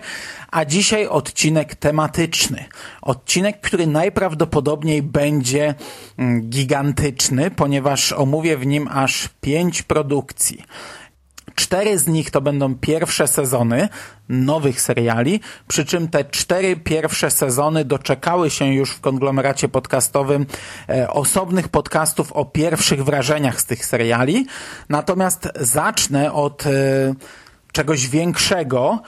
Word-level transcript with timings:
a 0.51 0.65
dzisiaj 0.65 1.07
odcinek 1.07 1.75
tematyczny. 1.75 2.65
Odcinek, 3.01 3.61
który 3.61 3.87
najprawdopodobniej 3.87 5.01
będzie 5.01 5.75
mm, 6.17 6.49
gigantyczny, 6.49 7.51
ponieważ 7.51 8.11
omówię 8.11 8.57
w 8.57 8.65
nim 8.65 8.87
aż 8.91 9.29
pięć 9.41 9.81
produkcji. 9.81 10.63
Cztery 11.55 11.99
z 11.99 12.07
nich 12.07 12.31
to 12.31 12.41
będą 12.41 12.75
pierwsze 12.75 13.27
sezony 13.27 13.89
nowych 14.29 14.81
seriali, 14.81 15.39
przy 15.67 15.85
czym 15.85 16.07
te 16.07 16.25
cztery 16.25 16.75
pierwsze 16.75 17.31
sezony 17.31 17.85
doczekały 17.85 18.49
się 18.49 18.65
już 18.65 18.91
w 18.91 18.99
konglomeracie 18.99 19.69
podcastowym 19.69 20.45
e, 20.89 21.09
osobnych 21.09 21.67
podcastów 21.67 22.31
o 22.31 22.45
pierwszych 22.45 23.03
wrażeniach 23.03 23.61
z 23.61 23.65
tych 23.65 23.85
seriali. 23.85 24.45
Natomiast 24.89 25.49
zacznę 25.59 26.33
od 26.33 26.67
e, 26.67 26.69
czegoś 27.71 28.07
większego, 28.07 29.01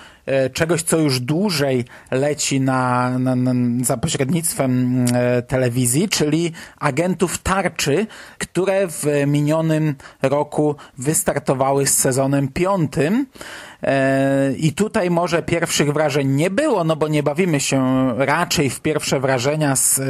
czegoś, 0.53 0.83
co 0.83 0.97
już 0.97 1.19
dłużej 1.19 1.85
leci 2.11 2.61
na, 2.61 3.09
na, 3.19 3.35
na, 3.35 3.53
za 3.85 3.97
pośrednictwem 3.97 5.05
e, 5.13 5.41
telewizji, 5.41 6.09
czyli 6.09 6.51
agentów 6.79 7.37
tarczy, 7.37 8.07
które 8.37 8.87
w 8.87 9.05
minionym 9.27 9.95
roku 10.21 10.75
wystartowały 10.97 11.87
z 11.87 11.97
sezonem 11.97 12.47
piątym. 12.47 13.25
E, 13.83 14.53
I 14.57 14.73
tutaj 14.73 15.09
może 15.09 15.43
pierwszych 15.43 15.93
wrażeń 15.93 16.27
nie 16.27 16.49
było, 16.49 16.83
no 16.83 16.95
bo 16.95 17.07
nie 17.07 17.23
bawimy 17.23 17.59
się 17.59 18.09
raczej 18.17 18.69
w 18.69 18.81
pierwsze 18.81 19.19
wrażenia 19.19 19.75
z 19.75 20.01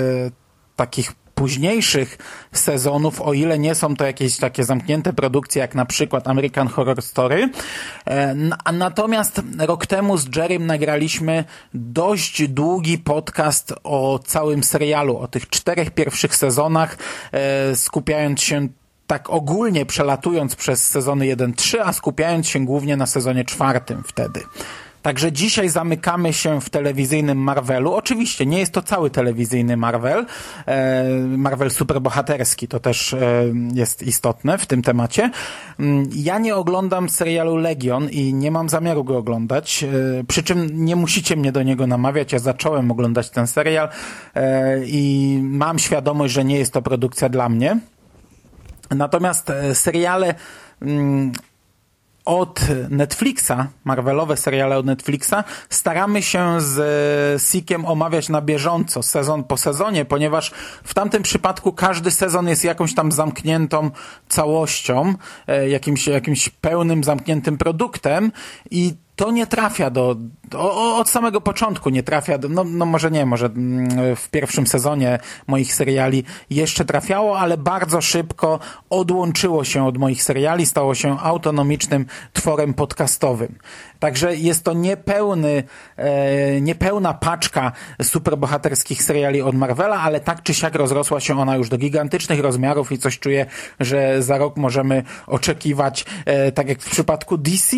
takich 0.76 1.25
późniejszych 1.36 2.18
sezonów, 2.52 3.22
o 3.22 3.34
ile 3.34 3.60
nie 3.60 3.76
są 3.76 3.96
to 3.96 4.06
jakieś 4.06 4.38
takie 4.38 4.64
zamknięte 4.64 5.14
produkcje, 5.14 5.60
jak 5.62 5.76
na 5.76 5.86
przykład 5.86 6.28
American 6.28 6.68
Horror 6.68 7.02
Story. 7.02 7.50
Natomiast 8.74 9.42
rok 9.60 9.86
temu 9.86 10.18
z 10.18 10.36
Jerrym 10.36 10.66
nagraliśmy 10.66 11.44
dość 11.74 12.48
długi 12.48 12.98
podcast 12.98 13.74
o 13.84 14.20
całym 14.26 14.64
serialu, 14.64 15.18
o 15.18 15.28
tych 15.28 15.50
czterech 15.50 15.92
pierwszych 15.92 16.36
sezonach, 16.36 16.98
skupiając 17.76 18.42
się 18.42 18.68
tak 19.08 19.30
ogólnie 19.30 19.86
przelatując 19.86 20.56
przez 20.56 20.90
sezony 20.90 21.26
1-3, 21.26 21.78
a 21.84 21.94
skupiając 21.94 22.48
się 22.48 22.66
głównie 22.66 22.98
na 22.98 23.06
sezonie 23.06 23.46
czwartym 23.46 24.04
wtedy. 24.08 24.44
Także 25.06 25.32
dzisiaj 25.32 25.70
zamykamy 25.70 26.34
się 26.34 26.62
w 26.62 26.70
telewizyjnym 26.70 27.38
Marvelu. 27.38 27.94
Oczywiście 27.94 28.46
nie 28.46 28.60
jest 28.60 28.72
to 28.72 28.82
cały 28.82 29.10
telewizyjny 29.10 29.78
Marvel. 29.78 30.26
Marvel 31.28 31.72
superbohaterski 31.72 32.68
to 32.68 32.80
też 32.80 33.16
jest 33.74 34.04
istotne 34.04 34.58
w 34.58 34.66
tym 34.66 34.82
temacie. 34.82 35.32
Ja 36.16 36.40
nie 36.40 36.56
oglądam 36.56 37.10
serialu 37.10 37.56
Legion 37.56 38.10
i 38.10 38.34
nie 38.34 38.52
mam 38.52 38.70
zamiaru 38.70 39.04
go 39.04 39.18
oglądać. 39.18 39.86
Przy 40.28 40.44
czym 40.44 40.86
nie 40.86 40.96
musicie 40.96 41.36
mnie 41.36 41.52
do 41.52 41.64
niego 41.64 41.88
namawiać. 41.88 42.34
Ja 42.34 42.40
zacząłem 42.40 42.92
oglądać 42.92 43.30
ten 43.30 43.48
serial 43.48 43.90
i 44.86 45.40
mam 45.44 45.80
świadomość, 45.80 46.34
że 46.34 46.46
nie 46.46 46.58
jest 46.58 46.74
to 46.74 46.82
produkcja 46.82 47.30
dla 47.30 47.50
mnie. 47.50 47.80
Natomiast 48.92 49.52
seriale 49.74 50.36
od 52.26 52.60
Netflixa, 52.90 53.68
Marvelowe 53.84 54.38
seriale 54.38 54.78
od 54.78 54.86
Netflixa, 54.86 55.34
staramy 55.70 56.22
się 56.22 56.62
z 56.62 57.44
Sikiem 57.44 57.86
omawiać 57.86 58.30
na 58.30 58.42
bieżąco, 58.42 59.04
sezon 59.04 59.44
po 59.44 59.58
sezonie, 59.58 60.06
ponieważ 60.06 60.52
w 60.84 60.94
tamtym 60.94 61.24
przypadku 61.24 61.74
każdy 61.74 62.12
sezon 62.12 62.48
jest 62.48 62.64
jakąś 62.64 62.96
tam 62.96 63.12
zamkniętą 63.12 63.92
całością, 64.30 65.14
jakimś, 65.68 66.08
jakimś 66.08 66.50
pełnym, 66.50 67.04
zamkniętym 67.04 67.58
produktem 67.58 68.32
i 68.72 68.94
to 69.16 69.32
nie 69.32 69.48
trafia 69.48 69.90
do, 69.90 70.16
do, 70.50 70.96
od 70.98 71.10
samego 71.10 71.42
początku 71.42 71.90
nie 71.90 72.04
trafia 72.04 72.38
do, 72.38 72.50
no, 72.50 72.64
no 72.64 72.86
może 72.86 73.12
nie, 73.12 73.26
może 73.26 73.50
w 74.16 74.30
pierwszym 74.32 74.68
sezonie 74.68 75.20
moich 75.48 75.76
seriali 75.76 76.24
jeszcze 76.50 76.86
trafiało, 76.86 77.40
ale 77.40 77.58
bardzo 77.58 78.02
szybko 78.02 78.60
odłączyło 78.90 79.64
się 79.64 79.88
od 79.88 79.98
moich 79.98 80.24
seriali, 80.24 80.66
stało 80.66 80.96
się 80.96 81.20
autonomicznym 81.20 82.06
tworem 82.34 82.74
podcastowym. 82.74 83.56
Także 84.00 84.36
jest 84.36 84.64
to 84.64 84.74
niepełny, 84.74 85.64
e, 85.98 86.62
niepełna 86.62 87.14
paczka 87.14 87.72
superbohaterskich 88.02 89.04
seriali 89.04 89.42
od 89.42 89.56
Marvela, 89.56 90.02
ale 90.02 90.20
tak 90.20 90.44
czy 90.44 90.54
siak 90.54 90.76
rozrosła 90.76 91.20
się 91.20 91.40
ona 91.40 91.56
już 91.56 91.70
do 91.70 91.78
gigantycznych 91.78 92.40
rozmiarów 92.40 92.92
i 92.92 92.98
coś 92.98 93.20
czuję, 93.20 93.46
że 93.80 94.24
za 94.24 94.38
rok 94.38 94.58
możemy 94.58 95.04
oczekiwać, 95.28 96.06
e, 96.26 96.52
tak 96.52 96.70
jak 96.70 96.82
w 96.82 96.90
przypadku 96.90 97.38
DC, 97.38 97.78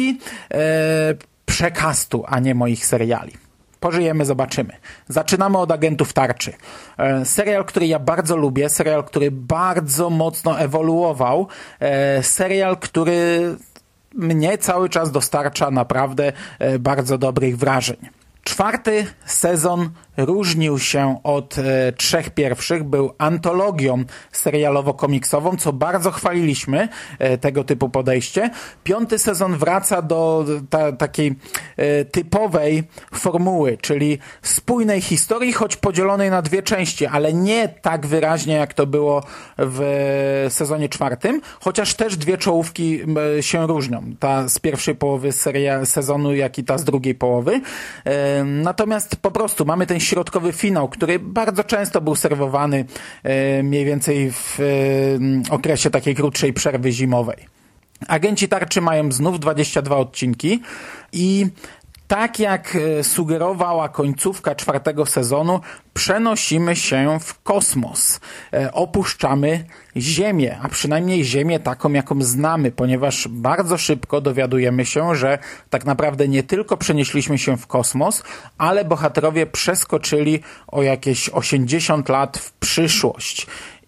e, 0.54 1.37
przekastu, 1.48 2.24
a 2.28 2.40
nie 2.40 2.56
moich 2.56 2.86
seriali. 2.86 3.34
Pożyjemy, 3.80 4.26
zobaczymy. 4.26 4.74
Zaczynamy 5.08 5.58
od 5.58 5.72
Agentów 5.72 6.14
Tarczy. 6.14 6.54
E, 6.98 7.26
serial, 7.26 7.66
który 7.66 7.88
ja 7.88 8.00
bardzo 8.00 8.38
lubię, 8.38 8.70
serial, 8.70 9.04
który 9.04 9.32
bardzo 9.32 10.10
mocno 10.10 10.60
ewoluował, 10.60 11.48
e, 11.80 12.24
serial, 12.24 12.78
który 12.78 13.56
mnie 14.14 14.58
cały 14.58 14.90
czas 14.90 15.12
dostarcza 15.12 15.72
naprawdę 15.72 16.34
e, 16.60 16.80
bardzo 16.80 17.18
dobrych 17.18 17.58
wrażeń. 17.58 17.98
Czwarty 18.44 19.06
sezon 19.26 19.90
różnił 20.18 20.80
się 20.80 21.20
od 21.24 21.58
e, 21.58 21.92
trzech 21.92 22.30
pierwszych, 22.30 22.84
był 22.84 23.12
antologią 23.18 24.04
serialowo-komiksową, 24.34 25.58
co 25.58 25.74
bardzo 25.74 26.12
chwaliliśmy, 26.12 26.90
e, 27.20 27.38
tego 27.38 27.64
typu 27.64 27.90
podejście. 27.90 28.50
Piąty 28.84 29.20
sezon 29.20 29.58
wraca 29.58 30.02
do 30.02 30.46
ta, 30.70 30.92
takiej 30.92 31.36
e, 31.78 32.06
typowej 32.06 32.84
formuły, 33.14 33.78
czyli 33.82 34.18
spójnej 34.42 35.02
historii, 35.02 35.54
choć 35.54 35.76
podzielonej 35.76 36.30
na 36.30 36.42
dwie 36.42 36.64
części, 36.64 37.06
ale 37.06 37.34
nie 37.34 37.70
tak 37.70 38.08
wyraźnie, 38.08 38.54
jak 38.54 38.74
to 38.74 38.88
było 38.88 39.24
w 39.58 40.46
sezonie 40.50 40.90
czwartym, 40.90 41.42
chociaż 41.60 41.94
też 41.94 42.18
dwie 42.18 42.38
czołówki 42.38 43.00
się 43.42 43.68
różnią. 43.68 44.04
Ta 44.20 44.50
z 44.50 44.60
pierwszej 44.60 44.96
połowy 44.96 45.32
seria, 45.32 45.86
sezonu, 45.86 46.36
jak 46.36 46.58
i 46.58 46.64
ta 46.64 46.78
z 46.78 46.84
drugiej 46.84 47.16
połowy. 47.16 47.62
E, 48.06 48.44
Natomiast 48.44 49.16
po 49.16 49.32
prostu 49.32 49.66
mamy 49.66 49.88
ten 49.88 50.00
środkowy 50.08 50.54
finał, 50.54 50.90
który 50.90 51.20
bardzo 51.20 51.64
często 51.64 52.02
był 52.02 52.16
serwowany 52.16 52.86
e, 53.24 53.64
mniej 53.64 53.86
więcej 53.86 54.32
w 54.32 54.60
e, 54.60 55.54
okresie 55.54 55.90
takiej 55.90 56.16
krótszej 56.16 56.54
przerwy 56.54 56.92
zimowej. 56.92 57.38
Agenci 58.08 58.48
tarczy 58.48 58.82
mają 58.82 59.12
znów 59.12 59.40
22 59.40 59.98
odcinki 59.98 60.62
i 61.14 61.48
tak 62.08 62.40
jak 62.40 62.78
sugerowała 63.02 63.90
końcówka 63.90 64.56
czwartego 64.56 65.06
sezonu, 65.06 65.60
przenosimy 65.94 66.76
się 66.76 67.20
w 67.20 67.42
kosmos. 67.44 68.20
Opuszczamy 68.74 69.66
Ziemię, 69.98 70.58
a 70.62 70.70
przynajmniej 70.70 71.24
Ziemię 71.24 71.60
taką, 71.60 71.92
jaką 71.94 72.22
znamy, 72.22 72.72
ponieważ 72.72 73.28
bardzo 73.28 73.78
szybko 73.78 74.22
dowiadujemy 74.22 74.86
się, 74.86 75.16
że 75.16 75.38
tak 75.70 75.86
naprawdę 75.86 76.28
nie 76.28 76.44
tylko 76.44 76.78
przenieśliśmy 76.78 77.38
się 77.38 77.58
w 77.58 77.68
kosmos, 77.68 78.24
ale 78.58 78.86
bohaterowie 78.86 79.46
przeskoczyli 79.46 80.40
o 80.68 80.82
jakieś 80.82 81.30
80 81.30 82.10
lat 82.10 82.38
w 82.38 82.52
przyszłość 82.52 83.48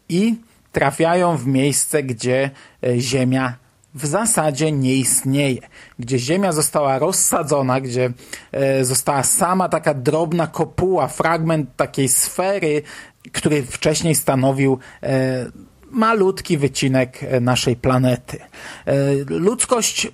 i 0.10 0.36
trafiają 0.71 1.38
w 1.38 1.48
miejsce, 1.48 2.04
gdzie 2.04 2.51
Ziemia 2.98 3.69
w 3.94 4.06
zasadzie 4.06 4.72
nie 4.72 4.96
istnieje. 4.96 5.62
Gdzie 6.00 6.20
Ziemia 6.20 6.52
została 6.52 7.00
rozsadzona, 7.00 7.82
gdzie 7.82 8.12
e, 8.52 8.86
została 8.86 9.24
sama 9.24 9.70
taka 9.70 9.94
drobna 9.94 10.48
kopuła, 10.48 11.08
fragment 11.08 11.70
takiej 11.76 12.08
sfery, 12.10 12.82
który 13.32 13.64
wcześniej 13.64 14.16
stanowił 14.16 14.80
e, 15.04 15.46
malutki 15.92 16.58
wycinek 16.58 17.24
e, 17.24 17.40
naszej 17.40 17.76
planety. 17.76 18.40
E, 18.86 18.96
ludzkość 19.30 20.08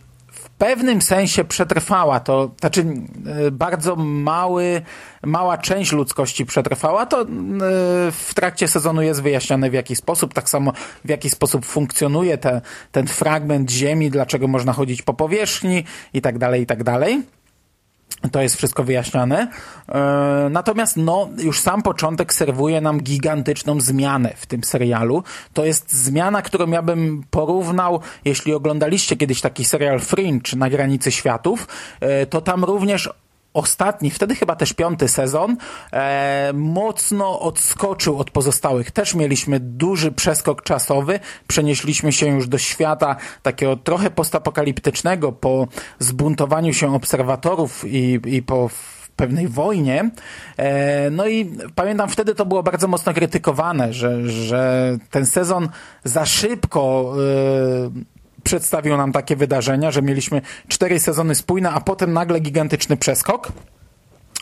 pewnym 0.58 1.02
sensie 1.02 1.44
przetrwała. 1.44 2.20
To, 2.20 2.52
znaczy 2.60 2.86
e, 3.26 3.52
bardzo 3.52 3.96
mały, 3.96 4.82
mała 5.24 5.58
część 5.58 5.92
ludzkości 5.92 6.46
przetrwała, 6.46 7.06
to 7.06 7.26
w 8.12 8.34
trakcie 8.36 8.68
sezonu 8.68 9.02
jest 9.02 9.22
wyjaśniane 9.22 9.70
w 9.70 9.74
jaki 9.74 9.96
sposób, 9.96 10.34
tak 10.34 10.50
samo 10.50 10.72
w 11.06 11.10
jaki 11.10 11.30
sposób 11.30 11.66
funkcjonuje 11.66 12.38
te, 12.38 12.62
ten 12.92 13.08
fragment 13.08 13.72
ziemi, 13.72 14.10
dlaczego 14.10 14.48
można 14.48 14.74
chodzić 14.74 15.02
po 15.02 15.14
powierzchni 15.14 15.84
i 16.14 16.22
tak 16.22 16.38
dalej, 16.38 16.62
i 16.62 16.66
tak 16.66 16.84
dalej. 16.84 17.35
To 18.32 18.42
jest 18.42 18.56
wszystko 18.56 18.84
wyjaśniane. 18.84 19.48
E, 19.90 20.48
natomiast 20.52 20.98
no, 20.98 21.30
już 21.38 21.60
sam 21.60 21.82
początek 21.82 22.34
serwuje 22.34 22.82
nam 22.82 23.00
gigantyczną 23.00 23.82
zmianę 23.82 24.34
w 24.36 24.46
tym 24.46 24.64
serialu. 24.64 25.24
To 25.54 25.66
jest 25.66 25.94
zmiana, 25.94 26.42
którą 26.42 26.72
ja 26.72 26.82
bym 26.82 27.24
porównał, 27.30 28.00
jeśli 28.26 28.54
oglądaliście 28.54 29.18
kiedyś 29.18 29.42
taki 29.42 29.66
serial 29.66 30.00
Fringe 30.00 30.56
na 30.56 30.70
granicy 30.70 31.12
światów, 31.12 31.68
e, 32.00 32.26
to 32.26 32.42
tam 32.42 32.64
również 32.64 33.10
ostatni, 33.56 34.12
wtedy 34.12 34.36
chyba 34.36 34.56
też 34.56 34.74
piąty 34.74 35.08
sezon, 35.08 35.58
e, 35.94 36.52
mocno 36.54 37.40
odskoczył 37.40 38.18
od 38.20 38.32
pozostałych. 38.32 38.92
Też 38.92 39.16
mieliśmy 39.16 39.60
duży 39.60 40.12
przeskok 40.12 40.64
czasowy, 40.64 41.20
przenieśliśmy 41.48 42.12
się 42.12 42.28
już 42.28 42.48
do 42.48 42.58
świata 42.58 43.16
takiego 43.42 43.78
trochę 43.78 44.12
postapokaliptycznego 44.12 45.32
po 45.32 45.68
zbuntowaniu 46.00 46.74
się 46.74 46.96
obserwatorów 46.96 47.86
i, 47.88 48.20
i 48.26 48.44
po 48.44 48.70
pewnej 49.16 49.48
wojnie. 49.48 50.10
E, 50.58 51.10
no 51.10 51.28
i 51.28 51.52
pamiętam 51.76 52.10
wtedy 52.10 52.36
to 52.36 52.46
było 52.46 52.64
bardzo 52.64 52.88
mocno 52.88 53.14
krytykowane, 53.14 53.94
że, 53.94 54.30
że 54.30 54.98
ten 55.12 55.26
sezon 55.26 55.70
za 56.04 56.26
szybko 56.26 57.14
e, 57.96 58.15
przedstawił 58.46 58.98
nam 58.98 59.12
takie 59.12 59.36
wydarzenia, 59.36 59.92
że 59.92 60.02
mieliśmy 60.02 60.42
cztery 60.68 61.00
sezony 61.00 61.36
spójne, 61.36 61.72
a 61.72 61.82
potem 61.82 62.14
nagle 62.14 62.40
gigantyczny 62.40 62.98
przeskok. 62.98 63.52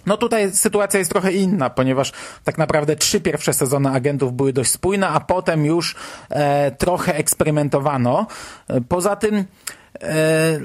No 0.06 0.18
tutaj 0.18 0.52
sytuacja 0.52 1.00
jest 1.00 1.12
trochę 1.12 1.32
inna, 1.32 1.70
ponieważ 1.70 2.12
tak 2.44 2.58
naprawdę 2.58 2.96
trzy 2.96 3.22
pierwsze 3.22 3.54
sezony 3.54 3.90
agentów 3.90 4.34
były 4.34 4.54
dość 4.54 4.72
spójne, 4.72 5.08
a 5.08 5.20
potem 5.20 5.66
już 5.66 5.96
e, 6.30 6.72
trochę 6.72 7.16
eksperymentowano. 7.16 8.28
E, 8.68 8.82
poza 8.82 9.16
tym 9.16 9.46
e, 10.02 10.60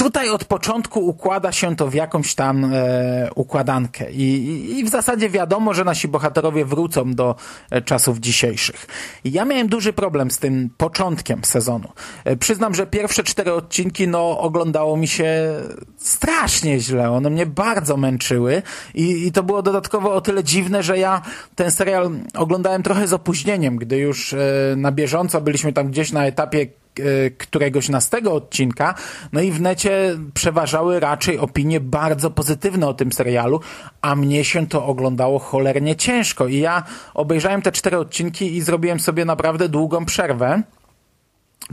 tutaj 0.00 0.30
od 0.30 0.44
początku 0.44 1.06
układa 1.06 1.52
się 1.52 1.76
to 1.76 1.88
w 1.88 1.94
jakąś 1.94 2.34
tam 2.34 2.64
e, 2.74 3.30
układankę 3.34 4.10
I, 4.10 4.78
I, 4.78 4.84
w 4.84 4.88
zasadzie 4.88 5.30
wiadomo, 5.30 5.74
że 5.74 5.84
nasi 5.84 6.08
bohaterowie 6.08 6.64
wrócą 6.64 7.14
do 7.14 7.36
e, 7.70 7.82
czasów 7.82 8.18
dzisiejszych. 8.18 8.86
I 9.24 9.32
ja 9.32 9.44
miałem 9.44 9.68
duży 9.68 9.92
problem 9.92 10.30
z 10.30 10.38
tym 10.38 10.70
początkiem 10.76 11.44
sezonu. 11.44 11.88
E, 12.24 12.36
przyznam, 12.36 12.74
że 12.74 12.86
pierwsze 12.86 13.24
cztery 13.24 13.52
odcinki 13.52 14.08
no, 14.08 14.38
oglądało 14.38 14.96
mi 14.96 15.08
się 15.08 15.54
strasznie 15.96 16.80
źle. 16.80 17.10
One 17.10 17.30
mnie 17.30 17.46
bardzo 17.46 17.96
męczyły 17.96 18.62
i, 18.94 19.26
i 19.26 19.32
to 19.32 19.42
było 19.42 19.62
dodatkowo 19.62 20.14
o 20.14 20.20
tyle 20.20 20.44
dziwne, 20.44 20.82
że 20.82 20.98
ja 20.98 21.22
ten 21.54 21.70
serial 21.70 22.10
oglądałem 22.34 22.82
trochę 22.82 23.08
z 23.08 23.12
opóźnieniem, 23.12 23.76
gdy 23.76 23.96
już 23.96 24.32
e, 24.32 24.38
na 24.76 24.92
bieżąco 24.92 25.40
byliśmy 25.40 25.72
tam 25.72 25.90
gdzieś 25.90 26.12
na 26.12 26.26
etapie 26.26 26.66
któregoś 27.38 27.88
nastego 27.88 28.32
odcinka, 28.32 28.94
no 29.32 29.40
i 29.40 29.50
w 29.50 29.60
necie 29.60 30.18
przeważały 30.34 31.00
raczej 31.00 31.38
opinie 31.38 31.80
bardzo 31.80 32.30
pozytywne 32.30 32.88
o 32.88 32.94
tym 32.94 33.12
serialu, 33.12 33.60
a 34.02 34.16
mnie 34.16 34.44
się 34.44 34.66
to 34.66 34.86
oglądało 34.86 35.38
cholernie 35.38 35.96
ciężko 35.96 36.46
i 36.46 36.58
ja 36.58 36.82
obejrzałem 37.14 37.62
te 37.62 37.72
cztery 37.72 37.98
odcinki 37.98 38.56
i 38.56 38.62
zrobiłem 38.62 39.00
sobie 39.00 39.24
naprawdę 39.24 39.68
długą 39.68 40.04
przerwę. 40.04 40.62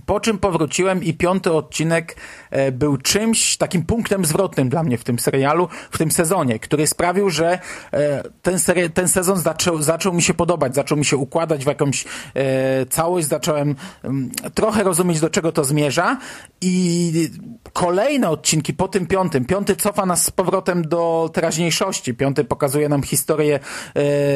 Po 0.05 0.19
czym 0.19 0.37
powróciłem 0.37 1.03
i 1.03 1.13
piąty 1.13 1.53
odcinek 1.53 2.15
e, 2.49 2.71
był 2.71 2.97
czymś 2.97 3.57
takim 3.57 3.85
punktem 3.85 4.25
zwrotnym 4.25 4.69
dla 4.69 4.83
mnie 4.83 4.97
w 4.97 5.03
tym 5.03 5.19
serialu, 5.19 5.67
w 5.91 5.97
tym 5.97 6.11
sezonie, 6.11 6.59
który 6.59 6.87
sprawił, 6.87 7.29
że 7.29 7.59
e, 7.93 8.23
ten, 8.41 8.59
ten 8.93 9.07
sezon 9.07 9.37
zaczął, 9.37 9.81
zaczął 9.81 10.13
mi 10.13 10.21
się 10.21 10.33
podobać, 10.33 10.75
zaczął 10.75 10.97
mi 10.97 11.05
się 11.05 11.17
układać 11.17 11.63
w 11.63 11.67
jakąś 11.67 12.05
e, 12.33 12.85
całość, 12.85 13.27
zacząłem 13.27 13.75
mm, 14.03 14.31
trochę 14.53 14.83
rozumieć, 14.83 15.19
do 15.19 15.29
czego 15.29 15.51
to 15.51 15.63
zmierza. 15.63 16.17
I 16.61 17.29
kolejne 17.73 18.29
odcinki 18.29 18.73
po 18.73 18.87
tym 18.87 19.07
piątym, 19.07 19.45
piąty 19.45 19.75
cofa 19.75 20.05
nas 20.05 20.23
z 20.23 20.31
powrotem 20.31 20.87
do 20.87 21.29
teraźniejszości, 21.33 22.13
piąty 22.13 22.43
pokazuje 22.43 22.89
nam 22.89 23.03
historię 23.03 23.59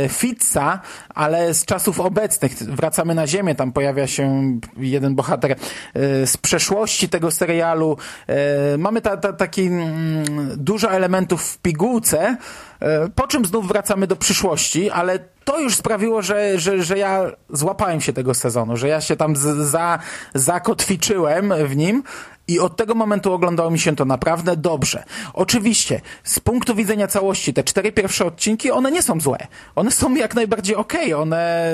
Fitza, 0.10 0.80
ale 1.10 1.54
z 1.54 1.66
czasów 1.66 2.00
obecnych. 2.00 2.54
Wracamy 2.54 3.16
na 3.16 3.28
ziemię, 3.28 3.56
tam 3.56 3.72
pojawia 3.72 4.08
się 4.08 4.58
jeden 4.78 5.16
bohater 5.16 5.51
E, 5.52 6.28
z 6.28 6.38
przeszłości 6.38 7.10
tego 7.10 7.32
serialu. 7.32 7.98
E, 8.28 8.78
mamy 8.78 9.02
ta, 9.02 9.18
ta, 9.18 9.34
taki 9.34 9.62
mm, 9.62 10.26
dużo 10.58 10.92
elementów 10.92 11.44
w 11.44 11.58
pigułce, 11.58 12.38
e, 12.80 13.10
po 13.16 13.28
czym 13.28 13.46
znów 13.46 13.68
wracamy 13.68 14.08
do 14.08 14.16
przyszłości, 14.16 14.90
ale 14.90 15.20
to 15.44 15.60
już 15.60 15.76
sprawiło, 15.76 16.22
że, 16.22 16.60
że, 16.60 16.84
że 16.84 16.98
ja 16.98 17.32
złapałem 17.50 18.02
się 18.02 18.14
tego 18.14 18.34
sezonu, 18.34 18.78
że 18.78 18.88
ja 18.88 19.02
się 19.02 19.16
tam 19.16 19.36
za, 19.36 20.00
zakotwiczyłem 20.34 21.54
w 21.66 21.76
nim 21.76 22.04
i 22.52 22.60
od 22.60 22.76
tego 22.76 22.96
momentu 22.96 23.34
oglądało 23.34 23.72
mi 23.72 23.80
się 23.80 23.96
to 23.96 24.06
naprawdę 24.06 24.58
dobrze. 24.58 25.04
Oczywiście, 25.34 26.02
z 26.24 26.40
punktu 26.40 26.76
widzenia 26.76 27.08
całości, 27.08 27.54
te 27.54 27.64
cztery 27.64 27.92
pierwsze 27.92 28.26
odcinki, 28.26 28.72
one 28.72 28.92
nie 28.92 29.02
są 29.02 29.22
złe. 29.22 29.48
One 29.76 29.92
są 29.92 30.16
jak 30.16 30.36
najbardziej 30.36 30.76
okej. 30.76 31.14
Okay. 31.14 31.22
One, 31.22 31.74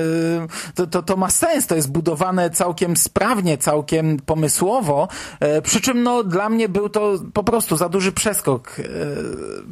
to, 0.76 0.88
to, 0.88 1.04
to 1.04 1.18
ma 1.18 1.30
sens, 1.30 1.68
to 1.68 1.76
jest 1.76 1.92
budowane 1.92 2.50
całkiem 2.50 2.98
sprawnie, 2.98 3.58
całkiem 3.58 4.18
pomysłowo. 4.26 5.08
E, 5.40 5.62
przy 5.62 5.82
czym, 5.82 6.04
no, 6.04 6.24
dla 6.24 6.50
mnie 6.50 6.70
był 6.70 6.90
to 6.90 7.14
po 7.34 7.44
prostu 7.44 7.78
za 7.78 7.90
duży 7.90 8.12
przeskok. 8.12 8.80
E, 8.80 8.84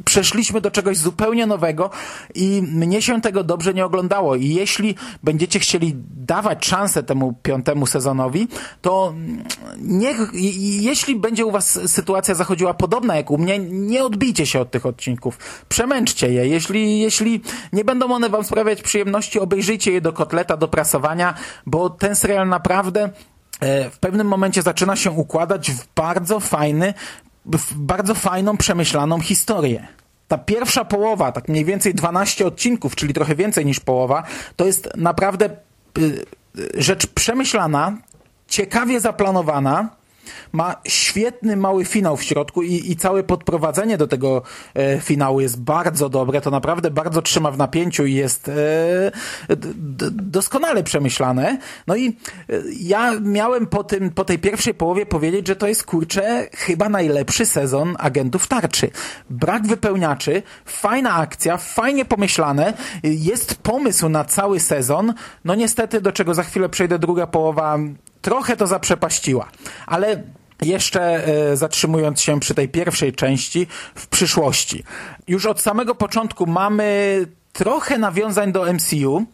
przeszliśmy 0.04 0.60
do 0.60 0.70
czegoś 0.70 0.96
zupełnie 0.96 1.46
nowego 1.46 1.90
i 2.34 2.62
mnie 2.62 3.02
się 3.02 3.20
tego 3.20 3.44
dobrze 3.44 3.74
nie 3.74 3.84
oglądało. 3.84 4.36
I 4.36 4.48
jeśli 4.48 4.94
będziecie 5.22 5.58
chcieli 5.58 5.94
dawać 6.26 6.66
szansę 6.66 7.02
temu 7.02 7.34
piątemu 7.42 7.86
sezonowi, 7.86 8.48
to 8.82 9.14
niech, 9.78 10.30
jeśli 10.34 10.95
będzie 11.16 11.46
u 11.46 11.50
was 11.50 11.90
sytuacja 11.90 12.34
zachodziła 12.34 12.74
podobna 12.74 13.16
jak 13.16 13.30
u 13.30 13.38
mnie, 13.38 13.58
nie 13.58 14.04
odbijcie 14.04 14.46
się 14.46 14.60
od 14.60 14.70
tych 14.70 14.86
odcinków. 14.86 15.38
Przemęczcie 15.68 16.32
je. 16.32 16.48
Jeśli, 16.48 17.00
jeśli 17.00 17.40
nie 17.72 17.84
będą 17.84 18.12
one 18.12 18.28
wam 18.28 18.44
sprawiać 18.44 18.82
przyjemności, 18.82 19.40
obejrzyjcie 19.40 19.92
je 19.92 20.00
do 20.00 20.12
kotleta, 20.12 20.56
do 20.56 20.68
prasowania, 20.68 21.34
bo 21.66 21.90
ten 21.90 22.16
serial 22.16 22.48
naprawdę 22.48 23.10
e, 23.60 23.90
w 23.90 23.98
pewnym 23.98 24.26
momencie 24.26 24.62
zaczyna 24.62 24.96
się 24.96 25.10
układać 25.10 25.70
w 25.70 25.86
bardzo 25.94 26.40
fajny, 26.40 26.94
w 27.46 27.74
bardzo 27.74 28.14
fajną, 28.14 28.56
przemyślaną 28.56 29.20
historię. 29.20 29.88
Ta 30.28 30.38
pierwsza 30.38 30.84
połowa, 30.84 31.32
tak 31.32 31.48
mniej 31.48 31.64
więcej 31.64 31.94
12 31.94 32.46
odcinków, 32.46 32.96
czyli 32.96 33.14
trochę 33.14 33.34
więcej 33.34 33.66
niż 33.66 33.80
połowa, 33.80 34.22
to 34.56 34.66
jest 34.66 34.88
naprawdę 34.96 35.50
y, 35.98 36.26
y, 36.58 36.70
rzecz 36.74 37.06
przemyślana, 37.06 37.96
ciekawie 38.48 39.00
zaplanowana, 39.00 39.88
ma 40.52 40.76
świetny 40.84 41.56
mały 41.56 41.84
finał 41.84 42.16
w 42.16 42.22
środku 42.22 42.62
i, 42.62 42.90
i 42.90 42.96
całe 42.96 43.22
podprowadzenie 43.22 43.98
do 43.98 44.06
tego 44.06 44.42
e, 44.74 45.00
finału 45.00 45.40
jest 45.40 45.60
bardzo 45.60 46.08
dobre. 46.08 46.40
To 46.40 46.50
naprawdę 46.50 46.90
bardzo 46.90 47.22
trzyma 47.22 47.50
w 47.50 47.58
napięciu 47.58 48.06
i 48.06 48.14
jest 48.14 48.48
e, 48.48 48.52
doskonale 50.10 50.84
przemyślane. 50.84 51.58
No 51.86 51.96
i 51.96 52.08
e, 52.08 52.12
ja 52.80 53.20
miałem 53.20 53.66
po, 53.66 53.84
tym, 53.84 54.10
po 54.10 54.24
tej 54.24 54.38
pierwszej 54.38 54.74
połowie 54.74 55.06
powiedzieć, 55.06 55.46
że 55.46 55.56
to 55.56 55.66
jest 55.66 55.84
kurczę 55.84 56.48
chyba 56.52 56.88
najlepszy 56.88 57.46
sezon 57.46 57.96
agentów 57.98 58.46
tarczy. 58.46 58.90
Brak 59.30 59.66
wypełniaczy, 59.66 60.42
fajna 60.64 61.14
akcja, 61.14 61.56
fajnie 61.56 62.04
pomyślane, 62.04 62.74
jest 63.02 63.54
pomysł 63.54 64.08
na 64.08 64.24
cały 64.24 64.60
sezon. 64.60 65.14
No 65.44 65.54
niestety, 65.54 66.00
do 66.00 66.12
czego 66.12 66.34
za 66.34 66.42
chwilę 66.42 66.68
przejdę, 66.68 66.98
druga 66.98 67.26
połowa 67.26 67.78
trochę 68.22 68.56
to 68.56 68.66
zaprzepaściła. 68.66 69.48
Ale 69.86 70.22
jeszcze 70.62 71.26
e, 71.26 71.56
zatrzymując 71.56 72.20
się 72.20 72.40
przy 72.40 72.54
tej 72.54 72.68
pierwszej 72.68 73.12
części 73.12 73.66
w 73.94 74.06
przyszłości. 74.06 74.84
Już 75.28 75.46
od 75.46 75.60
samego 75.60 75.94
początku 75.94 76.46
mamy 76.46 77.26
trochę 77.52 77.98
nawiązań 77.98 78.52
do 78.52 78.72
MCU. 78.72 79.26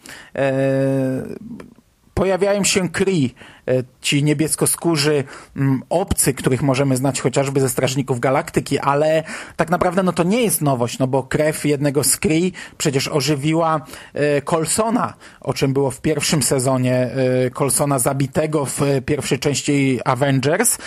E, 2.13 2.23
pojawiają 2.23 2.65
się 2.65 2.89
Kree, 2.89 3.35
e, 3.69 3.83
ci 4.01 4.25
niebieskoskórzy 4.25 5.25
mm, 5.57 5.83
obcy, 5.89 6.35
których 6.35 6.63
możemy 6.63 6.97
znać 6.97 7.21
chociażby 7.21 7.61
ze 7.61 7.69
Strażników 7.69 8.21
Galaktyki, 8.21 8.79
ale 8.79 9.23
tak 9.57 9.71
naprawdę 9.71 10.03
no 10.03 10.13
to 10.13 10.23
nie 10.23 10.43
jest 10.43 10.61
nowość, 10.61 10.99
no 10.99 11.07
bo 11.07 11.23
krew 11.23 11.65
jednego 11.65 12.05
z 12.05 12.17
Kree 12.17 12.53
przecież 12.79 13.09
ożywiła 13.09 13.81
e, 14.15 14.43
Colsona, 14.43 15.15
o 15.41 15.55
czym 15.55 15.73
było 15.73 15.91
w 15.91 16.01
pierwszym 16.01 16.43
sezonie 16.43 16.95
e, 16.95 17.51
Colsona 17.51 17.99
zabitego 17.99 18.65
w 18.65 18.81
pierwszej 19.07 19.39
części 19.39 20.01
Avengers. 20.05 20.79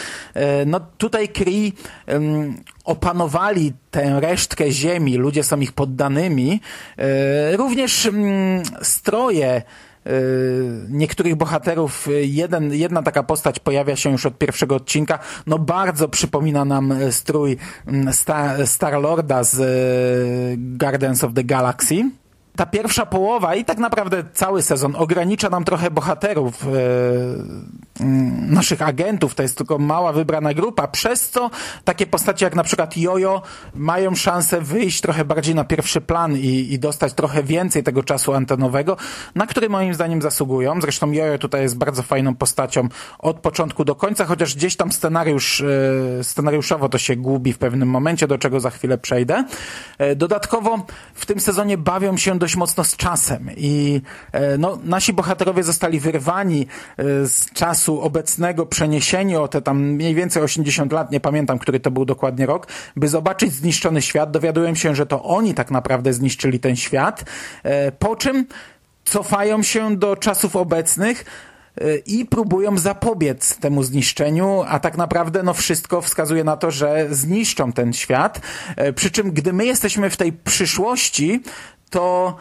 No 0.65 0.79
tutaj 0.97 1.29
Kree 1.29 1.73
opanowali 2.85 3.73
tę 3.91 4.19
resztkę 4.19 4.71
ziemi, 4.71 5.17
ludzie 5.17 5.43
są 5.43 5.59
ich 5.59 5.71
poddanymi. 5.71 6.61
Również 7.57 8.05
mm, 8.05 8.63
stroje 8.81 9.61
niektórych 10.89 11.35
bohaterów, 11.35 12.07
y, 12.07 12.25
jeden, 12.25 12.73
jedna 12.73 13.03
taka 13.03 13.23
postać 13.23 13.59
pojawia 13.59 13.95
się 13.95 14.11
już 14.11 14.25
od 14.25 14.37
pierwszego 14.37 14.75
odcinka, 14.75 15.19
no 15.47 15.59
bardzo 15.59 16.09
przypomina 16.09 16.65
nam 16.65 16.91
y, 16.91 17.11
strój 17.11 17.57
mm, 17.87 18.13
Star, 18.13 18.67
Star-Lorda 18.67 19.43
z 19.43 19.57
Guardians 20.57 21.23
of 21.23 21.33
the 21.33 21.43
Galaxy 21.43 22.09
ta 22.55 22.65
pierwsza 22.65 23.05
połowa 23.05 23.55
i 23.55 23.65
tak 23.65 23.77
naprawdę 23.77 24.23
cały 24.33 24.61
sezon 24.61 24.95
ogranicza 24.95 25.49
nam 25.49 25.63
trochę 25.63 25.91
bohaterów, 25.91 26.67
e, 26.67 26.69
naszych 28.49 28.81
agentów, 28.81 29.35
to 29.35 29.43
jest 29.43 29.57
tylko 29.57 29.77
mała 29.77 30.13
wybrana 30.13 30.53
grupa, 30.53 30.87
przez 30.87 31.29
co 31.29 31.49
takie 31.83 32.05
postacie 32.05 32.45
jak 32.45 32.55
na 32.55 32.63
przykład 32.63 32.97
Jojo 32.97 33.41
mają 33.75 34.15
szansę 34.15 34.61
wyjść 34.61 35.01
trochę 35.01 35.25
bardziej 35.25 35.55
na 35.55 35.63
pierwszy 35.63 36.01
plan 36.01 36.37
i, 36.37 36.73
i 36.73 36.79
dostać 36.79 37.13
trochę 37.13 37.43
więcej 37.43 37.83
tego 37.83 38.03
czasu 38.03 38.33
antenowego, 38.33 38.97
na 39.35 39.47
który 39.47 39.69
moim 39.69 39.93
zdaniem 39.93 40.21
zasługują. 40.21 40.81
Zresztą 40.81 41.11
Jojo 41.11 41.37
tutaj 41.37 41.61
jest 41.61 41.77
bardzo 41.77 42.03
fajną 42.03 42.35
postacią 42.35 42.87
od 43.19 43.39
początku 43.39 43.85
do 43.85 43.95
końca, 43.95 44.25
chociaż 44.25 44.55
gdzieś 44.55 44.75
tam 44.75 44.91
scenariusz, 44.91 45.61
e, 45.61 46.23
scenariuszowo 46.23 46.89
to 46.89 46.97
się 46.97 47.15
gubi 47.15 47.53
w 47.53 47.57
pewnym 47.57 47.89
momencie, 47.89 48.27
do 48.27 48.37
czego 48.37 48.59
za 48.59 48.69
chwilę 48.69 48.97
przejdę. 48.97 49.45
E, 49.97 50.15
dodatkowo 50.15 50.85
w 51.13 51.25
tym 51.25 51.39
sezonie 51.39 51.77
bawią 51.77 52.17
się 52.17 52.39
do 52.39 52.44
dość 52.45 52.55
mocno 52.55 52.83
z 52.83 52.95
czasem 52.95 53.49
i 53.57 54.01
e, 54.31 54.57
no, 54.57 54.77
nasi 54.83 55.13
bohaterowie 55.13 55.63
zostali 55.63 55.99
wyrwani 55.99 56.67
e, 56.97 57.03
z 57.27 57.45
czasu 57.53 58.01
obecnego, 58.01 58.65
przeniesieni 58.65 59.35
o 59.35 59.47
te 59.47 59.61
tam 59.61 59.83
mniej 59.83 60.15
więcej 60.15 60.43
80 60.43 60.91
lat, 60.91 61.11
nie 61.11 61.19
pamiętam, 61.19 61.59
który 61.59 61.79
to 61.79 61.91
był 61.91 62.05
dokładnie 62.05 62.45
rok, 62.45 62.67
by 62.95 63.07
zobaczyć 63.07 63.53
zniszczony 63.53 64.01
świat. 64.01 64.31
Dowiadują 64.31 64.75
się, 64.75 64.95
że 64.95 65.05
to 65.05 65.23
oni 65.23 65.53
tak 65.53 65.71
naprawdę 65.71 66.13
zniszczyli 66.13 66.59
ten 66.59 66.75
świat, 66.75 67.25
e, 67.63 67.91
po 67.91 68.15
czym 68.15 68.45
cofają 69.05 69.63
się 69.63 69.97
do 69.97 70.15
czasów 70.15 70.55
obecnych, 70.55 71.25
i 72.05 72.25
próbują 72.25 72.77
zapobiec 72.77 73.57
temu 73.57 73.83
zniszczeniu, 73.83 74.63
a 74.67 74.79
tak 74.79 74.97
naprawdę 74.97 75.43
no 75.43 75.53
wszystko 75.53 76.01
wskazuje 76.01 76.43
na 76.43 76.57
to, 76.57 76.71
że 76.71 77.07
zniszczą 77.09 77.71
ten 77.71 77.93
świat. 77.93 78.41
Przy 78.95 79.11
czym 79.11 79.31
gdy 79.31 79.53
my 79.53 79.65
jesteśmy 79.65 80.09
w 80.09 80.17
tej 80.17 80.33
przyszłości, 80.33 81.43
to 81.89 82.35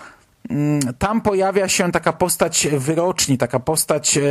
mm, 0.50 0.80
tam 0.98 1.20
pojawia 1.20 1.68
się 1.68 1.92
taka 1.92 2.12
postać 2.12 2.68
wyroczni, 2.78 3.38
taka 3.38 3.60
postać 3.60 4.16
e, 4.16 4.22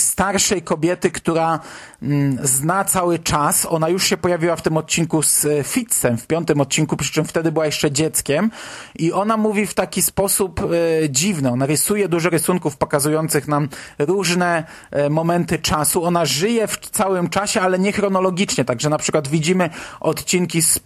starszej 0.00 0.62
kobiety, 0.62 1.10
która 1.10 1.60
mm, 2.02 2.38
zna 2.42 2.84
cały 2.84 3.18
czas. 3.18 3.66
Ona 3.66 3.88
już 3.88 4.04
się 4.06 4.16
pojawiła 4.16 4.56
w 4.56 4.62
tym 4.62 4.76
odcinku 4.76 5.22
z 5.22 5.44
e, 5.44 5.64
Fitzem, 5.64 6.18
w 6.18 6.26
piątym 6.26 6.60
odcinku, 6.60 6.96
przy 6.96 7.12
czym 7.12 7.24
wtedy 7.24 7.52
była 7.52 7.66
jeszcze 7.66 7.90
dzieckiem 7.90 8.50
i 8.98 9.12
ona 9.12 9.36
mówi 9.36 9.66
w 9.66 9.74
taki 9.74 10.02
sposób 10.02 10.60
e, 10.60 11.10
dziwny. 11.10 11.50
Ona 11.50 11.66
rysuje 11.66 12.08
dużo 12.08 12.30
rysunków 12.30 12.76
pokazujących 12.76 13.48
nam 13.48 13.68
różne 13.98 14.64
momenty 15.10 15.58
czasu. 15.58 16.04
Ona 16.04 16.24
żyje 16.24 16.66
w 16.66 16.78
całym 16.78 17.28
czasie, 17.28 17.60
ale 17.60 17.78
nie 17.78 17.92
chronologicznie, 17.92 18.64
także 18.64 18.90
na 18.90 18.98
przykład 18.98 19.28
widzimy 19.28 19.70
odcinki 20.00 20.62
z 20.62 20.80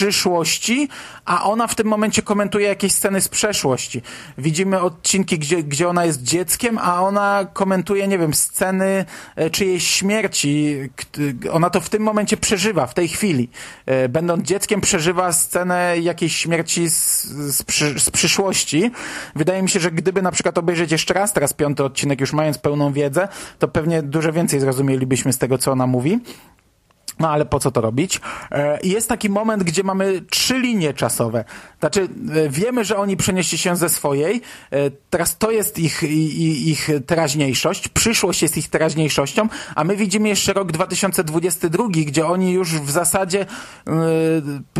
przyszłości, 0.00 0.88
a 1.24 1.44
ona 1.44 1.66
w 1.66 1.74
tym 1.74 1.86
momencie 1.86 2.22
komentuje 2.22 2.68
jakieś 2.68 2.92
sceny 2.92 3.20
z 3.20 3.28
przeszłości. 3.28 4.02
Widzimy 4.38 4.80
odcinki, 4.80 5.38
gdzie, 5.38 5.62
gdzie 5.62 5.88
ona 5.88 6.04
jest 6.04 6.22
dzieckiem, 6.22 6.78
a 6.78 7.02
ona 7.02 7.46
komentuje, 7.52 8.08
nie 8.08 8.18
wiem, 8.18 8.34
sceny 8.34 9.04
e, 9.36 9.50
czyjejś 9.50 9.86
śmierci. 9.86 10.76
Ona 11.52 11.70
to 11.70 11.80
w 11.80 11.88
tym 11.88 12.02
momencie 12.02 12.36
przeżywa, 12.36 12.86
w 12.86 12.94
tej 12.94 13.08
chwili. 13.08 13.48
E, 13.86 14.08
będąc 14.08 14.44
dzieckiem 14.44 14.80
przeżywa 14.80 15.32
scenę 15.32 15.98
jakiejś 15.98 16.36
śmierci 16.36 16.90
z, 16.90 17.24
z, 17.56 17.62
przy, 17.62 18.00
z 18.00 18.10
przyszłości. 18.10 18.90
Wydaje 19.36 19.62
mi 19.62 19.68
się, 19.68 19.80
że 19.80 19.90
gdyby 19.90 20.22
na 20.22 20.32
przykład 20.32 20.58
obejrzeć 20.58 20.92
jeszcze 20.92 21.14
raz 21.14 21.32
teraz 21.32 21.52
piąty 21.52 21.84
odcinek, 21.84 22.20
już 22.20 22.32
mając 22.32 22.58
pełną 22.58 22.92
wiedzę, 22.92 23.28
to 23.58 23.68
pewnie 23.68 24.02
dużo 24.02 24.32
więcej 24.32 24.60
zrozumielibyśmy 24.60 25.32
z 25.32 25.38
tego, 25.38 25.58
co 25.58 25.72
ona 25.72 25.86
mówi. 25.86 26.20
No 27.20 27.30
ale 27.30 27.44
po 27.44 27.60
co 27.60 27.70
to 27.70 27.80
robić? 27.80 28.20
E, 28.50 28.78
jest 28.82 29.08
taki 29.08 29.28
moment, 29.28 29.62
gdzie 29.62 29.82
mamy 29.82 30.22
trzy 30.30 30.58
linie 30.58 30.94
czasowe. 30.94 31.44
Znaczy, 31.80 32.08
e, 32.34 32.48
wiemy, 32.48 32.84
że 32.84 32.96
oni 32.96 33.16
przenieśli 33.16 33.58
się 33.58 33.76
ze 33.76 33.88
swojej. 33.88 34.40
E, 34.70 34.90
teraz 35.10 35.38
to 35.38 35.50
jest 35.50 35.78
ich, 35.78 36.02
ich, 36.02 36.66
ich 36.66 36.88
teraźniejszość. 37.06 37.88
Przyszłość 37.88 38.42
jest 38.42 38.56
ich 38.56 38.68
teraźniejszością, 38.68 39.48
a 39.74 39.84
my 39.84 39.96
widzimy 39.96 40.28
jeszcze 40.28 40.52
rok 40.52 40.72
2022, 40.72 41.84
gdzie 41.88 42.26
oni 42.26 42.52
już 42.52 42.68
w 42.68 42.90
zasadzie 42.90 43.46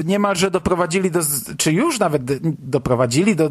niemalże 0.04 0.50
doprowadzili 0.50 1.10
do, 1.10 1.20
czy 1.58 1.72
już 1.72 1.98
nawet 1.98 2.22
doprowadzili 2.58 3.36
do, 3.36 3.50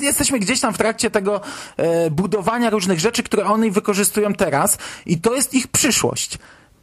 jesteśmy 0.00 0.38
gdzieś 0.38 0.60
tam 0.60 0.74
w 0.74 0.78
trakcie 0.78 1.10
tego 1.10 1.40
budowania 2.10 2.70
różnych 2.70 3.00
rzeczy, 3.00 3.22
które 3.22 3.44
oni 3.44 3.70
wykorzystują 3.70 4.32
teraz 4.32 4.78
i 5.06 5.20
to 5.20 5.34
jest 5.34 5.54
ich 5.54 5.68
przyszłość 5.68 6.38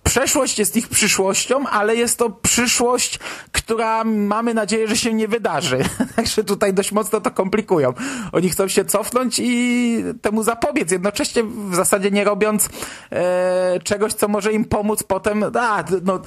przeszłość 0.06 0.60
jest 0.60 0.76
ich 0.76 0.88
przyszłością, 0.88 1.68
ale 1.68 1.96
jest 1.96 2.18
to 2.18 2.30
przyszłość, 2.30 3.20
która 3.52 4.04
mamy 4.04 4.54
nadzieję, 4.54 4.88
że 4.88 4.98
się 4.98 5.14
nie 5.14 5.28
wydarzy. 5.28 5.80
Także 6.16 6.44
tutaj 6.44 6.74
dość 6.74 6.92
mocno 6.92 7.22
to 7.22 7.32
komplikują. 7.32 7.94
Oni 8.32 8.50
chcą 8.50 8.68
się 8.68 8.86
cofnąć 8.86 9.40
i 9.44 10.04
temu 10.22 10.44
zapobiec, 10.44 10.92
jednocześnie 10.92 11.44
w 11.44 11.76
zasadzie 11.76 12.12
nie 12.12 12.24
robiąc 12.24 12.70
e, 13.12 13.80
czegoś, 13.84 14.14
co 14.14 14.28
może 14.28 14.54
im 14.54 14.66
pomóc 14.66 15.04
potem. 15.04 15.44
A, 15.60 15.84
no, 16.04 16.20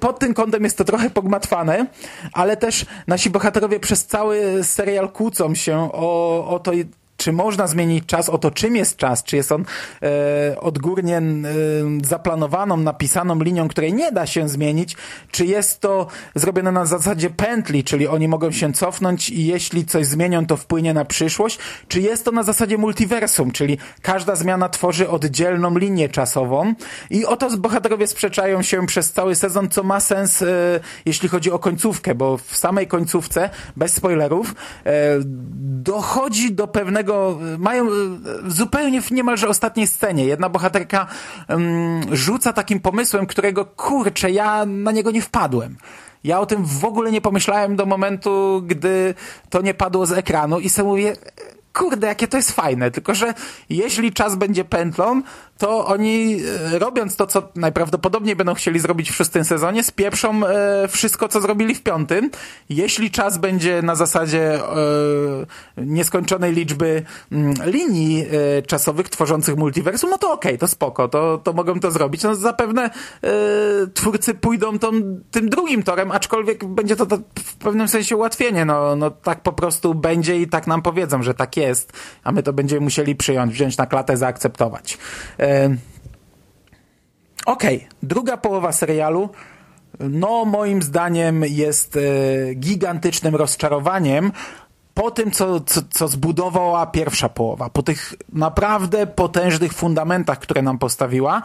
pod 0.00 0.18
tym 0.18 0.34
kątem 0.34 0.64
jest 0.64 0.78
to 0.78 0.84
trochę 0.84 1.10
pogmatwane, 1.10 1.86
ale 2.32 2.56
też 2.56 2.86
nasi 3.06 3.30
bohaterowie 3.30 3.80
przez 3.80 4.06
cały 4.06 4.64
serial 4.64 5.08
kłócą 5.08 5.54
się 5.54 5.90
o, 5.92 6.48
o 6.48 6.58
to, 6.58 6.72
czy 7.18 7.32
można 7.32 7.66
zmienić 7.66 8.06
czas, 8.06 8.28
o 8.28 8.38
to 8.38 8.50
czym 8.50 8.76
jest 8.76 8.96
czas, 8.96 9.24
czy 9.24 9.36
jest 9.36 9.52
on 9.52 9.64
e, 10.02 10.60
odgórnie 10.60 11.16
e, 11.16 11.22
zaplanowaną, 12.04 12.76
napisaną 12.76 13.42
linią, 13.42 13.68
której 13.68 13.94
nie 13.94 14.12
da 14.12 14.26
się 14.26 14.48
zmienić, 14.48 14.96
czy 15.30 15.46
jest 15.46 15.80
to 15.80 16.06
zrobione 16.34 16.72
na 16.72 16.86
zasadzie 16.86 17.30
pętli, 17.30 17.84
czyli 17.84 18.08
oni 18.08 18.28
mogą 18.28 18.50
się 18.50 18.72
cofnąć 18.72 19.30
i 19.30 19.46
jeśli 19.46 19.84
coś 19.84 20.06
zmienią, 20.06 20.46
to 20.46 20.56
wpłynie 20.56 20.94
na 20.94 21.04
przyszłość, 21.04 21.58
czy 21.88 22.00
jest 22.00 22.24
to 22.24 22.30
na 22.30 22.42
zasadzie 22.42 22.78
multiversum, 22.78 23.50
czyli 23.50 23.78
każda 24.02 24.36
zmiana 24.36 24.68
tworzy 24.68 25.08
oddzielną 25.08 25.78
linię 25.78 26.08
czasową? 26.08 26.74
I 27.10 27.24
o 27.24 27.36
to 27.36 27.56
bohaterowie 27.56 28.06
sprzeczają 28.06 28.62
się 28.62 28.86
przez 28.86 29.12
cały 29.12 29.34
sezon, 29.34 29.68
co 29.68 29.82
ma 29.82 30.00
sens, 30.00 30.42
e, 30.42 30.46
jeśli 31.04 31.28
chodzi 31.28 31.50
o 31.50 31.58
końcówkę, 31.58 32.14
bo 32.14 32.36
w 32.36 32.56
samej 32.56 32.86
końcówce, 32.86 33.50
bez 33.76 33.94
spoilerów, 33.94 34.54
e, 34.86 34.92
dochodzi 35.82 36.52
do 36.52 36.66
pewnego 36.66 37.07
mają 37.58 37.86
e, 37.86 37.90
zupełnie 38.46 39.02
w 39.02 39.10
niemalże 39.10 39.48
ostatniej 39.48 39.86
scenie. 39.86 40.24
Jedna 40.24 40.48
bohaterka 40.48 41.06
um, 41.48 42.00
rzuca 42.12 42.52
takim 42.52 42.80
pomysłem, 42.80 43.26
którego 43.26 43.64
kurczę, 43.64 44.30
ja 44.30 44.66
na 44.66 44.92
niego 44.92 45.10
nie 45.10 45.22
wpadłem. 45.22 45.76
Ja 46.24 46.40
o 46.40 46.46
tym 46.46 46.64
w 46.64 46.84
ogóle 46.84 47.12
nie 47.12 47.20
pomyślałem 47.20 47.76
do 47.76 47.86
momentu, 47.86 48.62
gdy 48.66 49.14
to 49.50 49.62
nie 49.62 49.74
padło 49.74 50.06
z 50.06 50.12
ekranu 50.12 50.60
i 50.60 50.68
sobie 50.68 50.88
mówię, 50.88 51.16
kurde, 51.72 52.06
jakie 52.06 52.28
to 52.28 52.36
jest 52.36 52.52
fajne, 52.52 52.90
tylko 52.90 53.14
że 53.14 53.34
jeśli 53.68 54.12
czas 54.12 54.36
będzie 54.36 54.64
pętlą, 54.64 55.22
to 55.58 55.86
oni 55.86 56.40
e, 56.74 56.78
robiąc 56.78 57.16
to, 57.16 57.26
co 57.26 57.48
najprawdopodobniej 57.54 58.36
będą 58.36 58.54
chcieli 58.54 58.78
zrobić 58.80 59.10
w 59.10 59.14
szóstym 59.14 59.44
sezonie, 59.44 59.84
spieprzą 59.84 60.46
e, 60.46 60.88
wszystko, 60.88 61.28
co 61.28 61.40
zrobili 61.40 61.74
w 61.74 61.82
piątym. 61.82 62.30
Jeśli 62.68 63.10
czas 63.10 63.38
będzie 63.38 63.82
na 63.82 63.94
zasadzie 63.94 64.54
e, 64.54 64.60
nieskończonej 65.76 66.52
liczby 66.52 67.02
m, 67.32 67.38
mm, 67.38 67.54
linii 67.70 68.26
e, 68.58 68.62
czasowych 68.62 69.08
tworzących 69.08 69.56
multiversum, 69.56 70.10
no 70.10 70.18
to 70.18 70.32
okej, 70.32 70.52
okay, 70.52 70.58
to 70.58 70.68
spoko, 70.68 71.08
to, 71.08 71.40
to 71.44 71.52
mogą 71.52 71.80
to 71.80 71.90
zrobić. 71.90 72.22
No 72.22 72.34
zapewne 72.34 72.82
e, 72.84 73.30
twórcy 73.94 74.34
pójdą 74.34 74.78
tą, 74.78 74.90
tym 75.30 75.48
drugim 75.48 75.82
torem, 75.82 76.12
aczkolwiek 76.12 76.64
będzie 76.64 76.96
to, 76.96 77.06
to 77.06 77.18
w 77.38 77.56
pewnym 77.56 77.88
sensie 77.88 78.16
ułatwienie. 78.16 78.64
No, 78.64 78.96
no 78.96 79.10
tak 79.10 79.42
po 79.42 79.52
prostu 79.52 79.94
będzie 79.94 80.40
i 80.40 80.48
tak 80.48 80.66
nam 80.66 80.82
powiedzą, 80.82 81.22
że 81.22 81.34
tak 81.34 81.56
jest, 81.56 81.92
a 82.24 82.32
my 82.32 82.42
to 82.42 82.52
będziemy 82.52 82.80
musieli 82.80 83.16
przyjąć, 83.16 83.52
wziąć 83.52 83.76
na 83.76 83.86
klatę, 83.86 84.16
zaakceptować. 84.16 84.98
E, 85.38 85.47
Okej, 87.46 87.76
okay. 87.76 87.88
druga 88.02 88.36
połowa 88.36 88.72
serialu 88.72 89.30
no 90.00 90.44
moim 90.44 90.82
zdaniem 90.82 91.44
jest 91.44 91.96
e, 91.96 92.54
gigantycznym 92.54 93.36
rozczarowaniem, 93.36 94.32
po 94.94 95.10
tym, 95.10 95.30
co, 95.30 95.60
co, 95.60 95.80
co 95.90 96.08
zbudowała 96.08 96.86
pierwsza 96.86 97.28
połowa, 97.28 97.70
po 97.70 97.82
tych 97.82 98.14
naprawdę 98.32 99.06
potężnych 99.06 99.72
fundamentach, 99.72 100.38
które 100.38 100.62
nam 100.62 100.78
postawiła, 100.78 101.42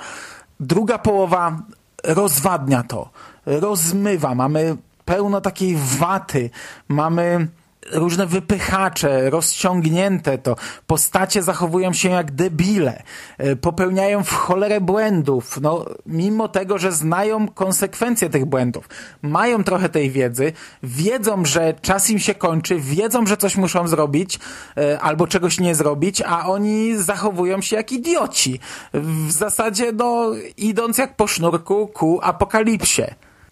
druga 0.60 0.98
połowa 0.98 1.62
rozwadnia 2.04 2.84
to, 2.84 3.10
rozmywa, 3.46 4.36
mamy 4.36 4.78
pełno 5.06 5.42
takiej 5.42 5.78
waty, 6.00 6.50
mamy 6.88 7.48
różne 7.92 8.28
wypychacze, 8.28 9.30
rozciągnięte 9.30 10.38
to. 10.38 10.56
Postacie 10.88 11.44
zachowują 11.44 11.94
się 11.94 12.10
jak 12.10 12.32
debile, 12.32 13.04
e, 13.38 13.56
popełniają 13.56 14.24
w 14.24 14.32
cholerę 14.32 14.82
błędów, 14.82 15.60
no, 15.62 15.86
mimo 16.06 16.48
tego, 16.48 16.78
że 16.78 16.92
znają 16.92 17.48
konsekwencje 17.48 18.30
tych 18.30 18.46
błędów. 18.46 18.90
Mają 19.22 19.64
trochę 19.64 19.90
tej 19.90 20.12
wiedzy, 20.12 20.54
wiedzą, 20.84 21.46
że 21.46 21.74
czas 21.82 22.10
im 22.10 22.20
się 22.20 22.36
kończy, 22.36 22.80
wiedzą, 22.80 23.26
że 23.26 23.38
coś 23.38 23.56
muszą 23.56 23.88
zrobić 23.88 24.40
e, 24.78 25.00
albo 25.00 25.28
czegoś 25.28 25.60
nie 25.60 25.76
zrobić, 25.76 26.22
a 26.22 26.46
oni 26.46 26.98
zachowują 26.98 27.62
się 27.62 27.76
jak 27.76 27.92
idioci. 27.92 28.60
W 28.94 29.32
zasadzie, 29.32 29.92
no, 29.92 30.32
idąc 30.58 30.98
jak 30.98 31.16
po 31.16 31.28
sznurku 31.28 31.88
ku 31.88 32.20
apokalipsie 32.24 33.04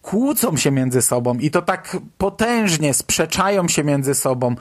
kłócą 0.02 0.58
się 0.58 0.72
między 0.72 1.02
sobą 1.02 1.34
i 1.34 1.52
to 1.52 1.62
tak 1.62 1.98
potężnie 2.18 2.94
sprzeczają 2.94 3.68
się 3.68 3.84
między 3.84 4.16
sobą, 4.16 4.56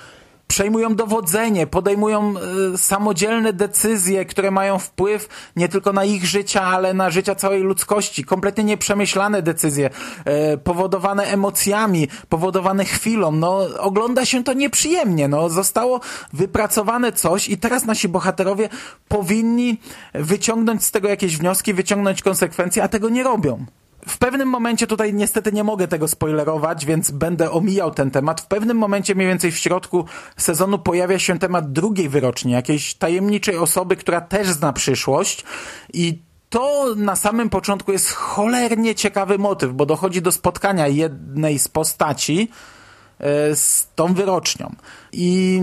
przejmują 0.51 0.95
dowodzenie, 0.95 1.67
podejmują 1.67 2.35
y, 2.75 2.79
samodzielne 2.79 3.53
decyzje, 3.53 4.25
które 4.25 4.51
mają 4.51 4.79
wpływ 4.79 5.29
nie 5.57 5.69
tylko 5.69 5.93
na 5.93 6.05
ich 6.05 6.25
życia, 6.25 6.63
ale 6.63 6.95
na 6.95 7.11
życia 7.11 7.35
całej 7.35 7.63
ludzkości. 7.63 8.25
Kompletnie 8.25 8.65
nieprzemyślane 8.65 9.43
decyzje, 9.43 9.91
y, 10.55 10.59
powodowane 10.59 11.25
emocjami, 11.25 12.09
powodowane 12.29 12.85
chwilą. 12.85 13.33
No, 13.33 13.59
ogląda 13.79 14.25
się 14.25 14.45
to 14.45 14.53
nieprzyjemnie. 14.53 15.29
No, 15.29 15.49
zostało 15.49 16.01
wypracowane 16.33 17.13
coś 17.13 17.49
i 17.49 17.59
teraz 17.59 17.85
nasi 17.85 18.09
bohaterowie 18.09 18.69
powinni 19.09 19.81
wyciągnąć 20.15 20.85
z 20.85 20.91
tego 20.91 21.09
jakieś 21.09 21.37
wnioski, 21.37 21.75
wyciągnąć 21.75 22.23
konsekwencje, 22.23 22.83
a 22.83 22.89
tego 22.89 23.09
nie 23.09 23.23
robią. 23.23 23.67
W 24.09 24.19
pewnym 24.19 24.49
momencie 24.49 24.87
tutaj 24.87 25.15
niestety 25.15 25.53
nie 25.53 25.65
mogę 25.65 25.89
tego 25.89 26.09
spoilerować, 26.09 26.87
więc 26.87 27.11
będę 27.11 27.51
omijał 27.51 27.91
ten 27.91 28.11
temat. 28.11 28.41
W 28.41 28.47
pewnym 28.47 28.77
momencie, 28.77 29.15
mniej 29.15 29.29
więcej 29.29 29.53
w 29.53 29.59
środku 29.59 30.05
sezonu, 30.37 30.79
pojawia 30.79 31.19
się 31.19 31.39
temat 31.39 31.73
drugiej 31.73 32.09
wyroczni, 32.09 32.53
jakiejś 32.53 32.95
tajemniczej 32.95 33.57
osoby, 33.57 33.97
która 33.97 34.21
też 34.21 34.49
zna 34.49 34.73
przyszłość 34.73 35.45
i 35.93 36.19
to 36.51 36.95
na 36.97 37.17
samym 37.17 37.51
początku 37.51 37.93
jest 37.93 38.11
cholernie 38.11 38.95
ciekawy 38.95 39.39
motyw, 39.39 39.73
bo 39.73 39.87
dochodzi 39.87 40.23
do 40.23 40.33
spotkania 40.33 40.89
jednej 40.89 41.59
z 41.59 41.69
postaci 41.69 42.51
e, 43.19 43.57
z 43.57 43.89
tą 43.95 44.15
wyrocznią. 44.15 44.75
I 45.13 45.63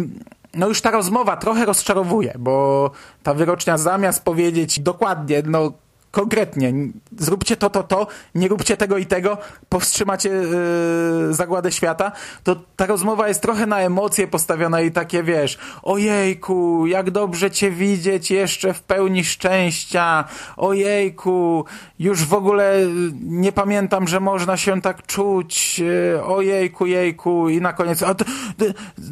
no 0.53 0.67
już 0.67 0.82
ta 0.82 0.91
rozmowa 0.91 1.38
trochę 1.38 1.65
rozczarowuje, 1.65 2.34
bo 2.39 2.91
ta 3.24 3.34
wyrocznia 3.34 3.77
zamiast 3.77 4.24
powiedzieć 4.24 4.79
dokładnie, 4.79 5.44
no 5.46 5.72
konkretnie, 6.17 6.74
zróbcie 7.17 7.57
to, 7.57 7.69
to, 7.69 7.83
to, 7.83 8.07
nie 8.36 8.47
róbcie 8.47 8.77
tego 8.77 8.97
i 8.97 9.05
tego, 9.05 9.38
powstrzymacie 9.69 10.29
yy, 10.29 11.33
zagładę 11.33 11.71
świata, 11.71 12.12
to 12.43 12.55
ta 12.75 12.86
rozmowa 12.86 13.27
jest 13.27 13.41
trochę 13.41 13.65
na 13.65 13.79
emocje 13.79 14.27
postawiona 14.27 14.81
i 14.81 14.91
takie, 14.91 15.24
wiesz, 15.24 15.57
ojejku, 15.83 16.88
jak 16.88 17.12
dobrze 17.12 17.51
cię 17.51 17.71
widzieć 17.71 18.31
jeszcze 18.31 18.74
w 18.74 18.81
pełni 18.81 19.24
szczęścia, 19.24 20.25
ojejku, 20.57 21.65
już 22.00 22.25
w 22.25 22.33
ogóle 22.33 22.77
nie 23.21 23.51
pamiętam, 23.51 24.07
że 24.07 24.19
można 24.19 24.57
się 24.57 24.81
tak 24.81 25.05
czuć, 25.05 25.79
yy, 25.79 26.24
ojejku, 26.24 26.86
jejku 26.86 27.50
i 27.50 27.62
na 27.62 27.74
koniec, 27.74 28.03
a 28.03 28.15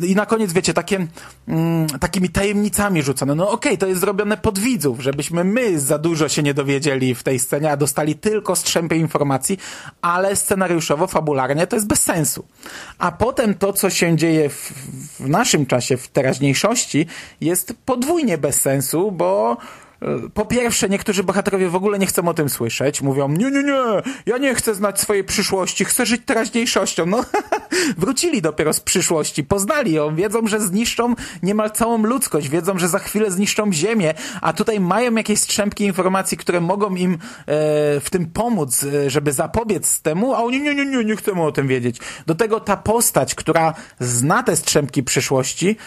i 0.07 0.15
na 0.15 0.25
koniec, 0.25 0.53
wiecie, 0.53 0.73
takie, 0.73 1.07
mm, 1.47 1.87
takimi 1.87 2.29
tajemnicami 2.29 3.03
rzucone. 3.03 3.35
No 3.35 3.43
okej, 3.49 3.71
okay, 3.71 3.77
to 3.77 3.87
jest 3.87 4.01
zrobione 4.01 4.37
pod 4.37 4.59
widzów, 4.59 4.99
żebyśmy 4.99 5.43
my 5.43 5.79
za 5.79 5.97
dużo 5.97 6.29
się 6.29 6.43
nie 6.43 6.53
dowiedzieli 6.53 6.94
w 7.15 7.23
tej 7.23 7.39
scenie, 7.39 7.71
a 7.71 7.77
dostali 7.77 8.15
tylko 8.15 8.55
strzępy 8.55 8.95
informacji, 8.97 9.59
ale 10.01 10.35
scenariuszowo, 10.35 11.07
fabularnie 11.07 11.67
to 11.67 11.75
jest 11.75 11.87
bez 11.87 12.03
sensu. 12.03 12.45
A 12.97 13.11
potem 13.11 13.53
to, 13.53 13.73
co 13.73 13.89
się 13.89 14.15
dzieje 14.15 14.49
w, 14.49 14.71
w 15.19 15.29
naszym 15.29 15.65
czasie, 15.65 15.97
w 15.97 16.07
teraźniejszości, 16.07 17.07
jest 17.41 17.73
podwójnie 17.85 18.37
bez 18.37 18.61
sensu, 18.61 19.11
bo 19.11 19.57
po 20.33 20.45
pierwsze, 20.45 20.89
niektórzy 20.89 21.23
bohaterowie 21.23 21.69
w 21.69 21.75
ogóle 21.75 21.99
nie 21.99 22.05
chcą 22.05 22.27
o 22.27 22.33
tym 22.33 22.49
słyszeć. 22.49 23.01
Mówią, 23.01 23.29
nie, 23.29 23.51
nie, 23.51 23.63
nie, 23.63 23.83
ja 24.25 24.37
nie 24.37 24.55
chcę 24.55 24.75
znać 24.75 24.99
swojej 24.99 25.23
przyszłości, 25.23 25.85
chcę 25.85 26.05
żyć 26.05 26.21
teraźniejszością. 26.25 27.05
No, 27.05 27.25
wrócili 27.97 28.41
dopiero 28.41 28.73
z 28.73 28.79
przyszłości, 28.79 29.43
poznali 29.43 29.93
ją, 29.93 30.15
wiedzą, 30.15 30.47
że 30.47 30.59
zniszczą 30.59 31.15
niemal 31.43 31.71
całą 31.71 32.03
ludzkość, 32.03 32.49
wiedzą, 32.49 32.79
że 32.79 32.87
za 32.87 32.99
chwilę 32.99 33.31
zniszczą 33.31 33.73
Ziemię, 33.73 34.13
a 34.41 34.53
tutaj 34.53 34.79
mają 34.79 35.15
jakieś 35.15 35.39
strzępki 35.39 35.83
informacji, 35.83 36.37
które 36.37 36.61
mogą 36.61 36.95
im 36.95 37.13
e, 37.13 37.17
w 37.99 38.07
tym 38.11 38.25
pomóc, 38.25 38.83
e, 38.83 39.09
żeby 39.09 39.33
zapobiec 39.33 40.01
temu, 40.01 40.33
a 40.33 40.43
oni, 40.43 40.61
nie, 40.61 40.75
nie, 40.75 40.85
nie, 40.85 41.05
nie 41.05 41.15
chcemy 41.15 41.41
o 41.41 41.51
tym 41.51 41.67
wiedzieć. 41.67 41.99
Do 42.25 42.35
tego 42.35 42.59
ta 42.59 42.77
postać, 42.77 43.35
która 43.35 43.73
zna 43.99 44.43
te 44.43 44.55
strzępki 44.55 45.03
przyszłości, 45.03 45.77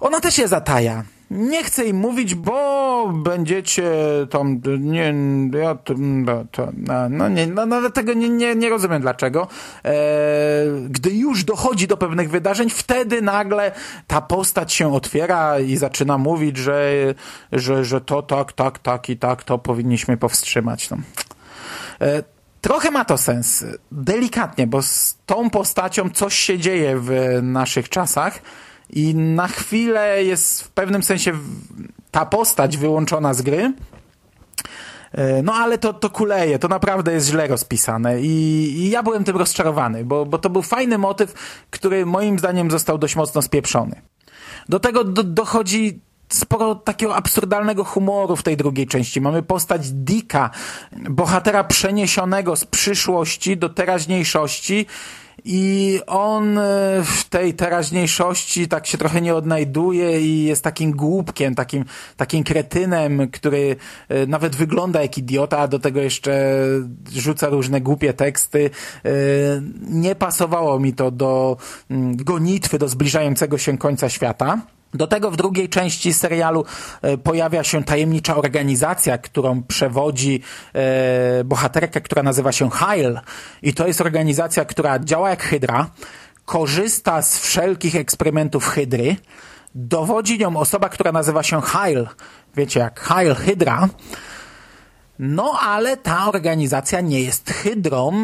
ona 0.00 0.20
też 0.20 0.38
je 0.38 0.48
zataja 0.48 1.04
nie 1.32 1.64
chcę 1.64 1.84
im 1.84 1.96
mówić, 1.96 2.34
bo 2.34 3.08
będziecie 3.14 3.92
tam, 4.30 4.60
nie, 4.80 5.14
ja 5.60 5.74
to, 5.74 5.94
to 6.50 6.68
no 7.10 7.28
nie, 7.28 7.46
no, 7.46 7.66
no 7.66 7.90
tego 7.90 8.12
nie, 8.12 8.28
nie, 8.28 8.54
nie 8.54 8.70
rozumiem 8.70 9.02
dlaczego. 9.02 9.48
E, 9.84 9.92
gdy 10.88 11.10
już 11.10 11.44
dochodzi 11.44 11.86
do 11.86 11.96
pewnych 11.96 12.30
wydarzeń, 12.30 12.70
wtedy 12.70 13.22
nagle 13.22 13.72
ta 14.06 14.20
postać 14.20 14.72
się 14.72 14.94
otwiera 14.94 15.60
i 15.60 15.76
zaczyna 15.76 16.18
mówić, 16.18 16.56
że, 16.56 16.92
że, 17.52 17.84
że 17.84 18.00
to 18.00 18.22
tak, 18.22 18.52
tak, 18.52 18.78
tak 18.78 19.10
i 19.10 19.16
tak, 19.16 19.44
to 19.44 19.58
powinniśmy 19.58 20.16
powstrzymać. 20.16 20.90
No. 20.90 20.96
E, 22.00 22.22
Trochę 22.62 22.90
ma 22.90 23.04
to 23.04 23.18
sens, 23.18 23.64
delikatnie, 23.92 24.66
bo 24.66 24.82
z 24.82 25.16
tą 25.26 25.50
postacią 25.50 26.10
coś 26.10 26.34
się 26.34 26.58
dzieje 26.58 26.96
w 26.98 27.38
naszych 27.42 27.88
czasach, 27.88 28.38
i 28.90 29.14
na 29.14 29.48
chwilę 29.48 30.24
jest 30.24 30.62
w 30.62 30.70
pewnym 30.70 31.02
sensie 31.02 31.32
ta 32.10 32.26
postać 32.26 32.76
wyłączona 32.76 33.34
z 33.34 33.42
gry. 33.42 33.72
E, 35.12 35.42
no 35.42 35.54
ale 35.54 35.78
to, 35.78 35.92
to 35.92 36.10
kuleje, 36.10 36.58
to 36.58 36.68
naprawdę 36.68 37.12
jest 37.12 37.26
źle 37.26 37.46
rozpisane 37.46 38.20
I, 38.20 38.26
i, 38.76 38.90
ja 38.90 39.02
byłem 39.02 39.24
tym 39.24 39.36
rozczarowany, 39.36 40.04
bo, 40.04 40.26
bo 40.26 40.38
to 40.38 40.50
był 40.50 40.62
fajny 40.62 40.98
motyw, 40.98 41.34
który 41.70 42.06
moim 42.06 42.38
zdaniem 42.38 42.70
został 42.70 42.98
dość 42.98 43.16
mocno 43.16 43.42
spieprzony. 43.42 44.00
Do 44.68 44.80
tego 44.80 45.04
do, 45.04 45.24
dochodzi 45.24 46.00
sporo 46.28 46.74
takiego 46.74 47.16
absurdalnego 47.16 47.84
humoru 47.84 48.36
w 48.36 48.42
tej 48.42 48.56
drugiej 48.56 48.86
części. 48.86 49.20
Mamy 49.20 49.42
postać 49.42 49.90
Dicka, 49.90 50.50
bohatera 50.92 51.64
przeniesionego 51.64 52.56
z 52.56 52.64
przyszłości 52.64 53.56
do 53.56 53.68
teraźniejszości 53.68 54.86
i 55.44 56.00
on 56.06 56.58
e, 56.58 56.62
w 57.04 57.24
tej 57.28 57.54
teraźniejszości 57.54 58.68
tak 58.68 58.86
się 58.86 58.98
trochę 58.98 59.20
nie 59.20 59.34
odnajduje 59.34 60.20
i 60.20 60.44
jest 60.44 60.64
takim 60.64 60.92
głupkiem, 60.92 61.54
takim, 61.54 61.84
takim 62.16 62.44
kretynem, 62.44 63.30
który 63.30 63.76
e, 64.08 64.26
nawet 64.26 64.56
wygląda 64.56 65.02
jak 65.02 65.18
idiota, 65.18 65.58
a 65.58 65.68
do 65.68 65.78
tego 65.78 66.00
jeszcze 66.00 66.64
rzuca 67.12 67.48
różne 67.48 67.80
głupie 67.80 68.12
teksty. 68.12 68.70
E, 69.04 69.10
nie 69.80 70.14
pasowało 70.14 70.80
mi 70.80 70.92
to 70.92 71.10
do 71.10 71.56
mm, 71.90 72.16
gonitwy, 72.16 72.78
do 72.78 72.88
zbliżającego 72.88 73.58
się 73.58 73.78
końca 73.78 74.08
świata. 74.08 74.60
Do 74.94 75.06
tego 75.06 75.30
w 75.30 75.36
drugiej 75.36 75.68
części 75.68 76.14
serialu 76.14 76.64
e, 77.02 77.18
pojawia 77.18 77.64
się 77.64 77.84
tajemnicza 77.84 78.36
organizacja, 78.36 79.18
którą 79.18 79.62
przewodzi 79.62 80.42
e, 80.72 81.44
bohaterka, 81.44 82.00
która 82.00 82.22
nazywa 82.22 82.52
się 82.52 82.70
Heil. 82.70 83.20
I 83.62 83.74
to 83.74 83.86
jest 83.86 84.00
organizacja, 84.00 84.64
która 84.64 84.98
działa 84.98 85.30
jak 85.30 85.42
Hydra, 85.42 85.90
korzysta 86.44 87.22
z 87.22 87.38
wszelkich 87.38 87.96
eksperymentów 87.96 88.68
Hydry. 88.68 89.16
Dowodzi 89.74 90.38
nią 90.38 90.56
osoba, 90.56 90.88
która 90.88 91.12
nazywa 91.12 91.42
się 91.42 91.60
Heil. 91.62 92.08
Wiecie, 92.56 92.80
jak 92.80 93.00
Heil 93.00 93.34
Hydra. 93.34 93.88
No 95.18 95.58
ale 95.60 95.96
ta 95.96 96.28
organizacja 96.28 97.00
nie 97.00 97.20
jest 97.20 97.50
Hydrą, 97.50 98.22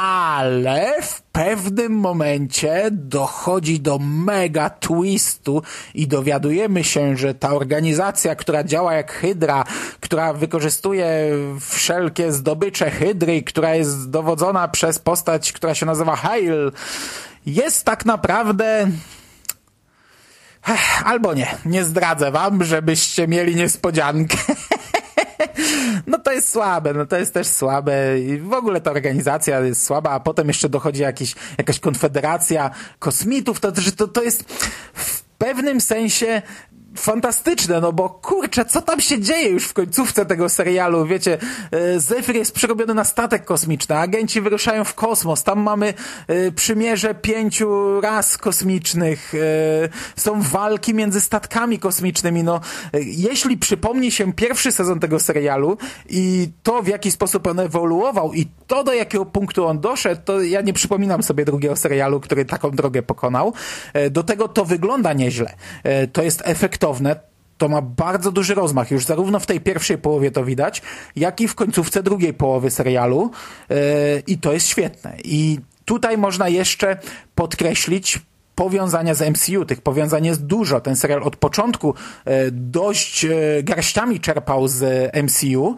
ale 0.00 1.02
w 1.02 1.22
pewnym 1.22 1.92
momencie 1.92 2.88
dochodzi 2.92 3.80
do 3.80 3.98
mega 3.98 4.70
twistu 4.70 5.62
i 5.94 6.06
dowiadujemy 6.06 6.84
się, 6.84 7.16
że 7.16 7.34
ta 7.34 7.54
organizacja, 7.54 8.34
która 8.34 8.64
działa 8.64 8.94
jak 8.94 9.12
Hydra, 9.12 9.64
która 10.00 10.32
wykorzystuje 10.32 11.08
wszelkie 11.60 12.32
zdobycze 12.32 12.90
Hydry, 12.90 13.42
która 13.42 13.74
jest 13.74 14.10
dowodzona 14.10 14.68
przez 14.68 14.98
postać, 14.98 15.52
która 15.52 15.74
się 15.74 15.86
nazywa 15.86 16.16
Hail, 16.16 16.72
jest 17.46 17.84
tak 17.84 18.04
naprawdę 18.04 18.90
Albo 21.04 21.34
nie, 21.34 21.56
nie 21.64 21.84
zdradzę 21.84 22.30
wam, 22.30 22.64
żebyście 22.64 23.28
mieli 23.28 23.56
niespodziankę. 23.56 24.36
no 26.06 26.18
to 26.18 26.32
jest 26.32 26.48
słabe, 26.48 26.94
no 26.94 27.06
to 27.06 27.16
jest 27.16 27.34
też 27.34 27.46
słabe 27.46 28.20
i 28.20 28.38
w 28.38 28.52
ogóle 28.52 28.80
ta 28.80 28.90
organizacja 28.90 29.60
jest 29.60 29.84
słaba, 29.84 30.10
a 30.10 30.20
potem 30.20 30.48
jeszcze 30.48 30.68
dochodzi 30.68 31.02
jakiś, 31.02 31.34
jakaś 31.58 31.80
konfederacja 31.80 32.70
kosmitów, 32.98 33.60
to, 33.60 33.72
to, 33.96 34.08
to 34.08 34.22
jest 34.22 34.42
w 34.94 35.22
pewnym 35.22 35.80
sensie 35.80 36.42
fantastyczne, 36.96 37.80
no 37.80 37.92
bo 37.92 38.08
kurczę, 38.08 38.64
co 38.64 38.82
tam 38.82 39.00
się 39.00 39.20
dzieje 39.20 39.48
już 39.48 39.64
w 39.64 39.72
końcówce 39.72 40.26
tego 40.26 40.48
serialu, 40.48 41.06
wiecie, 41.06 41.38
e, 41.70 42.00
Zephyr 42.00 42.36
jest 42.36 42.52
przerobiony 42.52 42.94
na 42.94 43.04
statek 43.04 43.44
kosmiczny, 43.44 43.96
agenci 43.96 44.40
wyruszają 44.40 44.84
w 44.84 44.94
kosmos, 44.94 45.42
tam 45.42 45.60
mamy 45.60 45.94
e, 46.26 46.52
przymierze 46.52 47.14
pięciu 47.14 48.00
ras 48.00 48.38
kosmicznych, 48.38 49.34
e, 49.34 49.38
są 50.16 50.42
walki 50.42 50.94
między 50.94 51.20
statkami 51.20 51.78
kosmicznymi, 51.78 52.44
no 52.44 52.60
jeśli 53.00 53.56
przypomni 53.56 54.10
się 54.10 54.32
pierwszy 54.32 54.72
sezon 54.72 55.00
tego 55.00 55.20
serialu 55.20 55.78
i 56.08 56.48
to 56.62 56.82
w 56.82 56.88
jaki 56.88 57.10
sposób 57.10 57.46
on 57.46 57.60
ewoluował 57.60 58.34
i 58.34 58.46
to 58.66 58.84
do 58.84 58.92
jakiego 58.92 59.26
punktu 59.26 59.66
on 59.66 59.80
doszedł, 59.80 60.20
to 60.24 60.42
ja 60.42 60.60
nie 60.60 60.72
przypominam 60.72 61.22
sobie 61.22 61.44
drugiego 61.44 61.76
serialu, 61.76 62.20
który 62.20 62.44
taką 62.44 62.70
drogę 62.70 63.02
pokonał. 63.02 63.52
Do 64.10 64.22
tego 64.22 64.48
to 64.48 64.64
wygląda 64.64 65.12
nieźle. 65.12 65.54
To 66.12 66.22
jest 66.22 66.42
efektowe 66.78 67.28
to 67.58 67.68
ma 67.68 67.82
bardzo 67.82 68.32
duży 68.32 68.54
rozmach. 68.54 68.90
Już 68.90 69.04
zarówno 69.04 69.40
w 69.40 69.46
tej 69.46 69.60
pierwszej 69.60 69.98
połowie 69.98 70.30
to 70.30 70.44
widać, 70.44 70.82
jak 71.16 71.40
i 71.40 71.48
w 71.48 71.54
końcówce 71.54 72.02
drugiej 72.02 72.34
połowy 72.34 72.70
serialu. 72.70 73.30
Yy, 73.68 73.76
I 74.26 74.38
to 74.38 74.52
jest 74.52 74.66
świetne. 74.66 75.16
I 75.24 75.60
tutaj 75.84 76.18
można 76.18 76.48
jeszcze 76.48 76.98
podkreślić 77.34 78.20
powiązania 78.54 79.14
z 79.14 79.30
MCU. 79.30 79.64
Tych 79.64 79.80
powiązań 79.80 80.26
jest 80.26 80.46
dużo. 80.46 80.80
Ten 80.80 80.96
serial 80.96 81.22
od 81.22 81.36
początku 81.36 81.94
yy, 82.26 82.32
dość 82.52 83.24
yy, 83.24 83.62
garściami 83.62 84.20
czerpał 84.20 84.68
z 84.68 85.10
MCU. 85.24 85.76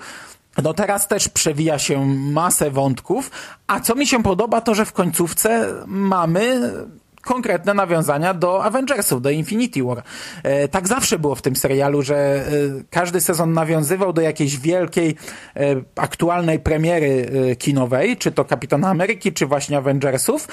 No 0.63 0.75
teraz 0.75 1.09
też 1.09 1.29
przewija 1.29 1.79
się 1.79 2.07
masę 2.07 2.71
wątków, 2.71 3.31
a 3.67 3.81
co 3.81 3.95
mi 3.95 4.07
się 4.07 4.23
podoba, 4.23 4.61
to 4.61 4.75
że 4.75 4.85
w 4.85 4.93
końcówce 4.93 5.75
mamy 5.87 6.73
konkretne 7.23 7.75
nawiązania 7.75 8.35
do 8.35 8.65
Avengersów, 8.65 9.23
do 9.23 9.31
Infinity 9.31 9.83
War. 9.83 10.03
E, 10.43 10.69
tak 10.69 10.89
zawsze 10.89 11.19
było 11.19 11.35
w 11.35 11.43
tym 11.43 11.57
serialu, 11.57 12.03
że 12.03 12.17
e, 12.17 12.43
każdy 12.91 13.21
sezon 13.21 13.53
nawiązywał 13.53 14.13
do 14.13 14.23
jakiejś 14.23 14.59
wielkiej, 14.59 15.17
e, 15.57 15.61
aktualnej 15.97 16.59
premiery 16.59 17.31
kinowej, 17.59 18.17
czy 18.17 18.33
to 18.33 18.45
Kapitana 18.45 18.89
Ameryki, 18.89 19.33
czy 19.33 19.47
właśnie 19.47 19.79
Avengersów. 19.79 20.49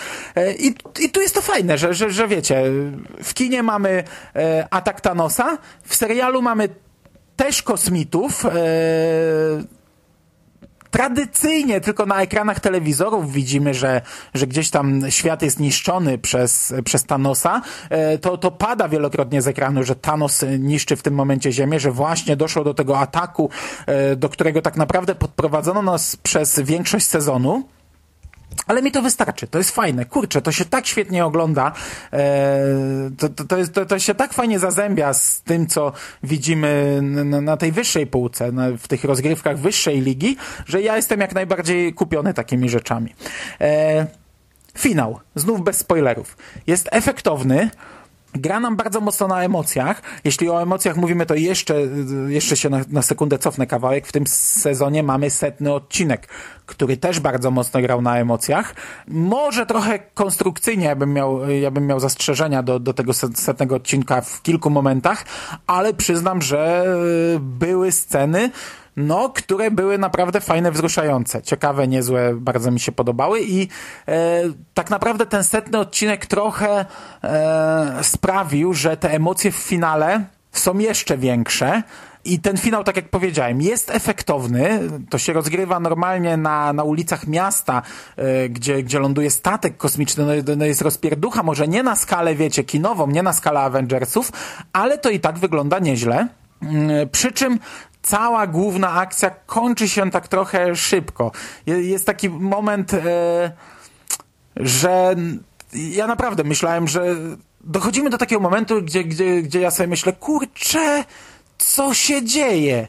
I, 0.60 0.75
i 0.99 1.10
tu 1.10 1.21
jest 1.21 1.36
to 1.36 1.41
fajne, 1.41 1.77
że, 1.77 1.93
że, 1.93 2.12
że 2.12 2.27
wiecie, 2.27 2.63
w 3.23 3.34
kinie 3.34 3.63
mamy 3.63 4.03
atak 4.69 5.01
Thanosa, 5.01 5.58
w 5.84 5.95
serialu 5.95 6.41
mamy 6.41 6.69
też 7.36 7.63
kosmitów, 7.63 8.45
tradycyjnie 10.91 11.82
tylko 11.82 12.06
na 12.06 12.21
ekranach 12.21 12.60
telewizorów 12.60 13.32
widzimy, 13.32 13.73
że, 13.73 14.02
że 14.34 14.47
gdzieś 14.47 14.69
tam 14.69 15.02
świat 15.10 15.41
jest 15.41 15.60
niszczony 15.60 16.17
przez, 16.17 16.73
przez 16.86 17.06
Thanosa, 17.06 17.62
e, 17.89 18.17
to, 18.17 18.38
to 18.38 18.52
pada 18.52 18.89
wielokrotnie 18.89 19.41
z 19.41 19.47
ekranu, 19.47 19.84
że 19.84 19.95
Thanos 19.95 20.45
niszczy 20.60 20.95
w 20.95 21.04
tym 21.04 21.13
momencie 21.13 21.52
Ziemię, 21.52 21.80
że 21.80 21.91
właśnie 21.91 22.36
doszło 22.36 22.63
do 22.63 22.73
tego 22.73 23.00
ataku, 23.00 23.50
e, 23.86 24.15
do 24.15 24.30
którego 24.30 24.62
tak 24.62 24.76
naprawdę 24.76 25.15
podprowadzono 25.15 25.82
nas 25.82 26.15
przez 26.15 26.60
większość 26.60 27.08
sezonu. 27.08 27.77
Ale 28.68 28.82
mi 28.82 28.92
to 28.92 29.02
wystarczy, 29.02 29.48
to 29.48 29.58
jest 29.58 29.72
fajne. 29.72 30.06
Kurczę, 30.06 30.42
to 30.42 30.52
się 30.52 30.66
tak 30.66 30.88
świetnie 30.88 31.26
ogląda, 31.26 31.72
e, 32.14 33.10
to, 33.18 33.30
to, 33.30 33.44
to, 33.44 33.58
jest, 33.58 33.74
to, 33.74 33.86
to 33.86 34.00
się 34.00 34.16
tak 34.16 34.34
fajnie 34.34 34.60
zazębia 34.60 35.14
z 35.14 35.42
tym, 35.42 35.68
co 35.68 35.92
widzimy 36.24 37.00
na, 37.02 37.42
na 37.42 37.58
tej 37.58 37.72
wyższej 37.72 38.08
półce, 38.08 38.52
na, 38.52 38.68
w 38.78 38.88
tych 38.88 39.04
rozgrywkach 39.04 39.60
wyższej 39.60 40.02
ligi, 40.02 40.38
że 40.66 40.82
ja 40.82 40.96
jestem 40.96 41.20
jak 41.20 41.36
najbardziej 41.36 41.94
kupiony 41.94 42.34
takimi 42.34 42.70
rzeczami. 42.70 43.16
E, 43.62 44.08
finał, 44.78 45.20
znów 45.36 45.64
bez 45.64 45.78
spoilerów. 45.78 46.38
Jest 46.68 46.90
efektowny, 46.92 47.70
gra 48.36 48.60
nam 48.60 48.76
bardzo 48.76 49.02
mocno 49.02 49.28
na 49.28 49.44
emocjach. 49.44 50.02
Jeśli 50.24 50.50
o 50.50 50.62
emocjach 50.62 50.98
mówimy, 50.98 51.26
to 51.26 51.36
jeszcze, 51.36 51.76
jeszcze 52.28 52.58
się 52.58 52.70
na, 52.70 52.82
na 52.90 53.02
sekundę 53.02 53.40
cofnę 53.40 53.68
kawałek. 53.68 54.08
W 54.08 54.12
tym 54.12 54.28
sezonie 54.28 55.04
mamy 55.04 55.30
setny 55.30 55.74
odcinek, 55.74 56.28
który 56.66 56.98
też 56.98 57.20
bardzo 57.20 57.52
mocno 57.52 57.82
grał 57.82 58.02
na 58.02 58.18
emocjach. 58.18 58.76
Może 59.08 59.66
trochę 59.66 60.00
konstrukcyjnie 60.00 60.86
ja 60.86 60.96
bym 60.96 61.13
miał, 61.13 61.50
ja 61.50 61.72
bym 61.72 61.88
miał 61.88 62.00
zastrzeżenia 62.00 62.63
do, 62.63 62.80
do 62.80 62.94
tego 62.94 63.13
setnego 63.13 63.76
odcinka 63.76 64.22
w 64.22 64.42
kilku 64.42 64.70
momentach, 64.70 65.26
ale 65.68 65.94
przyznam, 65.94 66.42
że 66.42 66.86
były 67.40 67.92
sceny, 67.92 68.52
no, 68.98 69.30
które 69.30 69.72
były 69.72 69.98
naprawdę 69.98 70.42
fajne, 70.42 70.72
wzruszające, 70.72 71.42
ciekawe, 71.42 71.88
niezłe, 71.88 72.34
bardzo 72.36 72.72
mi 72.72 72.80
się 72.80 72.92
podobały 72.92 73.42
i 73.42 73.68
e, 74.08 74.44
tak 74.74 74.90
naprawdę 74.90 75.26
ten 75.26 75.44
setny 75.44 75.80
odcinek 75.80 76.26
trochę 76.26 76.86
e, 77.24 78.00
sprawił, 78.02 78.74
że 78.74 78.98
te 78.98 79.12
emocje 79.12 79.52
w 79.52 79.56
finale 79.56 80.26
są 80.52 80.78
jeszcze 80.78 81.18
większe. 81.18 81.84
I 82.26 82.40
ten 82.40 82.58
finał, 82.58 82.84
tak 82.84 82.96
jak 82.96 83.10
powiedziałem, 83.10 83.62
jest 83.62 83.90
efektowny. 83.90 84.80
To 85.10 85.18
się 85.18 85.34
rozgrywa 85.34 85.80
normalnie 85.80 86.38
na, 86.38 86.74
na 86.74 86.84
ulicach 86.84 87.28
miasta, 87.28 87.82
e, 88.16 88.50
gdzie, 88.50 88.84
gdzie 88.84 89.00
ląduje 89.00 89.32
statek 89.32 89.78
kosmiczny. 89.78 90.26
No, 90.26 90.56
no 90.58 90.66
jest 90.66 90.82
rozpierducha, 90.82 91.44
może 91.44 91.68
nie 91.68 91.84
na 91.84 91.96
skalę, 91.96 92.36
wiecie, 92.36 92.64
kinową, 92.64 93.08
nie 93.08 93.24
na 93.24 93.34
skalę 93.34 93.60
Avengersów, 93.60 94.32
ale 94.74 94.98
to 94.98 95.10
i 95.10 95.20
tak 95.20 95.40
wygląda 95.40 95.80
nieźle. 95.80 96.28
Mm, 96.62 97.10
przy 97.10 97.32
czym 97.32 97.60
cała 98.10 98.48
główna 98.48 98.93
akcja 98.93 99.30
kończy 99.30 99.89
się 99.89 100.12
tak 100.12 100.28
trochę 100.28 100.76
szybko. 100.76 101.32
Jest 101.65 102.06
taki 102.06 102.30
moment, 102.30 102.93
e, 102.93 103.52
że 104.56 105.15
ja 105.74 106.08
naprawdę 106.08 106.43
myślałem, 106.43 106.88
że 106.88 107.15
dochodzimy 107.62 108.10
do 108.10 108.17
takiego 108.17 108.41
momentu, 108.41 108.82
gdzie, 108.82 109.04
gdzie, 109.04 109.41
gdzie 109.41 109.60
ja 109.60 109.72
sobie 109.72 109.88
myślę, 109.88 110.13
kurczę, 110.13 111.04
co 111.58 111.93
się 111.93 112.24
dzieje? 112.24 112.88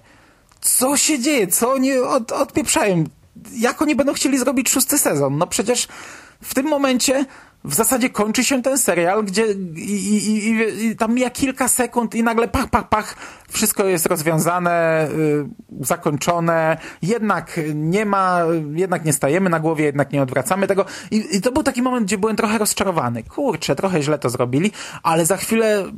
Co 0.61 0.97
się 0.97 1.19
dzieje? 1.19 1.47
Co 1.47 1.73
oni 1.73 1.99
od, 1.99 2.33
odpieprzają? 2.33 3.05
Jak 3.53 3.83
oni 3.83 3.97
będą 3.97 4.13
chcieli 4.13 4.39
zrobić 4.39 4.71
szósty 4.71 4.99
sezon? 4.99 5.39
No 5.39 5.47
przecież 5.47 5.89
w 6.43 6.55
tym 6.55 6.67
momencie 6.67 7.25
w 7.65 7.75
zasadzie 7.75 8.11
kończy 8.11 8.45
się 8.45 8.63
ten 8.63 8.79
serial, 8.79 9.25
gdzie 9.25 9.47
i, 9.77 10.17
i, 10.17 10.49
i, 10.49 10.87
i 10.87 10.97
tam 10.97 11.15
mija 11.15 11.31
kilka 11.31 11.69
sekund 11.69 12.15
i 12.15 12.23
nagle 12.23 12.49
pach, 12.49 12.71
pach, 12.71 12.89
pach, 12.89 13.17
wszystko 13.53 13.85
jest 13.85 14.07
rozwiązane, 14.07 15.09
y, 15.11 15.47
zakończone, 15.81 16.77
jednak 17.03 17.61
nie 17.75 18.07
ma, 18.07 18.41
jednak 18.75 19.05
nie 19.05 19.13
stajemy 19.13 19.51
na 19.51 19.61
głowie, 19.61 19.85
jednak 19.85 20.13
nie 20.13 20.23
odwracamy 20.23 20.67
tego 20.67 20.85
I, 21.11 21.37
i 21.37 21.41
to 21.41 21.53
był 21.53 21.63
taki 21.63 21.83
moment, 21.83 22.07
gdzie 22.07 22.19
byłem 22.19 22.37
trochę 22.37 22.59
rozczarowany. 22.59 23.23
Kurczę, 23.23 23.77
trochę 23.77 24.03
źle 24.03 24.19
to 24.19 24.31
zrobili, 24.31 24.73
ale 25.03 25.27
za 25.27 25.37
chwilę, 25.37 25.85
y, 25.85 25.91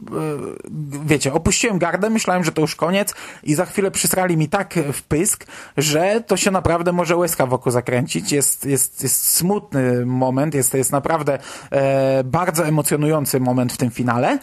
wiecie, 1.04 1.32
opuściłem 1.32 1.78
gardę, 1.78 2.10
myślałem, 2.10 2.44
że 2.44 2.52
to 2.52 2.60
już 2.60 2.76
koniec 2.76 3.14
i 3.42 3.54
za 3.54 3.66
chwilę 3.66 3.90
przysrali 3.90 4.36
mi 4.36 4.48
tak 4.48 4.74
w 4.92 5.02
pysk, 5.02 5.46
że 5.76 6.20
to 6.26 6.36
się 6.36 6.50
naprawdę 6.50 6.92
może 6.92 7.16
łezka 7.16 7.46
wokół 7.46 7.72
zakręcić. 7.72 8.32
Jest, 8.32 8.64
jest, 8.64 9.02
jest 9.02 9.30
smutny 9.30 10.06
moment, 10.06 10.54
jest, 10.54 10.74
jest 10.74 10.92
naprawdę 10.92 11.38
e, 11.70 12.24
bardzo 12.24 12.66
emocjonujący 12.66 13.40
moment 13.40 13.72
w 13.72 13.76
tym 13.76 13.90
finale, 13.90 14.38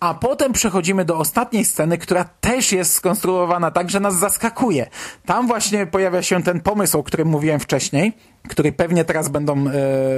a 0.00 0.14
potem 0.14 0.52
przechodzimy 0.52 1.04
do 1.04 1.18
ostatniej 1.18 1.64
sceny, 1.64 1.98
która 1.98 2.24
też 2.24 2.72
jest 2.72 2.92
skonstruowana 2.92 3.70
tak, 3.70 3.90
że 3.90 4.00
nas 4.00 4.18
zaskakuje. 4.18 4.86
Tam 5.26 5.46
właśnie 5.46 5.86
pojawia 5.86 6.22
się 6.22 6.42
ten 6.42 6.60
pomysł, 6.60 6.98
o 6.98 7.02
którym 7.02 7.28
mówiłem 7.28 7.60
wcześniej, 7.60 8.12
który 8.48 8.72
pewnie 8.72 9.04
teraz 9.04 9.28
będą 9.28 9.64
e, 9.68 9.72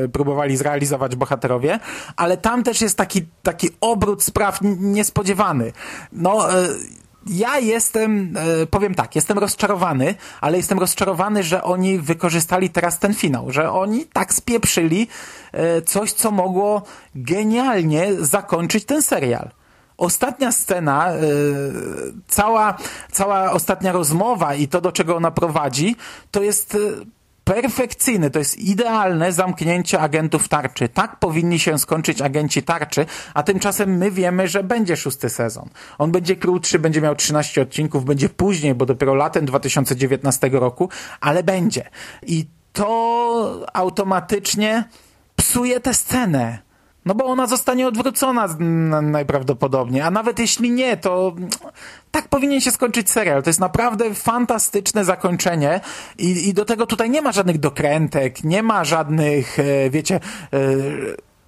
próbowali 0.09 0.57
zrealizować 0.57 1.17
bohaterowie, 1.17 1.81
ale 2.17 2.37
tam 2.37 2.62
też 2.62 2.81
jest 2.81 2.97
taki, 2.97 3.27
taki 3.43 3.71
obrót 3.81 4.23
spraw 4.23 4.59
niespodziewany. 4.79 5.73
No, 6.12 6.53
e, 6.53 6.69
ja 7.27 7.59
jestem, 7.59 8.35
e, 8.62 8.67
powiem 8.67 8.95
tak, 8.95 9.17
jestem 9.17 9.38
rozczarowany, 9.38 10.14
ale 10.41 10.57
jestem 10.57 10.79
rozczarowany, 10.79 11.43
że 11.43 11.62
oni 11.62 11.99
wykorzystali 11.99 12.71
teraz 12.71 12.99
ten 12.99 13.14
finał, 13.14 13.53
że 13.53 13.73
oni 13.73 14.07
tak 14.07 14.35
spieprzyli 14.35 15.09
coś, 15.87 16.12
co 16.12 16.31
mogło 16.31 16.83
genialnie 17.14 18.14
zakończyć 18.21 18.85
ten 18.85 19.03
serial 19.03 19.51
ostatnia 19.99 20.53
scena, 20.53 21.13
yy, 21.13 22.13
cała, 22.29 22.77
cała 23.13 23.53
ostatnia 23.53 23.93
rozmowa 23.93 24.55
i 24.55 24.69
to, 24.69 24.81
do 24.81 24.93
czego 24.93 25.17
ona 25.17 25.31
prowadzi, 25.31 25.97
to 26.31 26.43
jest 26.43 26.75
yy, 26.75 27.07
perfekcyjny, 27.45 28.31
to 28.31 28.39
jest 28.39 28.59
idealne 28.59 29.33
zamknięcie 29.33 30.01
agentów 30.01 30.49
tarczy. 30.49 30.89
Tak 30.89 31.19
powinni 31.19 31.59
się 31.59 31.79
skończyć 31.79 32.23
agenci 32.23 32.63
tarczy, 32.63 33.07
a 33.35 33.43
tymczasem 33.43 33.97
my 33.97 34.11
wiemy, 34.11 34.49
że 34.49 34.63
będzie 34.63 34.97
szósty 34.97 35.29
sezon. 35.29 35.69
On 35.99 36.13
będzie 36.13 36.37
krótszy, 36.37 36.79
będzie 36.79 37.01
miał 37.01 37.17
13 37.17 37.63
odcinków, 37.63 38.05
będzie 38.05 38.29
później, 38.29 38.75
bo 38.75 38.87
dopiero 38.87 39.15
latem 39.15 39.47
2019 39.47 40.49
roku, 40.53 40.89
ale 41.21 41.43
będzie. 41.43 41.91
I 42.23 42.47
to 42.73 43.67
automatycznie 43.73 44.85
psuje 45.37 45.81
tę 45.81 45.95
scenę 45.95 46.67
No 47.09 47.14
bo 47.14 47.25
ona 47.25 47.47
zostanie 47.47 47.88
odwrócona 47.88 48.49
najprawdopodobniej, 49.03 50.03
a 50.03 50.11
nawet 50.11 50.38
jeśli 50.38 50.71
nie, 50.71 50.97
to 50.97 51.35
tak 52.11 52.29
powinien 52.29 52.61
się 52.61 52.71
skończyć 52.71 53.11
serial. 53.11 53.42
To 53.42 53.51
jest 53.51 53.61
naprawdę 53.61 54.14
fantastyczne 54.14 55.05
zakończenie 55.05 55.81
i, 56.18 56.49
i 56.49 56.55
do 56.55 56.64
tego 56.64 56.87
tutaj 56.87 57.11
nie 57.11 57.23
ma 57.23 57.33
żadnych 57.33 57.59
dokrętek, 57.59 58.44
nie 58.44 58.62
ma 58.62 58.85
żadnych, 58.85 59.59
e, 59.59 59.90
wiecie, 59.90 60.14
e, 60.16 60.59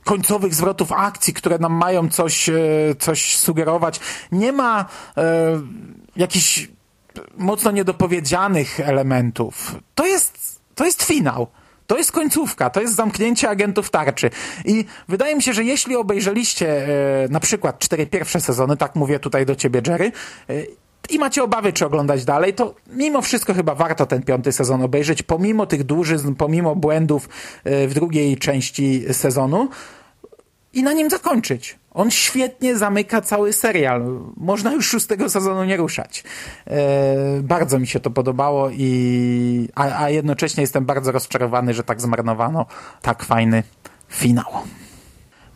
końcowych 0.05 0.55
zwrotów 0.55 0.93
akcji, 0.93 1.35
które 1.35 1.59
nam 1.59 1.73
mają 1.73 2.09
coś, 2.09 2.49
e, 2.49 2.55
coś 2.99 3.37
sugerować. 3.37 4.01
Nie 4.33 4.53
ma 4.53 4.85
jakichś 6.17 6.69
mocno 7.37 7.71
niedopowiedzianych 7.71 8.81
elementów. 8.81 9.75
To 9.95 10.07
jest, 10.07 10.61
to 10.75 10.85
jest 10.85 11.03
finał. 11.03 11.47
To 11.91 11.99
jest 11.99 12.13
końcówka, 12.13 12.71
to 12.71 12.81
jest 12.81 12.95
zamknięcie 12.95 13.49
agentów 13.49 13.91
tarczy. 13.91 14.31
I 14.65 14.85
wydaje 15.09 15.35
mi 15.37 15.43
się, 15.43 15.53
że 15.53 15.65
jeśli 15.65 15.97
obejrzeliście 15.97 16.89
e, 17.25 17.29
na 17.29 17.41
przykład 17.41 17.79
cztery 17.79 18.07
pierwsze 18.07 18.41
sezony, 18.41 18.77
tak 18.77 18.95
mówię 18.95 19.19
tutaj 19.19 19.47
do 19.47 19.57
ciebie, 19.57 19.83
Jerry, 19.87 20.13
e, 20.51 20.53
i 21.11 21.19
macie 21.19 21.43
obawy, 21.43 21.73
czy 21.73 21.87
oglądać 21.87 22.25
dalej, 22.25 22.55
to 22.55 22.75
mimo 22.87 23.23
wszystko 23.23 23.55
chyba 23.55 23.75
warto 23.75 24.07
ten 24.07 24.23
piąty 24.23 24.53
sezon 24.53 24.83
obejrzeć, 24.83 25.23
pomimo 25.23 25.67
tych 25.67 25.85
dłużyzn, 25.85 26.35
pomimo 26.35 26.77
błędów 26.77 27.29
e, 27.65 27.89
w 27.89 27.95
drugiej 27.95 28.37
części 28.37 29.05
sezonu 29.13 29.69
i 30.73 30.83
na 30.83 30.93
nim 30.93 31.11
zakończyć. 31.11 31.80
On 31.95 32.11
świetnie 32.11 32.77
zamyka 32.77 33.21
cały 33.21 33.53
serial. 33.53 34.21
Można 34.37 34.73
już 34.73 34.89
szóstego 34.89 35.31
sezonu 35.31 35.65
nie 35.65 35.77
ruszać. 35.77 36.25
E, 36.67 37.41
bardzo 37.43 37.79
mi 37.79 37.87
się 37.87 38.01
to 38.01 38.11
podobało 38.11 38.71
i 38.71 39.69
a, 39.75 40.03
a 40.03 40.11
jednocześnie 40.11 40.61
jestem 40.61 40.85
bardzo 40.85 41.13
rozczarowany, 41.13 41.75
że 41.75 41.85
tak 41.85 42.01
zmarnowano 42.01 42.67
tak 43.03 43.25
fajny 43.25 43.63
finał. 44.09 44.47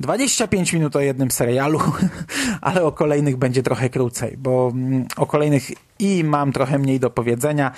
25 0.01 0.73
minut 0.73 0.97
o 0.97 1.01
jednym 1.01 1.31
serialu, 1.31 1.81
ale 2.61 2.85
o 2.85 2.93
kolejnych 2.93 3.37
będzie 3.37 3.63
trochę 3.63 3.91
krócej, 3.91 4.37
bo 4.39 4.71
mm, 4.75 5.07
o 5.17 5.27
kolejnych 5.27 5.71
i 5.99 6.25
mam 6.25 6.53
trochę 6.53 6.79
mniej 6.79 7.01
do 7.01 7.11
powiedzenia, 7.11 7.73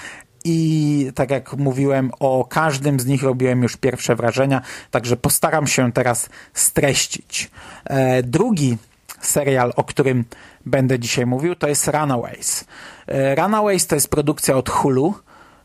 i 0.49 1.13
tak 1.15 1.31
jak 1.31 1.53
mówiłem, 1.53 2.11
o 2.21 2.45
każdym 2.45 3.01
z 3.01 3.07
nich 3.07 3.23
robiłem 3.23 3.63
już 3.63 3.77
pierwsze 3.77 4.17
wrażenia, 4.17 4.63
także 4.91 5.17
postaram 5.17 5.67
się 5.67 5.93
teraz 5.93 6.29
streścić. 6.55 7.51
E, 7.85 8.23
drugi 8.23 8.77
serial, 9.21 9.73
o 9.77 9.85
którym 9.85 10.25
będę 10.67 10.99
dzisiaj 10.99 11.27
mówił, 11.27 11.55
to 11.55 11.69
jest 11.69 11.89
Runaways. 11.89 12.65
E, 13.07 13.35
Runaways 13.35 13.87
to 13.87 13.95
jest 13.95 14.09
produkcja 14.09 14.57
od 14.57 14.69
Hulu, 14.69 15.15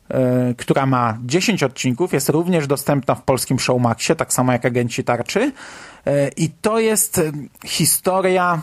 e, 0.10 0.54
która 0.58 0.86
ma 0.86 1.18
10 1.26 1.64
odcinków, 1.64 2.14
jest 2.14 2.30
również 2.30 2.68
dostępna 2.68 3.16
w 3.16 3.22
polskim 3.24 3.60
Showmaxie, 3.60 4.16
tak 4.16 4.34
samo 4.34 4.52
jak 4.52 4.66
Agenci 4.66 5.04
Tarczy. 5.04 5.52
I 6.38 6.50
to 6.62 6.80
jest 6.80 7.22
historia 7.66 8.62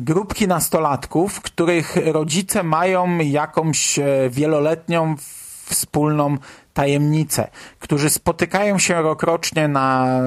grupki 0.00 0.48
nastolatków, 0.48 1.40
których 1.40 1.96
rodzice 2.06 2.62
mają 2.62 3.18
jakąś 3.18 3.98
e, 3.98 4.04
wieloletnią 4.30 5.16
wspólną 5.64 6.36
tajemnicę, 6.74 7.48
którzy 7.78 8.10
spotykają 8.10 8.78
się 8.78 9.02
rokrocznie 9.02 9.68
na 9.68 10.20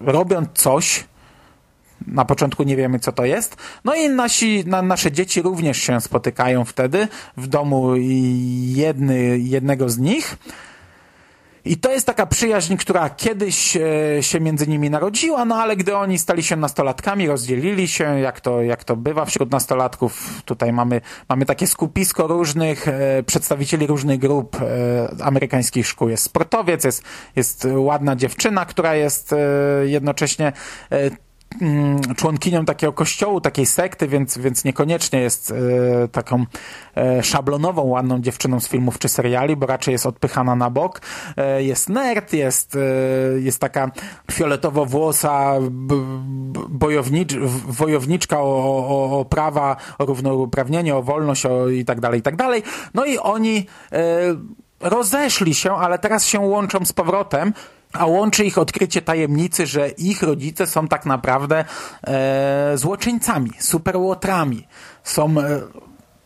robiąc 0.00 0.48
coś, 0.54 1.04
na 2.06 2.24
początku 2.24 2.62
nie 2.62 2.76
wiemy, 2.76 2.98
co 2.98 3.12
to 3.12 3.24
jest. 3.24 3.56
No 3.84 3.94
i 3.94 4.08
nasi, 4.08 4.64
na, 4.66 4.82
nasze 4.82 5.12
dzieci 5.12 5.42
również 5.42 5.78
się 5.78 6.00
spotykają 6.00 6.64
wtedy 6.64 7.08
w 7.36 7.46
domu 7.46 7.96
jedny, 8.76 9.38
jednego 9.38 9.88
z 9.88 9.98
nich. 9.98 10.36
I 11.66 11.76
to 11.76 11.92
jest 11.92 12.06
taka 12.06 12.26
przyjaźń, 12.26 12.76
która 12.76 13.10
kiedyś 13.10 13.76
e, 13.76 14.22
się 14.22 14.40
między 14.40 14.66
nimi 14.66 14.90
narodziła, 14.90 15.44
no 15.44 15.54
ale 15.54 15.76
gdy 15.76 15.96
oni 15.96 16.18
stali 16.18 16.42
się 16.42 16.56
nastolatkami, 16.56 17.28
rozdzielili 17.28 17.88
się, 17.88 18.20
jak 18.20 18.40
to, 18.40 18.62
jak 18.62 18.84
to 18.84 18.96
bywa 18.96 19.24
wśród 19.24 19.50
nastolatków. 19.50 20.42
Tutaj 20.44 20.72
mamy, 20.72 21.00
mamy 21.28 21.46
takie 21.46 21.66
skupisko 21.66 22.26
różnych 22.26 22.88
e, 22.88 23.22
przedstawicieli 23.22 23.86
różnych 23.86 24.18
grup 24.18 24.56
e, 24.62 25.24
amerykańskich 25.24 25.86
szkół. 25.86 26.08
Jest 26.08 26.22
sportowiec, 26.22 26.84
jest, 26.84 27.02
jest 27.36 27.68
ładna 27.76 28.16
dziewczyna, 28.16 28.66
która 28.66 28.94
jest 28.94 29.34
jednocześnie 29.84 30.52
członkinią 32.16 32.64
takiego 32.64 32.92
kościołu, 32.92 33.40
takiej 33.40 33.66
sekty, 33.66 34.08
więc, 34.08 34.38
więc 34.38 34.64
niekoniecznie 34.64 35.20
jest 35.20 35.50
e, 35.50 36.08
taką 36.08 36.44
e, 36.96 37.22
szablonową, 37.22 37.82
ładną 37.82 38.20
dziewczyną 38.20 38.60
z 38.60 38.68
filmów 38.68 38.98
czy 38.98 39.08
seriali, 39.08 39.56
bo 39.56 39.66
raczej 39.66 39.92
jest 39.92 40.06
odpychana 40.06 40.56
na 40.56 40.70
bok. 40.70 41.00
E, 41.36 41.62
jest 41.62 41.88
nerd, 41.88 42.32
jest, 42.32 42.78
jest 43.36 43.60
taka 43.60 43.90
fioletowo-włosa 44.32 45.60
bojownicz, 46.68 47.34
wojowniczka 47.66 48.40
o, 48.40 48.44
o, 48.44 49.18
o 49.20 49.24
prawa, 49.24 49.76
o 49.98 50.06
równouprawnienie, 50.06 50.96
o 50.96 51.02
wolność 51.02 51.46
o, 51.46 51.68
i 51.68 51.84
tak 51.84 52.00
dalej, 52.00 52.20
i 52.20 52.22
tak 52.22 52.36
dalej. 52.36 52.62
No 52.94 53.04
i 53.04 53.18
oni 53.18 53.66
rozeszli 54.80 55.54
się, 55.54 55.72
ale 55.72 55.98
teraz 55.98 56.26
się 56.26 56.40
łączą 56.40 56.84
z 56.84 56.92
powrotem, 56.92 57.52
a 57.98 58.06
łączy 58.06 58.44
ich 58.44 58.58
odkrycie 58.58 59.02
tajemnicy, 59.02 59.66
że 59.66 59.88
ich 59.88 60.22
rodzice 60.22 60.66
są 60.66 60.88
tak 60.88 61.06
naprawdę 61.06 61.64
e, 62.06 62.72
złoczyńcami, 62.74 63.50
superłotrami. 63.58 64.68
Są 65.04 65.24
e, 65.24 65.60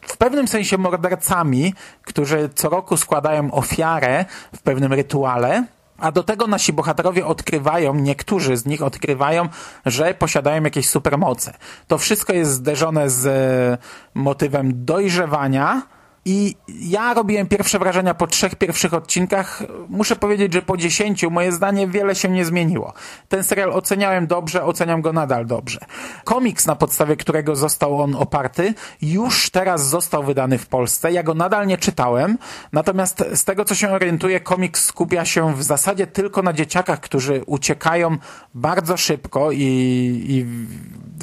w 0.00 0.16
pewnym 0.16 0.48
sensie 0.48 0.78
mordercami, 0.78 1.74
którzy 2.02 2.50
co 2.54 2.68
roku 2.68 2.96
składają 2.96 3.52
ofiarę 3.52 4.24
w 4.56 4.62
pewnym 4.62 4.92
rytuale, 4.92 5.64
a 5.98 6.12
do 6.12 6.22
tego 6.22 6.46
nasi 6.46 6.72
bohaterowie 6.72 7.26
odkrywają, 7.26 7.94
niektórzy 7.94 8.56
z 8.56 8.66
nich 8.66 8.82
odkrywają, 8.82 9.48
że 9.86 10.14
posiadają 10.14 10.62
jakieś 10.62 10.88
supermoce. 10.88 11.54
To 11.86 11.98
wszystko 11.98 12.32
jest 12.32 12.50
zderzone 12.50 13.10
z 13.10 13.26
e, 13.26 13.78
motywem 14.14 14.84
dojrzewania, 14.84 15.82
i 16.24 16.54
ja 16.68 17.14
robiłem 17.14 17.46
pierwsze 17.46 17.78
wrażenia 17.78 18.14
po 18.14 18.26
trzech 18.26 18.54
pierwszych 18.54 18.94
odcinkach. 18.94 19.62
Muszę 19.88 20.16
powiedzieć, 20.16 20.52
że 20.52 20.62
po 20.62 20.76
dziesięciu 20.76 21.30
moje 21.30 21.52
zdanie 21.52 21.88
wiele 21.88 22.14
się 22.14 22.28
nie 22.28 22.44
zmieniło. 22.44 22.92
Ten 23.28 23.44
serial 23.44 23.72
oceniałem 23.72 24.26
dobrze, 24.26 24.64
oceniam 24.64 25.02
go 25.02 25.12
nadal 25.12 25.46
dobrze. 25.46 25.80
Komiks, 26.24 26.66
na 26.66 26.76
podstawie 26.76 27.16
którego 27.16 27.56
został 27.56 28.02
on 28.02 28.14
oparty, 28.14 28.74
już 29.02 29.50
teraz 29.50 29.88
został 29.88 30.24
wydany 30.24 30.58
w 30.58 30.66
Polsce. 30.66 31.12
Ja 31.12 31.22
go 31.22 31.34
nadal 31.34 31.66
nie 31.66 31.78
czytałem, 31.78 32.38
natomiast 32.72 33.24
z 33.34 33.44
tego, 33.44 33.64
co 33.64 33.74
się 33.74 33.90
orientuję, 33.90 34.40
komiks 34.40 34.84
skupia 34.84 35.24
się 35.24 35.54
w 35.54 35.62
zasadzie 35.62 36.06
tylko 36.06 36.42
na 36.42 36.52
dzieciakach, 36.52 37.00
którzy 37.00 37.42
uciekają 37.46 38.16
bardzo 38.54 38.96
szybko 38.96 39.52
i, 39.52 39.64
i 40.28 40.44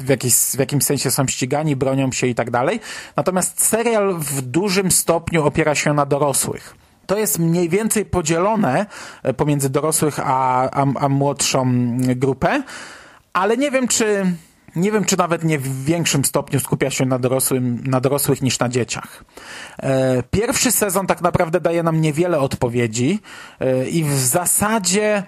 w, 0.02 0.08
jakiś, 0.08 0.34
w 0.34 0.58
jakimś 0.58 0.84
sensie 0.84 1.10
są 1.10 1.26
ścigani, 1.26 1.76
bronią 1.76 2.12
się 2.12 2.26
i 2.26 2.34
tak 2.34 2.50
dalej. 2.50 2.80
Natomiast 3.16 3.64
serial 3.64 4.14
w 4.18 4.42
dużym 4.42 4.87
stopniu 4.90 5.46
opiera 5.46 5.74
się 5.74 5.94
na 5.94 6.06
dorosłych. 6.06 6.74
To 7.06 7.18
jest 7.18 7.38
mniej 7.38 7.68
więcej 7.68 8.04
podzielone 8.04 8.86
e, 9.22 9.34
pomiędzy 9.34 9.70
dorosłych 9.70 10.20
a, 10.20 10.70
a, 10.70 10.86
a 11.00 11.08
młodszą 11.08 11.96
grupę, 11.98 12.62
ale 13.32 13.56
nie 13.56 13.70
wiem, 13.70 13.88
czy 13.88 14.32
nie 14.76 14.92
wiem, 14.92 15.04
czy 15.04 15.18
nawet 15.18 15.44
nie 15.44 15.58
w 15.58 15.84
większym 15.84 16.24
stopniu 16.24 16.60
skupia 16.60 16.90
się 16.90 17.06
na, 17.06 17.18
dorosłym, 17.18 17.82
na 17.86 18.00
dorosłych 18.00 18.42
niż 18.42 18.58
na 18.58 18.68
dzieciach. 18.68 19.24
E, 19.82 20.22
pierwszy 20.30 20.72
sezon 20.72 21.06
tak 21.06 21.22
naprawdę 21.22 21.60
daje 21.60 21.82
nam 21.82 22.00
niewiele 22.00 22.38
odpowiedzi 22.38 23.20
e, 23.60 23.88
i 23.88 24.04
w 24.04 24.12
zasadzie 24.12 25.22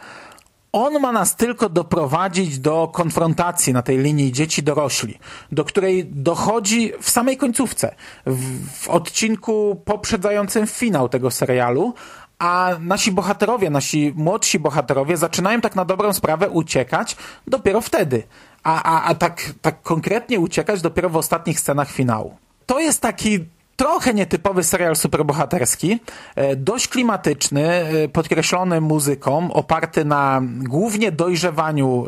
on 0.73 1.01
ma 1.01 1.13
nas 1.13 1.37
tylko 1.37 1.69
doprowadzić 1.69 2.59
do 2.59 2.89
konfrontacji 2.89 3.73
na 3.73 3.83
tej 3.83 3.99
linii 3.99 4.33
dzieci-dorośli, 4.33 5.19
do 5.53 5.65
której 5.65 6.07
dochodzi 6.07 6.93
w 7.01 7.11
samej 7.11 7.37
końcówce, 7.37 7.95
w, 8.27 8.69
w 8.85 8.89
odcinku 8.89 9.83
poprzedzającym 9.85 10.67
finał 10.67 11.09
tego 11.09 11.31
serialu, 11.31 11.95
a 12.39 12.71
nasi 12.81 13.13
bohaterowie, 13.13 13.71
nasi 13.71 14.13
młodsi 14.17 14.59
bohaterowie 14.59 15.17
zaczynają 15.17 15.61
tak 15.61 15.77
na 15.77 15.85
dobrą 15.85 16.13
sprawę 16.13 16.51
uciekać 16.51 17.17
dopiero 17.47 17.81
wtedy. 17.81 18.23
A, 18.63 18.83
a, 18.83 19.05
a 19.05 19.15
tak, 19.15 19.43
tak 19.63 19.83
konkretnie 19.83 20.41
uciekać 20.41 20.83
dopiero 20.83 21.11
w 21.11 21.17
ostatnich 21.17 21.61
scenach 21.61 21.91
finału. 21.91 22.37
To 22.67 22.81
jest 22.81 23.01
taki 23.01 23.45
trochę 23.81 24.15
nietypowy 24.15 24.65
serial 24.65 24.97
superbohaterski, 24.97 26.01
e, 26.37 26.57
dość 26.57 26.89
klimatyczny, 26.89 27.69
e, 27.69 28.09
podkreślony 28.09 28.81
muzyką, 28.81 29.53
oparty 29.53 30.05
na 30.05 30.43
głównie 30.45 31.13
dojrzewaniu 31.13 32.07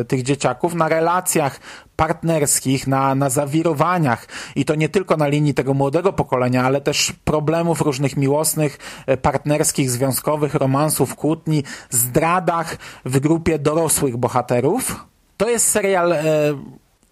e, 0.00 0.04
tych 0.04 0.22
dzieciaków, 0.22 0.74
na 0.74 0.88
relacjach 0.88 1.60
partnerskich, 1.96 2.86
na, 2.86 3.14
na 3.14 3.30
zawirowaniach 3.30 4.26
i 4.56 4.64
to 4.64 4.74
nie 4.74 4.88
tylko 4.88 5.16
na 5.16 5.28
linii 5.28 5.54
tego 5.54 5.74
młodego 5.74 6.12
pokolenia, 6.12 6.64
ale 6.64 6.80
też 6.80 7.12
problemów 7.24 7.80
różnych 7.80 8.16
miłosnych, 8.16 8.78
partnerskich, 9.22 9.90
związkowych, 9.90 10.54
romansów, 10.54 11.14
kłótni, 11.14 11.64
zdradach 11.90 12.76
w 13.04 13.20
grupie 13.20 13.58
dorosłych 13.58 14.16
bohaterów. 14.16 15.06
To 15.36 15.48
jest 15.48 15.70
serial 15.70 16.14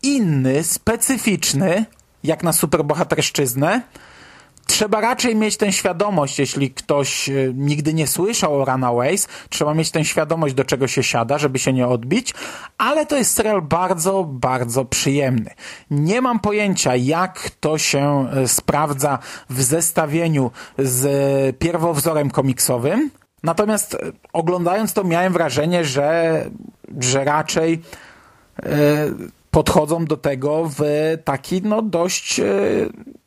inny, 0.02 0.62
specyficzny, 0.62 1.86
jak 2.24 2.42
na 2.42 2.52
superbohaterszczyznę. 2.52 3.80
trzeba 4.66 5.00
raczej 5.00 5.37
mieć 5.37 5.56
tę 5.56 5.72
świadomość, 5.72 6.38
jeśli 6.38 6.70
ktoś 6.70 7.28
e, 7.28 7.32
nigdy 7.54 7.94
nie 7.94 8.06
słyszał 8.06 8.62
o 8.62 8.64
Runaways, 8.64 9.28
trzeba 9.48 9.74
mieć 9.74 9.90
tę 9.90 10.04
świadomość, 10.04 10.54
do 10.54 10.64
czego 10.64 10.88
się 10.88 11.02
siada, 11.02 11.38
żeby 11.38 11.58
się 11.58 11.72
nie 11.72 11.87
odbić, 11.87 12.35
ale 12.78 13.06
to 13.06 13.16
jest 13.16 13.35
serial 13.35 13.62
bardzo, 13.62 14.24
bardzo 14.24 14.85
przyjemny. 14.85 15.50
Nie 15.90 16.20
mam 16.20 16.40
pojęcia, 16.40 16.96
jak 16.96 17.50
to 17.61 17.78
się 17.78 18.28
e, 18.30 18.48
sprawdza 18.48 19.18
w 19.50 19.62
zestawieniu 19.62 20.50
z 20.78 21.58
pierwowzorem 21.58 22.30
komiksowym, 22.30 23.11
natomiast 23.42 23.94
e, 23.94 23.98
oglądając 24.32 24.92
to 24.92 25.04
miałem 25.04 25.32
wrażenie, 25.32 25.85
że, 25.85 26.44
że 27.00 27.24
raczej 27.24 27.82
podchodzą 29.52 30.04
do 30.04 30.16
tego 30.16 30.70
w 30.78 30.82
taki 31.24 31.62
no 31.62 31.82
dość 31.82 32.40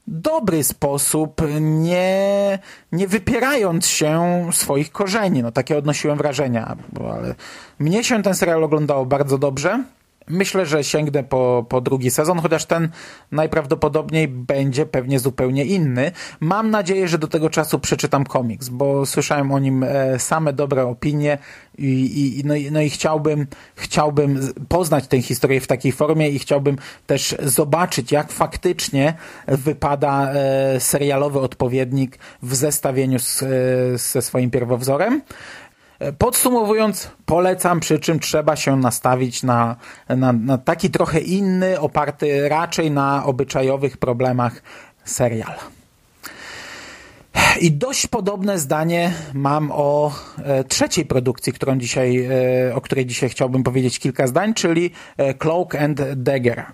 dobry 0.08 0.64
sposób, 0.64 1.42
nie, 1.62 2.60
nie 2.92 3.08
wypierając 3.08 3.88
się 3.88 4.46
swoich 4.52 4.92
korzeni. 4.92 5.44
No 5.44 5.52
takie 5.52 5.78
odnosiłem 5.78 6.18
wrażenia, 6.18 6.78
ale 7.12 7.36
mnie 7.80 8.04
się 8.04 8.24
ten 8.24 8.36
serial 8.36 8.64
oglądało 8.64 9.06
bardzo 9.06 9.38
dobrze. 9.38 9.84
Myślę, 10.30 10.66
że 10.66 10.84
sięgnę 10.84 11.24
po, 11.24 11.66
po 11.70 11.82
drugi 11.82 12.12
sezon, 12.12 12.40
chociaż 12.40 12.66
ten 12.66 12.90
najprawdopodobniej 13.32 14.28
będzie 14.28 14.86
pewnie 14.86 15.20
zupełnie 15.20 15.66
inny. 15.66 16.12
Mam 16.40 16.70
nadzieję, 16.70 17.08
że 17.08 17.18
do 17.18 17.28
tego 17.28 17.50
czasu 17.50 17.80
przeczytam 17.80 18.26
komiks, 18.26 18.70
bo 18.70 19.06
słyszałem 19.06 19.52
o 19.52 19.60
nim 19.60 19.84
e, 19.84 20.20
same 20.20 20.54
dobre 20.54 20.86
opinie 20.86 21.38
i, 21.78 22.40
i, 22.40 22.46
no, 22.46 22.56
i, 22.56 22.72
no 22.72 22.82
i 22.82 22.90
chciałbym, 22.90 23.48
chciałbym 23.76 24.54
poznać 24.68 25.08
tę 25.08 25.22
historię 25.22 25.62
w 25.62 25.68
takiej 25.68 25.92
formie 25.92 26.30
i 26.30 26.40
chciałbym 26.40 26.78
też 27.08 27.36
zobaczyć, 27.44 28.12
jak 28.12 28.32
faktycznie 28.32 29.14
wypada 29.48 30.32
e, 30.34 30.80
serialowy 30.80 31.40
odpowiednik 31.40 32.20
w 32.42 32.56
zestawieniu 32.56 33.20
z, 33.20 33.44
e, 33.44 33.48
ze 33.98 34.22
swoim 34.22 34.52
pierwowzorem. 34.52 35.22
Podsumowując, 36.18 37.12
polecam, 37.26 37.80
przy 37.80 38.00
czym 38.00 38.20
trzeba 38.20 38.56
się 38.56 38.78
nastawić 38.78 39.44
na, 39.44 39.76
na, 40.10 40.34
na 40.34 40.58
taki 40.58 40.90
trochę 40.90 41.20
inny, 41.20 41.80
oparty 41.80 42.50
raczej 42.50 42.92
na 42.92 43.26
obyczajowych 43.26 43.98
problemach 43.98 44.62
serial. 45.04 45.56
I 47.62 47.72
dość 47.72 48.08
podobne 48.08 48.60
zdanie 48.60 49.14
mam 49.34 49.72
o 49.72 50.12
e, 50.38 50.64
trzeciej 50.64 51.06
produkcji, 51.06 51.54
którą 51.54 51.78
dzisiaj, 51.78 52.28
e, 52.70 52.76
o 52.76 52.82
której 52.82 53.06
dzisiaj 53.06 53.30
chciałbym 53.30 53.64
powiedzieć 53.64 54.00
kilka 54.00 54.28
zdań, 54.28 54.54
czyli 54.54 54.92
e, 55.18 55.34
Cloak 55.34 55.76
and 55.76 56.02
Dagger. 56.16 56.66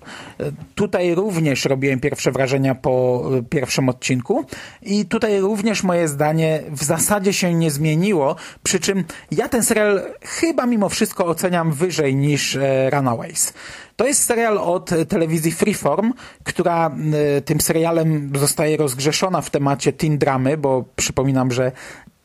Tutaj 0.75 1.15
również 1.15 1.65
robiłem 1.65 1.99
pierwsze 1.99 2.31
wrażenia 2.31 2.75
po 2.75 3.23
pierwszym 3.49 3.89
odcinku 3.89 4.45
i 4.81 5.05
tutaj 5.05 5.39
również 5.39 5.83
moje 5.83 6.07
zdanie 6.07 6.63
w 6.69 6.83
zasadzie 6.83 7.33
się 7.33 7.53
nie 7.53 7.71
zmieniło, 7.71 8.35
przy 8.63 8.79
czym 8.79 9.03
ja 9.31 9.49
ten 9.49 9.63
serial 9.63 10.01
chyba 10.21 10.65
mimo 10.65 10.89
wszystko 10.89 11.25
oceniam 11.25 11.71
wyżej 11.71 12.15
niż 12.15 12.57
Runaways. 12.91 13.53
To 14.01 14.07
jest 14.07 14.23
serial 14.23 14.57
od 14.57 14.89
telewizji 15.09 15.51
Freeform, 15.51 16.13
która 16.43 16.91
y, 17.37 17.41
tym 17.41 17.61
serialem 17.61 18.31
zostaje 18.35 18.77
rozgrzeszona 18.77 19.41
w 19.41 19.49
temacie 19.49 19.93
teen 19.93 20.17
dramy, 20.17 20.57
bo 20.57 20.83
przypominam, 20.95 21.51
że 21.51 21.71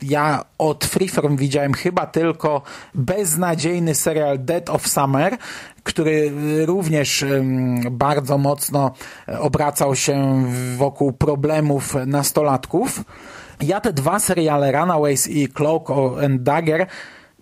ja 0.02 0.44
od 0.58 0.84
Freeform 0.84 1.36
widziałem 1.36 1.74
chyba 1.74 2.06
tylko 2.06 2.62
beznadziejny 2.94 3.94
serial 3.94 4.38
Dead 4.38 4.70
of 4.70 4.88
Summer, 4.88 5.36
który 5.82 6.32
również 6.66 7.24
bardzo 7.90 8.38
mocno 8.38 8.90
obracał 9.38 9.96
się 9.96 10.44
wokół 10.76 11.12
problemów 11.12 11.94
nastolatków. 12.06 13.04
Ja 13.60 13.80
te 13.80 13.92
dwa 13.92 14.18
seriale, 14.18 14.72
Runaways 14.72 15.28
i 15.28 15.48
Cloak 15.48 15.90
and 16.24 16.42
Dagger, 16.42 16.86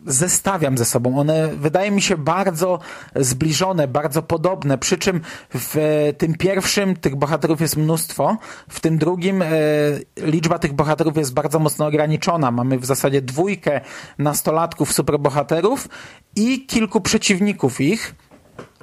zestawiam 0.06 0.78
ze 0.78 0.84
sobą. 0.84 1.18
One 1.18 1.48
wydaje 1.48 1.90
mi 1.90 2.02
się 2.02 2.16
bardzo 2.16 2.78
zbliżone, 3.16 3.88
bardzo 3.88 4.22
podobne, 4.22 4.78
przy 4.78 4.98
czym 4.98 5.20
w 5.54 5.76
tym 6.18 6.34
pierwszym 6.34 6.96
tych 6.96 7.16
bohaterów 7.16 7.60
jest 7.60 7.76
mnóstwo, 7.76 8.36
w 8.68 8.80
tym 8.80 8.98
drugim 8.98 9.42
e, 9.42 9.48
liczba 10.16 10.58
tych 10.58 10.72
bohaterów 10.72 11.16
jest 11.16 11.34
bardzo 11.34 11.58
mocno 11.58 11.86
ograniczona. 11.86 12.50
Mamy 12.50 12.78
w 12.78 12.84
zasadzie 12.84 13.22
dwójkę 13.22 13.80
nastolatków 14.18 14.92
superbohaterów 14.92 15.88
i 16.36 16.66
kilku 16.66 17.00
przeciwników 17.00 17.80
ich. 17.80 18.14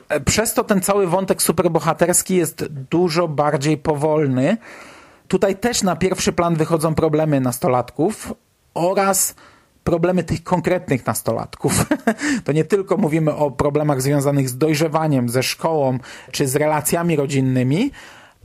E, 0.10 0.20
przez 0.20 0.54
to 0.54 0.64
ten 0.64 0.82
cały 0.82 1.08
wątek 1.08 1.42
superbohaterski 1.42 2.36
jest 2.36 2.66
dużo 2.68 3.28
bardziej 3.28 3.78
powolny. 3.78 4.58
Tutaj 5.28 5.56
też 5.56 5.84
na 5.84 5.96
pierwszy 5.96 6.34
plan 6.34 6.56
wychodzą 6.56 6.96
problemy 6.96 7.42
nastolatków 7.42 8.34
oraz 8.74 9.36
problemy 9.84 10.24
tych 10.24 10.44
konkretnych 10.44 11.06
nastolatków. 11.06 11.86
To 12.46 12.52
nie 12.52 12.64
tylko 12.64 12.98
mówimy 12.98 13.36
o 13.36 13.52
problemach 13.52 14.02
związanych 14.02 14.50
z 14.50 14.58
dojrzewaniem, 14.58 15.30
ze 15.30 15.44
szkołą 15.44 16.00
czy 16.32 16.48
z 16.48 16.56
relacjami 16.56 17.16
rodzinnymi, 17.16 17.92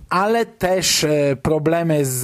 ale 0.08 0.46
też 0.46 1.04
e, 1.04 1.36
problemy 1.42 2.04
z, 2.04 2.22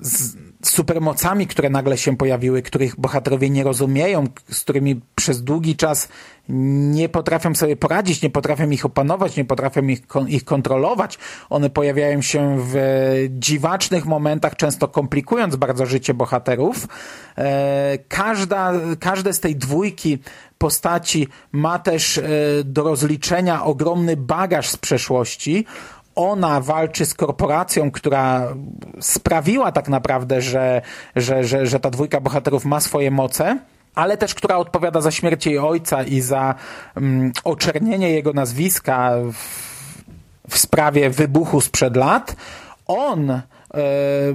z 0.00 0.36
supermocami, 0.62 1.46
które 1.46 1.70
nagle 1.70 1.98
się 1.98 2.16
pojawiły, 2.16 2.62
których 2.62 3.00
bohaterowie 3.00 3.50
nie 3.50 3.64
rozumieją, 3.64 4.24
z 4.50 4.60
którymi 4.60 5.00
przez 5.14 5.42
długi 5.42 5.76
czas 5.76 6.08
nie 6.48 7.08
potrafią 7.08 7.54
sobie 7.54 7.76
poradzić, 7.76 8.22
nie 8.22 8.30
potrafią 8.30 8.70
ich 8.70 8.84
opanować, 8.84 9.36
nie 9.36 9.44
potrafią 9.44 9.82
ich, 9.82 10.02
ich 10.28 10.44
kontrolować. 10.44 11.18
One 11.50 11.70
pojawiają 11.70 12.22
się 12.22 12.56
w 12.58 12.74
dziwacznych 13.30 14.06
momentach, 14.06 14.56
często 14.56 14.88
komplikując 14.88 15.56
bardzo 15.56 15.86
życie 15.86 16.14
bohaterów. 16.14 16.88
E, 17.38 17.98
każda, 18.08 18.72
każde 19.00 19.32
z 19.32 19.40
tej 19.40 19.56
dwójki 19.56 20.18
postaci 20.58 21.28
ma 21.52 21.78
też 21.78 22.18
e, 22.18 22.22
do 22.64 22.82
rozliczenia 22.82 23.64
ogromny 23.64 24.16
bagaż 24.16 24.68
z 24.68 24.76
przeszłości 24.76 25.66
ona 26.28 26.60
walczy 26.60 27.06
z 27.06 27.14
korporacją, 27.14 27.90
która 27.90 28.54
sprawiła 29.00 29.72
tak 29.72 29.88
naprawdę, 29.88 30.42
że, 30.42 30.82
że, 31.16 31.44
że, 31.44 31.66
że 31.66 31.80
ta 31.80 31.90
dwójka 31.90 32.20
bohaterów 32.20 32.64
ma 32.64 32.80
swoje 32.80 33.10
moce, 33.10 33.58
ale 33.94 34.16
też 34.16 34.34
która 34.34 34.56
odpowiada 34.56 35.00
za 35.00 35.10
śmierć 35.10 35.46
jej 35.46 35.58
ojca 35.58 36.02
i 36.02 36.20
za 36.20 36.54
um, 36.96 37.32
oczernienie 37.44 38.10
jego 38.10 38.32
nazwiska 38.32 39.10
w, 39.32 39.70
w 40.50 40.58
sprawie 40.58 41.10
wybuchu 41.10 41.60
sprzed 41.60 41.96
lat. 41.96 42.36
On 42.86 43.30
e, 43.30 43.42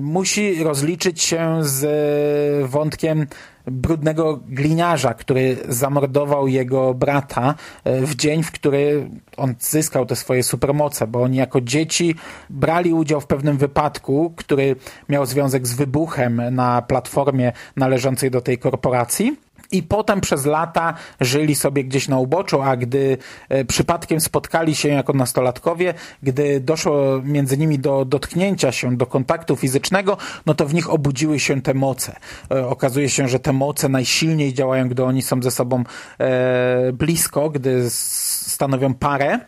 musi 0.02 0.64
rozliczyć 0.64 1.22
się 1.22 1.58
z 1.62 2.70
wątkiem 2.70 3.28
brudnego 3.68 4.40
gliniarza, 4.48 5.14
który 5.14 5.58
zamordował 5.68 6.48
jego 6.48 6.94
brata 6.94 7.56
e, 7.84 8.02
w 8.02 8.16
dzień, 8.16 8.44
w 8.44 8.52
który 8.52 9.10
on 9.38 9.56
zyskał 9.60 10.06
te 10.06 10.16
swoje 10.16 10.44
supermoce, 10.44 11.08
bo 11.08 11.22
oni 11.22 11.38
jako 11.38 11.62
dzieci 11.62 12.16
brali 12.50 12.94
udział 12.94 13.22
w 13.22 13.28
pewnym 13.28 13.58
wypadku, 13.58 14.34
który 14.36 14.76
miał 15.10 15.26
związek 15.26 15.68
z 15.68 15.74
wybuchem 15.74 16.42
na 16.52 16.82
platformie 16.82 17.52
należącej 17.76 18.32
do 18.32 18.42
tej 18.42 18.58
korporacji 18.58 19.45
i 19.72 19.84
potem 19.84 20.22
przez 20.22 20.46
lata 20.46 20.94
żyli 21.22 21.56
sobie 21.56 21.84
gdzieś 21.84 22.08
na 22.08 22.20
uboczu, 22.20 22.62
a 22.62 22.78
gdy 22.78 23.18
e, 23.50 23.66
przypadkiem 23.66 24.22
spotkali 24.22 24.76
się 24.76 24.90
jako 24.90 25.14
nastolatkowie, 25.14 25.94
gdy 26.24 26.60
doszło 26.60 27.22
między 27.24 27.58
nimi 27.58 27.80
do 27.80 28.06
dotknięcia 28.06 28.72
się, 28.72 28.98
do 28.98 29.06
kontaktu 29.06 29.56
fizycznego, 29.56 30.18
no 30.46 30.54
to 30.54 30.66
w 30.66 30.74
nich 30.74 30.90
obudziły 30.90 31.40
się 31.40 31.62
te 31.62 31.74
moce. 31.74 32.16
E, 32.52 32.68
okazuje 32.68 33.10
się, 33.10 33.28
że 33.28 33.40
te 33.40 33.54
moce 33.54 33.90
najsilniej 33.90 34.54
działają, 34.54 34.90
gdy 34.90 35.04
oni 35.04 35.22
są 35.22 35.42
ze 35.42 35.52
sobą 35.52 35.84
e, 36.20 36.94
blisko, 36.94 37.50
gdy 37.50 37.90
stanowią 37.90 38.94
parę. 38.94 39.40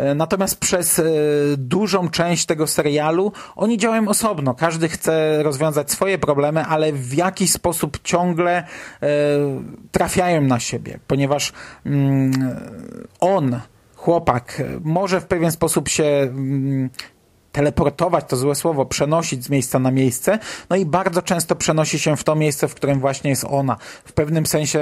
E, 0.00 0.14
natomiast 0.14 0.56
przez 0.56 0.98
e, 0.98 1.04
dużą 1.56 2.08
część 2.08 2.46
tego 2.46 2.66
serialu 2.66 3.32
oni 3.56 3.78
działają 3.78 4.08
osobno. 4.08 4.54
Każdy 4.54 4.88
chce 4.88 5.42
rozwiązać 5.42 5.90
swoje 5.90 6.18
problemy, 6.18 6.64
ale 6.64 6.92
w 6.92 7.14
jakiś 7.14 7.52
sposób 7.52 7.98
ciągle 8.04 8.58
e, 8.58 8.66
trafiają 9.92 10.40
na 10.40 10.60
siebie, 10.60 10.98
ponieważ 11.06 11.52
mm, 11.86 12.32
on, 13.20 13.60
chłopak, 13.96 14.62
może 14.80 15.20
w 15.20 15.26
pewien 15.26 15.52
sposób 15.52 15.88
się 15.88 16.04
mm, 16.04 16.90
teleportować 17.52 18.24
to 18.28 18.36
złe 18.36 18.54
słowo, 18.54 18.86
przenosić 18.86 19.44
z 19.44 19.50
miejsca 19.50 19.78
na 19.78 19.90
miejsce, 19.90 20.38
no 20.70 20.76
i 20.76 20.86
bardzo 20.86 21.22
często 21.22 21.56
przenosi 21.56 21.98
się 21.98 22.16
w 22.16 22.24
to 22.24 22.34
miejsce, 22.34 22.68
w 22.68 22.74
którym 22.74 23.00
właśnie 23.00 23.30
jest 23.30 23.44
ona. 23.44 23.76
W 24.04 24.12
pewnym 24.12 24.46
sensie 24.46 24.80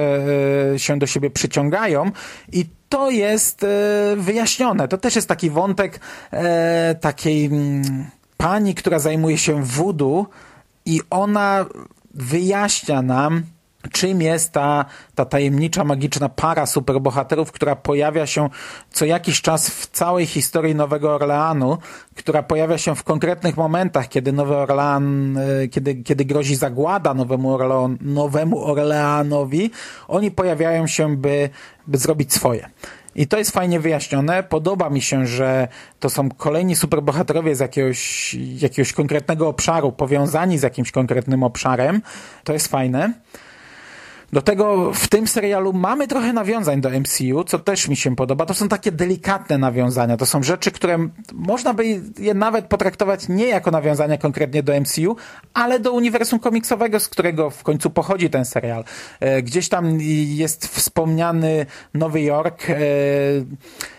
się 0.76 0.98
do 0.98 1.06
siebie 1.06 1.30
przyciągają 1.30 2.10
i 2.52 2.66
to 2.88 3.10
jest 3.10 3.64
e, 3.64 3.66
wyjaśnione. 4.16 4.88
To 4.88 4.98
też 4.98 5.16
jest 5.16 5.28
taki 5.28 5.50
wątek 5.50 6.00
e, 6.32 6.94
takiej 7.00 7.46
mm, 7.46 8.06
pani, 8.36 8.74
która 8.74 8.98
zajmuje 8.98 9.38
się 9.38 9.62
wudu 9.62 10.26
i 10.84 11.00
ona 11.10 11.66
wyjaśnia 12.14 13.02
nam, 13.02 13.42
czym 13.92 14.22
jest 14.22 14.52
ta, 14.52 14.84
ta 15.14 15.24
tajemnicza, 15.24 15.84
magiczna 15.84 16.28
para 16.28 16.66
superbohaterów, 16.66 17.52
która 17.52 17.76
pojawia 17.76 18.26
się 18.26 18.48
co 18.90 19.04
jakiś 19.04 19.42
czas 19.42 19.70
w 19.70 19.86
całej 19.86 20.26
historii 20.26 20.74
Nowego 20.74 21.14
Orleanu, 21.14 21.78
która 22.16 22.42
pojawia 22.42 22.78
się 22.78 22.94
w 22.94 23.02
konkretnych 23.02 23.56
momentach, 23.56 24.08
kiedy 24.08 24.32
Nowy 24.32 24.56
Orlean, 24.56 25.36
e, 25.36 25.68
kiedy, 25.68 25.94
kiedy 25.94 26.24
grozi 26.24 26.56
zagłada 26.56 27.14
Nowemu, 27.14 27.54
Orlean, 27.54 27.98
Nowemu 28.00 28.64
Orleanowi, 28.64 29.70
oni 30.08 30.30
pojawiają 30.30 30.86
się, 30.86 31.16
by, 31.16 31.50
by 31.86 31.98
zrobić 31.98 32.32
swoje. 32.32 32.68
I 33.14 33.26
to 33.26 33.38
jest 33.38 33.50
fajnie 33.50 33.80
wyjaśnione. 33.80 34.42
Podoba 34.42 34.90
mi 34.90 35.02
się, 35.02 35.26
że 35.26 35.68
to 36.00 36.10
są 36.10 36.30
kolejni 36.30 36.76
superbohaterowie 36.76 37.56
z 37.56 37.60
jakiegoś, 37.60 38.34
jakiegoś 38.34 38.92
konkretnego 38.92 39.48
obszaru, 39.48 39.92
powiązani 39.92 40.58
z 40.58 40.62
jakimś 40.62 40.92
konkretnym 40.92 41.42
obszarem. 41.42 42.02
To 42.44 42.52
jest 42.52 42.68
fajne. 42.68 43.12
Do 44.32 44.42
tego 44.42 44.92
w 44.92 45.08
tym 45.08 45.26
serialu 45.26 45.72
mamy 45.72 46.08
trochę 46.08 46.32
nawiązań 46.32 46.80
do 46.80 46.90
MCU, 46.90 47.44
co 47.44 47.58
też 47.58 47.88
mi 47.88 47.96
się 47.96 48.16
podoba. 48.16 48.46
To 48.46 48.54
są 48.54 48.68
takie 48.68 48.92
delikatne 48.92 49.58
nawiązania. 49.58 50.16
To 50.16 50.26
są 50.26 50.42
rzeczy, 50.42 50.70
które 50.70 51.08
można 51.32 51.74
by 51.74 52.00
je 52.18 52.34
nawet 52.34 52.66
potraktować 52.66 53.28
nie 53.28 53.46
jako 53.46 53.70
nawiązania 53.70 54.18
konkretnie 54.18 54.62
do 54.62 54.80
MCU, 54.80 55.16
ale 55.54 55.80
do 55.80 55.92
uniwersum 55.92 56.38
komiksowego, 56.38 57.00
z 57.00 57.08
którego 57.08 57.50
w 57.50 57.62
końcu 57.62 57.90
pochodzi 57.90 58.30
ten 58.30 58.44
serial. 58.44 58.84
E, 59.20 59.42
gdzieś 59.42 59.68
tam 59.68 60.00
jest 60.26 60.66
wspomniany 60.66 61.66
Nowy 61.94 62.20
Jork. 62.20 62.66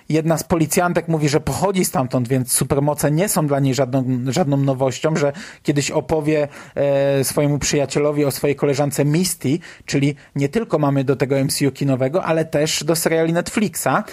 Jedna 0.10 0.38
z 0.38 0.43
policjantek 0.43 1.07
mówi, 1.07 1.30
że 1.30 1.39
pochodzi 1.39 1.86
stamtąd, 1.86 2.28
więc 2.28 2.51
supermoce 2.51 3.12
nie 3.12 3.30
są 3.30 3.47
dla 3.47 3.60
niej 3.60 3.74
żadną, 3.74 4.03
żadną 4.28 4.57
nowością, 4.57 5.16
że 5.16 5.34
kiedyś 5.64 5.91
opowie 5.91 6.47
e, 6.76 7.24
swojemu 7.24 7.60
przyjacielowi 7.60 8.26
o 8.26 8.32
swojej 8.32 8.55
koleżance 8.55 9.05
Misty, 9.05 9.60
czyli 9.86 10.16
nie 10.36 10.49
tylko 10.49 10.80
mamy 10.80 11.03
do 11.03 11.16
tego 11.16 11.36
MCU 11.43 11.72
kinowego, 11.72 12.24
ale 12.24 12.45
też 12.45 12.84
do 12.84 12.95
seriali 12.95 13.34
Netflixa. 13.34 13.88
E, 13.88 14.03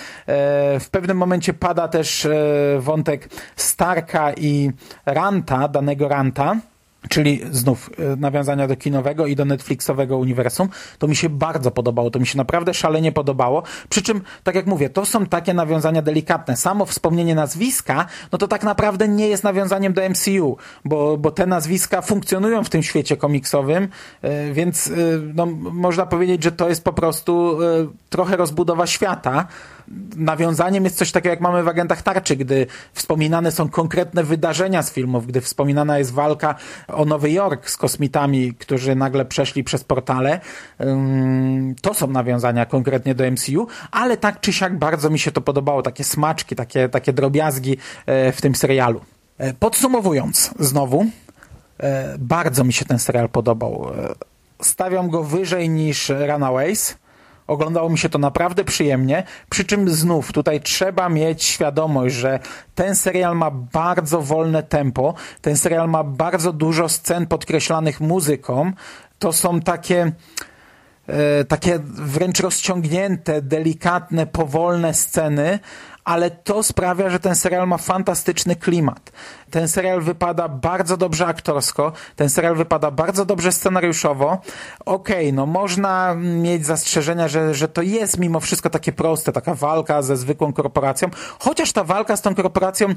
w 0.80 0.88
pewnym 0.90 1.16
momencie 1.16 1.54
pada 1.54 1.88
też 1.88 2.24
e, 2.24 2.30
wątek 2.80 3.28
Starka 3.56 4.32
i 4.32 4.70
Ranta, 5.06 5.68
danego 5.68 6.08
Ranta, 6.08 6.56
czyli 7.08 7.40
znów 7.50 7.90
e, 7.98 8.16
nawiązania 8.16 8.68
do 8.68 8.76
kinowego 8.76 9.26
i 9.26 9.36
do 9.36 9.44
Netflixowego 9.44 10.18
uniwersum, 10.18 10.68
to 10.98 11.08
mi 11.08 11.16
się 11.16 11.28
bardzo 11.28 11.70
podobało, 11.70 12.10
to 12.10 12.18
mi 12.18 12.26
się 12.26 12.38
naprawdę 12.38 12.74
szalenie 12.74 13.12
podobało, 13.12 13.62
przy 13.88 14.02
czym, 14.02 14.22
tak 14.44 14.54
jak 14.54 14.66
mówię, 14.66 14.90
to 14.90 15.06
są 15.06 15.26
takie 15.26 15.54
nawiązania 15.54 16.02
delikatne. 16.02 16.56
Samo 16.56 16.86
wspomnienie 16.86 17.34
nazwiska, 17.34 18.06
no 18.32 18.38
to 18.38 18.48
tak 18.48 18.64
naprawdę 18.64 19.08
nie 19.08 19.28
jest 19.28 19.44
nawiązaniem 19.44 19.92
do 19.92 20.02
MCU, 20.10 20.56
bo, 20.84 21.16
bo 21.16 21.30
te 21.30 21.46
nazwiska 21.46 22.02
funkcjonują 22.02 22.64
w 22.64 22.70
tym 22.70 22.82
świecie 22.82 23.16
komiksowym, 23.16 23.88
e, 24.22 24.52
więc 24.52 24.88
e, 24.88 24.92
no, 25.34 25.46
można 25.72 26.06
powiedzieć, 26.06 26.42
że 26.42 26.52
to 26.52 26.68
jest 26.68 26.84
po 26.84 26.92
prostu 26.92 27.58
trochę 28.10 28.36
rozbudowa 28.36 28.86
świata, 28.86 29.46
nawiązaniem 30.16 30.84
jest 30.84 30.96
coś 30.96 31.12
takiego, 31.12 31.30
jak 31.30 31.40
mamy 31.40 31.62
w 31.62 31.68
Agentach 31.68 32.02
Tarczy, 32.02 32.36
gdy 32.36 32.66
wspominane 32.92 33.52
są 33.52 33.68
konkretne 33.68 34.24
wydarzenia 34.24 34.82
z 34.82 34.92
filmów, 34.92 35.26
gdy 35.26 35.40
wspominana 35.40 35.98
jest 35.98 36.12
walka 36.12 36.54
o 36.88 37.04
Nowy 37.04 37.30
Jork 37.30 37.70
z 37.70 37.76
kosmitami, 37.76 38.54
którzy 38.54 38.94
nagle 38.94 39.24
przeszli 39.24 39.64
przez 39.64 39.84
portale. 39.84 40.40
To 41.82 41.94
są 41.94 42.06
nawiązania 42.06 42.66
konkretnie 42.66 43.14
do 43.14 43.30
MCU, 43.30 43.66
ale 43.90 44.16
tak 44.16 44.40
czy 44.40 44.52
siak 44.52 44.78
bardzo 44.78 45.10
mi 45.10 45.18
się 45.18 45.32
to 45.32 45.40
podobało, 45.40 45.82
takie 45.82 46.04
smaczki, 46.04 46.56
takie, 46.56 46.88
takie 46.88 47.12
drobiazgi 47.12 47.76
e, 48.06 48.32
w 48.32 48.40
tym 48.40 48.54
serialu. 48.54 49.00
E, 49.38 49.54
podsumowując 49.54 50.50
znowu, 50.58 51.06
e, 51.80 52.16
bardzo 52.18 52.64
mi 52.64 52.72
się 52.72 52.84
ten 52.84 52.98
serial 52.98 53.28
podobał. 53.28 53.90
Stawiam 54.62 55.10
go 55.10 55.22
wyżej 55.22 55.68
niż 55.68 56.08
Runaways, 56.08 56.96
Oglądało 57.46 57.90
mi 57.90 57.98
się 57.98 58.08
to 58.08 58.18
naprawdę 58.18 58.64
przyjemnie, 58.64 59.22
przy 59.50 59.64
czym 59.64 59.90
znów 59.90 60.32
tutaj 60.32 60.60
trzeba 60.60 61.08
mieć 61.08 61.44
świadomość, 61.44 62.14
że 62.14 62.38
ten 62.74 62.94
serial 62.94 63.36
ma 63.36 63.50
bardzo 63.50 64.22
wolne 64.22 64.62
tempo, 64.62 65.14
ten 65.40 65.56
serial 65.56 65.88
ma 65.88 66.04
bardzo 66.04 66.52
dużo 66.52 66.88
scen 66.88 67.26
podkreślanych 67.26 68.00
muzyką. 68.00 68.72
To 69.18 69.32
są 69.32 69.60
takie 69.60 70.12
e, 71.06 71.44
takie 71.44 71.78
wręcz 71.84 72.40
rozciągnięte, 72.40 73.42
delikatne, 73.42 74.26
powolne 74.26 74.94
sceny, 74.94 75.58
ale 76.06 76.30
to 76.30 76.62
sprawia, 76.62 77.10
że 77.10 77.20
ten 77.20 77.34
serial 77.34 77.68
ma 77.68 77.78
fantastyczny 77.78 78.56
klimat. 78.56 79.12
Ten 79.50 79.68
serial 79.68 80.00
wypada 80.00 80.48
bardzo 80.48 80.96
dobrze 80.96 81.26
aktorsko, 81.26 81.92
ten 82.16 82.30
serial 82.30 82.56
wypada 82.56 82.90
bardzo 82.90 83.24
dobrze 83.24 83.52
scenariuszowo. 83.52 84.38
Okej, 84.84 85.16
okay, 85.26 85.32
no 85.32 85.46
można 85.46 86.14
mieć 86.14 86.66
zastrzeżenia, 86.66 87.28
że, 87.28 87.54
że 87.54 87.68
to 87.68 87.82
jest 87.82 88.18
mimo 88.18 88.40
wszystko 88.40 88.70
takie 88.70 88.92
proste, 88.92 89.32
taka 89.32 89.54
walka 89.54 90.02
ze 90.02 90.16
zwykłą 90.16 90.52
korporacją, 90.52 91.10
chociaż 91.38 91.72
ta 91.72 91.84
walka 91.84 92.16
z 92.16 92.22
tą 92.22 92.34
korporacją 92.34 92.94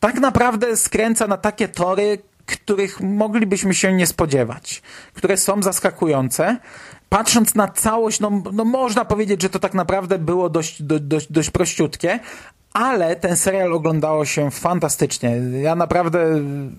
tak 0.00 0.14
naprawdę 0.14 0.76
skręca 0.76 1.26
na 1.26 1.36
takie 1.36 1.68
tory, 1.68 2.18
których 2.46 3.00
moglibyśmy 3.00 3.74
się 3.74 3.92
nie 3.92 4.06
spodziewać, 4.06 4.82
które 5.14 5.36
są 5.36 5.62
zaskakujące 5.62 6.56
patrząc 7.14 7.54
na 7.54 7.68
całość, 7.68 8.20
no, 8.20 8.42
no 8.52 8.64
można 8.64 9.04
powiedzieć, 9.04 9.42
że 9.42 9.50
to 9.50 9.58
tak 9.58 9.74
naprawdę 9.74 10.18
było 10.18 10.50
dość, 10.50 10.82
dość, 10.82 11.32
dość 11.32 11.50
prościutkie, 11.50 12.20
ale 12.72 13.16
ten 13.16 13.36
serial 13.36 13.72
oglądało 13.72 14.24
się 14.24 14.50
fantastycznie. 14.50 15.36
Ja 15.62 15.74
naprawdę 15.74 16.18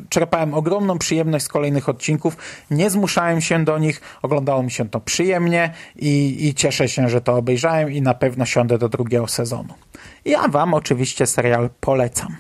czerpałem 0.10 0.54
ogromną 0.54 0.98
przyjemność 0.98 1.46
z 1.46 1.48
kolejnych 1.48 1.90
odcinków, 1.90 2.38
nie 2.72 2.90
zmuszałem 2.90 3.42
się 3.42 3.64
do 3.64 3.78
nich, 3.78 4.02
oglądało 4.22 4.64
mi 4.64 4.72
się 4.72 4.90
to 4.90 5.00
przyjemnie 5.00 5.74
i, 5.96 6.48
i 6.48 6.54
cieszę 6.54 6.90
się, 6.90 7.10
że 7.10 7.22
to 7.22 7.36
obejrzałem 7.36 7.92
i 7.92 8.02
na 8.02 8.14
pewno 8.14 8.46
siądę 8.46 8.78
do 8.78 8.90
drugiego 8.90 9.28
sezonu. 9.28 9.74
Ja 10.26 10.48
wam 10.48 10.74
oczywiście 10.74 11.26
serial 11.26 11.70
polecam. 11.80 12.36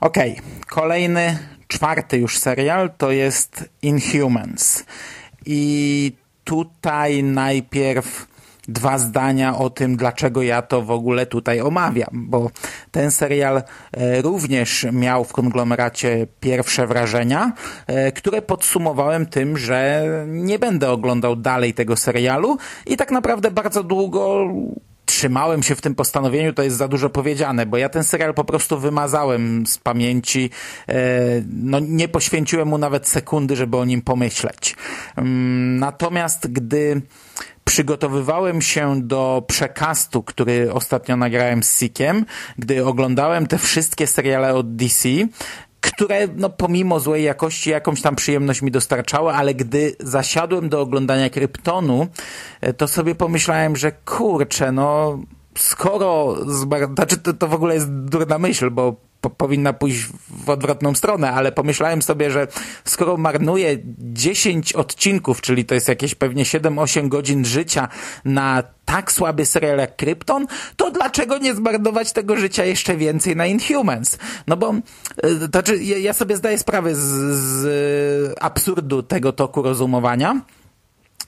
Ok, 0.00 0.16
kolejny, 0.66 1.38
czwarty 1.68 2.18
już 2.18 2.38
serial 2.38 2.90
to 2.98 3.10
jest 3.10 3.70
Inhumans. 3.82 4.84
I 5.46 6.23
tutaj 6.44 7.22
najpierw 7.22 8.34
dwa 8.68 8.98
zdania 8.98 9.58
o 9.58 9.70
tym, 9.70 9.96
dlaczego 9.96 10.42
ja 10.42 10.62
to 10.62 10.82
w 10.82 10.90
ogóle 10.90 11.26
tutaj 11.26 11.60
omawiam, 11.60 12.10
bo 12.12 12.50
ten 12.90 13.10
serial 13.10 13.62
e, 13.92 14.22
również 14.22 14.86
miał 14.92 15.24
w 15.24 15.32
konglomeracie 15.32 16.26
pierwsze 16.40 16.86
wrażenia, 16.86 17.52
e, 17.86 18.12
które 18.12 18.42
podsumowałem 18.42 19.26
tym, 19.26 19.58
że 19.58 20.04
nie 20.26 20.58
będę 20.58 20.90
oglądał 20.90 21.36
dalej 21.36 21.74
tego 21.74 21.96
serialu 21.96 22.58
i 22.86 22.96
tak 22.96 23.10
naprawdę 23.10 23.50
bardzo 23.50 23.82
długo 23.82 24.48
trzymałem 25.04 25.62
się 25.62 25.74
w 25.74 25.80
tym 25.80 25.94
postanowieniu, 25.94 26.52
to 26.52 26.62
jest 26.62 26.76
za 26.76 26.88
dużo 26.88 27.10
powiedziane, 27.10 27.66
bo 27.66 27.76
ja 27.76 27.88
ten 27.88 28.04
serial 28.04 28.34
po 28.34 28.44
prostu 28.44 28.78
wymazałem 28.78 29.66
z 29.66 29.78
pamięci, 29.78 30.50
e, 30.88 30.94
no 31.52 31.80
nie 31.80 32.08
poświęciłem 32.08 32.68
mu 32.68 32.78
nawet 32.78 33.08
sekundy, 33.08 33.56
żeby 33.56 33.76
o 33.76 33.84
nim 33.84 34.02
pomyśleć. 34.02 34.76
Mm, 35.16 35.78
natomiast 35.78 36.52
gdy 36.52 37.02
przygotowywałem 37.64 38.62
się 38.62 39.02
do 39.02 39.44
przekastu, 39.48 40.22
który 40.22 40.72
ostatnio 40.72 41.16
nagrałem 41.16 41.62
z 41.62 41.78
Sikiem, 41.78 42.24
gdy 42.58 42.86
oglądałem 42.86 43.46
te 43.46 43.58
wszystkie 43.58 44.06
seriale 44.06 44.54
od 44.54 44.76
DC, 44.76 45.08
które 45.84 46.28
no, 46.36 46.50
pomimo 46.50 47.00
złej 47.00 47.24
jakości 47.24 47.70
jakąś 47.70 48.02
tam 48.02 48.16
przyjemność 48.16 48.62
mi 48.62 48.70
dostarczały, 48.70 49.32
ale 49.32 49.54
gdy 49.54 49.96
zasiadłem 50.00 50.68
do 50.68 50.80
oglądania 50.80 51.30
Kryptonu, 51.30 52.06
e, 52.60 52.72
to 52.72 52.88
sobie 52.88 53.14
pomyślałem, 53.14 53.76
że 53.76 53.92
kurczę, 53.92 54.72
no 54.72 55.18
skoro, 55.58 56.36
znaczy 56.94 57.18
to, 57.18 57.32
to 57.32 57.48
w 57.48 57.54
ogóle 57.54 57.74
jest 57.74 57.92
durna 57.92 58.38
myśl, 58.38 58.70
bo 58.70 58.96
po, 59.24 59.30
powinna 59.30 59.72
pójść 59.72 60.06
w 60.30 60.50
odwrotną 60.50 60.94
stronę, 60.94 61.32
ale 61.32 61.52
pomyślałem 61.52 62.02
sobie, 62.02 62.30
że 62.30 62.46
skoro 62.84 63.16
marnuję 63.16 63.76
10 63.98 64.72
odcinków, 64.72 65.40
czyli 65.40 65.64
to 65.64 65.74
jest 65.74 65.88
jakieś 65.88 66.14
pewnie 66.14 66.44
7-8 66.44 67.08
godzin 67.08 67.44
życia 67.44 67.88
na 68.24 68.62
tak 68.84 69.12
słaby 69.12 69.46
serial 69.46 69.78
jak 69.78 69.96
Krypton, 69.96 70.46
to 70.76 70.90
dlaczego 70.90 71.38
nie 71.38 71.54
zmarnować 71.54 72.12
tego 72.12 72.36
życia 72.36 72.64
jeszcze 72.64 72.96
więcej 72.96 73.36
na 73.36 73.46
Inhumans? 73.46 74.18
No 74.46 74.56
bo 74.56 74.74
to 75.22 75.46
znaczy, 75.46 75.76
ja 75.84 76.12
sobie 76.12 76.36
zdaję 76.36 76.58
sprawę 76.58 76.94
z, 76.94 77.00
z 77.38 78.34
absurdu 78.40 79.02
tego 79.02 79.32
toku 79.32 79.62
rozumowania, 79.62 80.40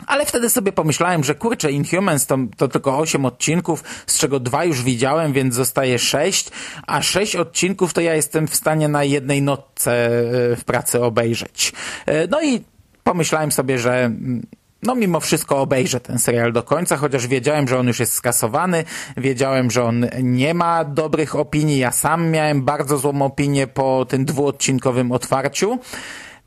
ale 0.07 0.27
wtedy 0.27 0.51
sobie 0.51 0.73
pomyślałem, 0.73 1.25
że 1.25 1.35
kurczę, 1.35 1.73
Inhumans 1.73 2.27
to, 2.27 2.39
to 2.57 2.69
tylko 2.69 2.99
8 2.99 3.25
odcinków, 3.25 3.85
z 4.07 4.19
czego 4.19 4.41
dwa 4.41 4.65
już 4.65 4.83
widziałem, 4.83 5.33
więc 5.33 5.55
zostaje 5.55 5.99
6, 5.99 6.51
a 6.87 7.03
6 7.03 7.37
odcinków 7.37 7.93
to 7.93 8.01
ja 8.01 8.15
jestem 8.15 8.49
w 8.49 8.57
stanie 8.57 8.89
na 8.89 9.05
jednej 9.05 9.43
nocce 9.43 9.93
e, 9.93 10.57
w 10.57 10.65
pracy 10.67 11.03
obejrzeć. 11.03 11.73
E, 12.07 12.27
no 12.27 12.43
i 12.43 12.65
pomyślałem 13.05 13.53
sobie, 13.53 13.79
że 13.79 14.05
mm, 14.05 14.47
no 14.83 14.95
mimo 14.95 15.21
wszystko 15.21 15.61
obejrzę 15.61 16.01
ten 16.01 16.19
serial 16.19 16.53
do 16.53 16.63
końca, 16.63 16.97
chociaż 16.97 17.27
wiedziałem, 17.27 17.69
że 17.69 17.79
on 17.79 17.87
już 17.87 18.01
jest 18.01 18.13
skasowany, 18.13 18.85
wiedziałem, 19.17 19.71
że 19.71 19.85
on 19.85 20.07
nie 20.23 20.55
ma 20.55 20.85
dobrych 20.85 21.37
opinii, 21.37 21.79
ja 21.79 21.93
sam 21.93 22.31
miałem 22.31 22.63
bardzo 22.63 22.99
złą 22.99 23.23
opinię 23.23 23.67
po 23.67 24.07
tym 24.09 24.25
dwuodcinkowym 24.25 25.13
otwarciu. 25.13 25.79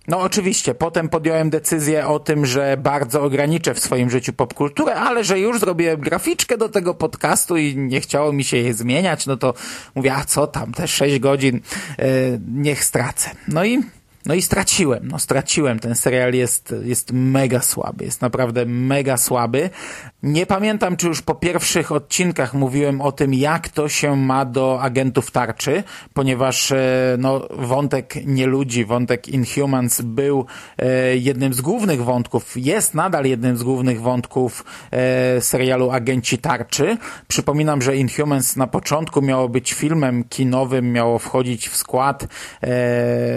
No 0.09 0.19
oczywiście, 0.19 0.75
potem 0.75 1.09
podjąłem 1.09 1.49
decyzję 1.49 2.07
o 2.07 2.19
tym, 2.19 2.45
że 2.45 2.77
bardzo 2.77 3.23
ograniczę 3.23 3.73
w 3.73 3.79
swoim 3.79 4.09
życiu 4.09 4.33
popkulturę, 4.33 4.95
ale 4.95 5.23
że 5.23 5.39
już 5.39 5.59
zrobiłem 5.59 5.99
graficzkę 5.99 6.57
do 6.57 6.69
tego 6.69 6.93
podcastu 6.93 7.57
i 7.57 7.75
nie 7.77 8.01
chciało 8.01 8.33
mi 8.33 8.43
się 8.43 8.57
jej 8.57 8.73
zmieniać, 8.73 9.25
no 9.25 9.37
to 9.37 9.53
mówię, 9.95 10.13
a 10.15 10.25
co 10.25 10.47
tam, 10.47 10.73
te 10.73 10.87
6 10.87 11.19
godzin, 11.19 11.61
yy, 11.97 12.05
niech 12.47 12.83
stracę. 12.83 13.29
No 13.47 13.65
i 13.65 13.83
no 14.25 14.33
i 14.33 14.41
straciłem, 14.41 15.07
no 15.07 15.19
straciłem. 15.19 15.79
Ten 15.79 15.95
serial 15.95 16.33
jest, 16.33 16.75
jest 16.83 17.11
mega 17.11 17.61
słaby, 17.61 18.05
jest 18.05 18.21
naprawdę 18.21 18.65
mega 18.65 19.17
słaby. 19.17 19.69
Nie 20.23 20.45
pamiętam, 20.45 20.97
czy 20.97 21.07
już 21.07 21.21
po 21.21 21.35
pierwszych 21.35 21.91
odcinkach 21.91 22.53
mówiłem 22.53 23.01
o 23.01 23.11
tym, 23.11 23.33
jak 23.33 23.69
to 23.69 23.89
się 23.89 24.15
ma 24.15 24.45
do 24.45 24.81
agentów 24.81 25.31
tarczy, 25.31 25.83
ponieważ 26.13 26.71
e, 26.71 27.15
no, 27.19 27.47
wątek 27.49 28.15
nieludzi, 28.25 28.85
wątek 28.85 29.27
Inhumans 29.27 30.01
był 30.01 30.45
e, 30.77 31.17
jednym 31.17 31.53
z 31.53 31.61
głównych 31.61 32.03
wątków, 32.03 32.57
jest 32.57 32.93
nadal 32.93 33.25
jednym 33.25 33.57
z 33.57 33.63
głównych 33.63 34.01
wątków 34.01 34.65
e, 34.91 35.41
serialu 35.41 35.91
Agenci 35.91 36.37
Tarczy. 36.37 36.97
Przypominam, 37.27 37.81
że 37.81 37.95
Inhumans 37.95 38.55
na 38.55 38.67
początku 38.67 39.21
miało 39.21 39.49
być 39.49 39.73
filmem 39.73 40.23
kinowym, 40.23 40.91
miało 40.91 41.19
wchodzić 41.19 41.69
w 41.69 41.75
skład 41.75 42.27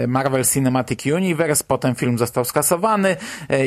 Marvel 0.07 0.45
Cinematic 0.73 1.05
Universe, 1.05 1.63
potem 1.67 1.95
film 1.95 2.17
został 2.17 2.45
skasowany, 2.45 3.15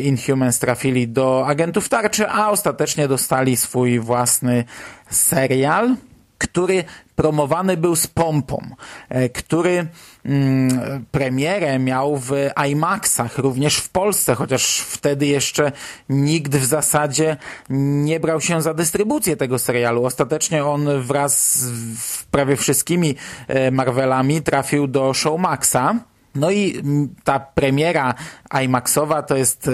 Inhumans 0.03 0.59
trafili 0.59 1.09
do 1.09 1.47
agentów 1.47 1.89
tarczy, 1.89 2.29
a 2.29 2.51
ostatecznie 2.51 3.09
dostali 3.09 3.57
swój 3.57 4.01
własny 4.01 4.65
serial, 5.11 5.97
który 6.39 6.85
promowany 7.17 7.77
był 7.77 7.97
z 7.97 8.07
pompą, 8.07 8.71
e, 9.09 9.29
który 9.29 9.87
mm, 10.25 11.05
premierę 11.11 11.79
miał 11.79 12.17
w 12.17 12.33
IMAXach, 12.69 13.39
również 13.39 13.77
w 13.77 13.89
Polsce, 13.89 14.35
chociaż 14.35 14.79
wtedy 14.79 15.27
jeszcze 15.27 15.73
nikt 16.09 16.57
w 16.57 16.65
zasadzie 16.65 17.37
nie 17.71 18.21
brał 18.21 18.41
się 18.41 18.63
za 18.63 18.75
dystrybucję 18.75 19.37
tego 19.37 19.59
serialu. 19.59 20.05
Ostatecznie 20.05 20.65
on 20.65 21.03
wraz 21.03 21.59
z 21.99 22.25
prawie 22.25 22.57
wszystkimi 22.57 23.15
e, 23.49 23.71
Marvelami 23.71 24.43
trafił 24.43 24.87
do 24.87 25.15
Showmaxa. 25.15 26.16
No 26.37 26.51
i 26.51 26.83
ta 27.25 27.41
premiera 27.41 28.15
IMAXowa 28.63 29.23
to 29.23 29.37
jest 29.37 29.69
e, 29.69 29.73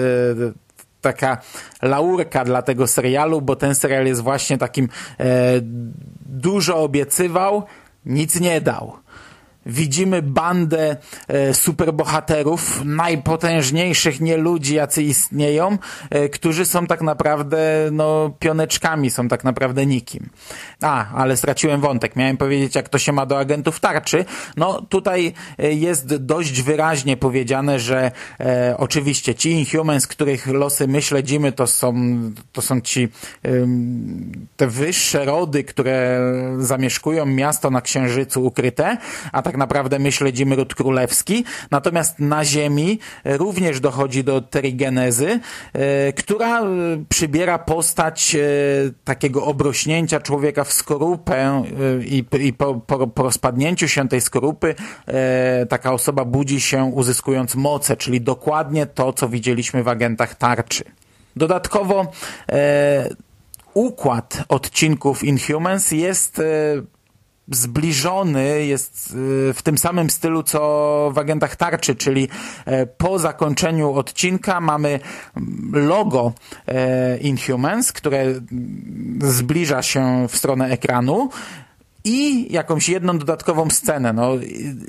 taka 1.01 1.37
laurka 1.81 2.45
dla 2.45 2.61
tego 2.61 2.87
serialu, 2.87 3.41
bo 3.41 3.55
ten 3.55 3.75
serial 3.75 4.05
jest 4.05 4.21
właśnie 4.21 4.57
takim 4.57 4.89
e, 5.19 5.25
dużo 6.25 6.77
obiecywał, 6.77 7.63
nic 8.05 8.39
nie 8.39 8.61
dał 8.61 9.03
widzimy 9.65 10.21
bandę 10.21 10.97
e, 11.27 11.53
superbohaterów, 11.53 12.81
najpotężniejszych 12.85 14.21
nieludzi, 14.21 14.75
jacy 14.75 15.03
istnieją, 15.03 15.77
e, 16.09 16.29
którzy 16.29 16.65
są 16.65 16.87
tak 16.87 17.01
naprawdę 17.01 17.89
no, 17.91 18.33
pioneczkami, 18.39 19.11
są 19.11 19.27
tak 19.27 19.43
naprawdę 19.43 19.85
nikim. 19.85 20.29
A, 20.83 21.15
ale 21.15 21.37
straciłem 21.37 21.81
wątek. 21.81 22.15
Miałem 22.15 22.37
powiedzieć, 22.37 22.75
jak 22.75 22.89
to 22.89 22.97
się 22.97 23.11
ma 23.11 23.25
do 23.25 23.39
agentów 23.39 23.79
tarczy. 23.79 24.25
No, 24.57 24.81
tutaj 24.81 25.33
e, 25.57 25.73
jest 25.73 26.15
dość 26.15 26.61
wyraźnie 26.61 27.17
powiedziane, 27.17 27.79
że 27.79 28.11
e, 28.39 28.75
oczywiście 28.77 29.35
ci 29.35 29.51
Inhumans, 29.51 30.07
których 30.07 30.47
losy 30.47 30.87
my 30.87 31.01
śledzimy, 31.01 31.51
to 31.51 31.67
są, 31.67 31.93
to 32.51 32.61
są 32.61 32.81
ci 32.81 33.09
te 34.57 34.67
wyższe 34.67 35.25
rody, 35.25 35.63
które 35.63 36.19
zamieszkują 36.59 37.25
miasto 37.25 37.69
na 37.69 37.81
Księżycu 37.81 38.45
ukryte, 38.45 38.97
a 39.31 39.41
tak 39.41 39.57
naprawdę 39.57 39.99
my 39.99 40.11
śledzimy 40.11 40.55
ród 40.55 40.75
królewski, 40.75 41.43
natomiast 41.71 42.19
na 42.19 42.45
Ziemi 42.45 42.99
również 43.25 43.79
dochodzi 43.79 44.23
do 44.23 44.41
terigenezy, 44.41 45.39
e, 45.73 46.13
która 46.13 46.61
e, 46.61 46.65
przybiera 47.09 47.59
postać 47.59 48.35
e, 48.35 48.39
takiego 49.03 49.45
obrośnięcia 49.45 50.19
człowieka 50.19 50.63
w 50.63 50.72
skorupę 50.73 51.63
i, 52.05 52.25
i 52.39 52.53
po, 52.53 52.75
po, 52.75 53.07
po 53.07 53.23
rozpadnięciu 53.23 53.87
się 53.87 54.07
tej 54.07 54.21
skorupy 54.21 54.75
taka 55.69 55.93
osoba 55.93 56.25
budzi 56.25 56.61
się 56.61 56.83
uzyskując 56.83 57.55
moce, 57.55 57.97
czyli 57.97 58.21
dokładnie 58.21 58.85
to, 58.85 59.13
co 59.13 59.29
widzieliśmy 59.29 59.83
w 59.83 59.87
agentach 59.87 60.35
tarczy. 60.35 60.83
Dodatkowo 61.35 62.11
e, 62.49 63.09
układ 63.73 64.43
odcinków 64.49 65.23
Inhumans 65.23 65.91
jest 65.91 66.39
e, 66.39 66.43
zbliżony, 67.51 68.65
jest 68.65 69.15
y, 69.49 69.53
w 69.53 69.61
tym 69.63 69.77
samym 69.77 70.09
stylu 70.09 70.43
co 70.43 71.11
w 71.13 71.17
agentach 71.17 71.55
tarczy, 71.55 71.95
czyli 71.95 72.29
e, 72.65 72.85
po 72.85 73.19
zakończeniu 73.19 73.93
odcinka 73.93 74.59
mamy 74.59 74.99
logo 75.71 76.33
e, 76.67 77.17
Inhumans, 77.17 77.91
które 77.91 78.25
zbliża 79.21 79.81
się 79.81 80.27
w 80.29 80.37
stronę 80.37 80.69
ekranu 80.69 81.29
i 82.03 82.53
jakąś 82.53 82.89
jedną 82.89 83.17
dodatkową 83.17 83.69
scenę. 83.69 84.13
No, 84.13 84.31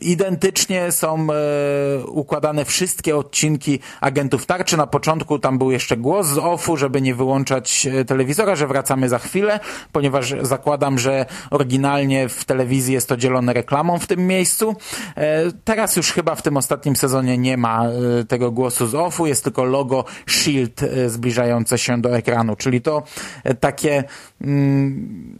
identycznie 0.01 0.93
są 0.93 1.27
e, 1.31 2.07
układane 2.07 2.65
wszystkie 2.65 3.17
odcinki 3.17 3.79
Agentów 4.01 4.47
Tarczy. 4.47 4.77
Na 4.77 4.87
początku 4.87 5.39
tam 5.39 5.59
był 5.59 5.71
jeszcze 5.71 5.97
głos 5.97 6.27
z 6.27 6.39
offu, 6.39 6.77
żeby 6.77 7.03
nie 7.03 7.15
wyłączać 7.15 7.87
e, 7.87 8.05
telewizora, 8.05 8.57
że 8.57 8.67
wracamy 8.67 9.09
za 9.09 9.19
chwilę, 9.19 9.61
ponieważ 9.93 10.35
zakładam, 10.43 10.99
że 10.99 11.27
oryginalnie 11.51 12.29
w 12.29 12.45
telewizji 12.45 12.95
jest 12.95 13.09
to 13.09 13.17
dzielone 13.17 13.53
reklamą 13.53 13.99
w 13.99 14.07
tym 14.07 14.27
miejscu. 14.27 14.77
E, 15.17 15.43
teraz 15.65 15.97
już 15.97 16.13
chyba 16.13 16.35
w 16.35 16.43
tym 16.43 16.57
ostatnim 16.57 16.97
sezonie 16.97 17.39
nie 17.39 17.57
ma 17.57 17.87
e, 17.87 18.25
tego 18.25 18.51
głosu 18.51 18.87
z 18.87 18.95
offu, 18.95 19.27
jest 19.27 19.45
tylko 19.45 19.65
logo 19.65 20.05
Shield 20.27 20.83
e, 20.83 21.11
zbliżające 21.11 21.79
się 21.79 22.01
do 22.01 22.17
ekranu, 22.17 22.57
czyli 22.57 22.81
to 22.81 23.03
e, 23.45 23.55
takie 23.55 24.05
mm, 24.41 25.39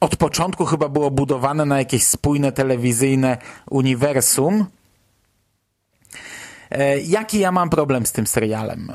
od 0.00 0.16
początku 0.16 0.64
chyba 0.64 0.88
było 0.88 1.10
budowane 1.10 1.64
na 1.64 1.78
jakieś 1.78 2.02
spójne 2.06 2.52
telewizyjne 2.52 3.38
uniwersum, 3.70 4.64
jaki 7.06 7.38
ja 7.38 7.52
mam 7.52 7.70
problem 7.70 8.06
z 8.06 8.12
tym 8.12 8.26
serialem? 8.26 8.90
E, 8.90 8.94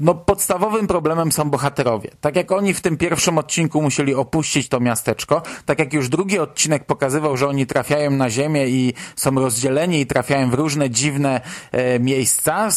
no, 0.00 0.14
podstawowym 0.14 0.86
problemem 0.86 1.32
są 1.32 1.50
bohaterowie. 1.50 2.10
Tak 2.20 2.36
jak 2.36 2.52
oni 2.52 2.74
w 2.74 2.80
tym 2.80 2.96
pierwszym 2.96 3.38
odcinku 3.38 3.82
musieli 3.82 4.14
opuścić 4.14 4.68
to 4.68 4.80
miasteczko, 4.80 5.42
tak 5.66 5.78
jak 5.78 5.92
już 5.92 6.08
drugi 6.08 6.38
odcinek 6.38 6.84
pokazywał, 6.84 7.36
że 7.36 7.48
oni 7.48 7.66
trafiają 7.66 8.10
na 8.10 8.30
ziemię 8.30 8.68
i 8.68 8.94
są 9.16 9.34
rozdzieleni 9.34 10.00
i 10.00 10.06
trafiają 10.06 10.50
w 10.50 10.54
różne 10.54 10.90
dziwne 10.90 11.40
e, 11.72 11.98
miejsca, 11.98 12.68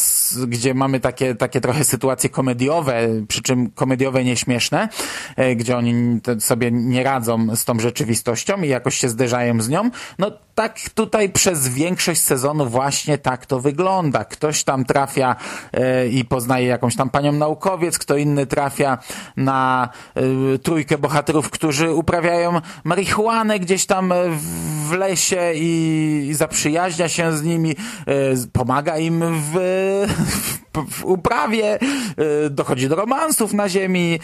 gdzie 0.46 0.74
mamy 0.74 1.00
takie, 1.00 1.34
takie 1.34 1.60
trochę 1.60 1.84
sytuacje 1.84 2.30
komediowe, 2.30 3.08
przy 3.28 3.42
czym 3.42 3.70
komediowe 3.70 4.24
nieśmieszne, 4.24 4.88
e, 5.36 5.56
gdzie 5.56 5.76
oni 5.76 6.20
sobie 6.38 6.70
nie 6.72 7.02
radzą 7.02 7.56
z 7.56 7.64
tą 7.64 7.80
rzeczywistością 7.80 8.62
i 8.62 8.68
jakoś 8.68 8.96
się 8.96 9.08
zderzają 9.08 9.62
z 9.62 9.68
nią. 9.68 9.90
No, 10.18 10.32
tak 10.54 10.80
tutaj 10.94 11.28
przez 11.28 11.68
większość 11.68 12.20
sezonu 12.20 12.66
właśnie 12.66 13.18
tak 13.18 13.46
to 13.46 13.60
wygląda. 13.60 14.15
Ktoś 14.24 14.64
tam 14.64 14.84
trafia 14.84 15.36
e, 15.72 16.08
i 16.08 16.24
poznaje 16.24 16.66
jakąś 16.66 16.96
tam 16.96 17.10
panią 17.10 17.32
naukowiec, 17.32 17.98
kto 17.98 18.16
inny 18.16 18.46
trafia 18.46 18.98
na 19.36 19.88
e, 20.14 20.58
trójkę 20.58 20.98
bohaterów, 20.98 21.50
którzy 21.50 21.92
uprawiają 21.92 22.60
marihuanę 22.84 23.58
gdzieś 23.58 23.86
tam 23.86 24.12
w 24.88 24.92
lesie 24.92 25.52
i, 25.54 26.30
zaprzyjaźnia 26.32 27.08
się 27.08 27.32
z 27.32 27.42
nimi, 27.42 27.70
e, 27.70 28.14
pomaga 28.52 28.98
im 28.98 29.24
w, 29.52 29.56
w 30.90 31.04
uprawie, 31.04 31.78
e, 31.80 32.50
dochodzi 32.50 32.88
do 32.88 32.96
romansów 32.96 33.52
na 33.52 33.68
ziemi, 33.68 34.20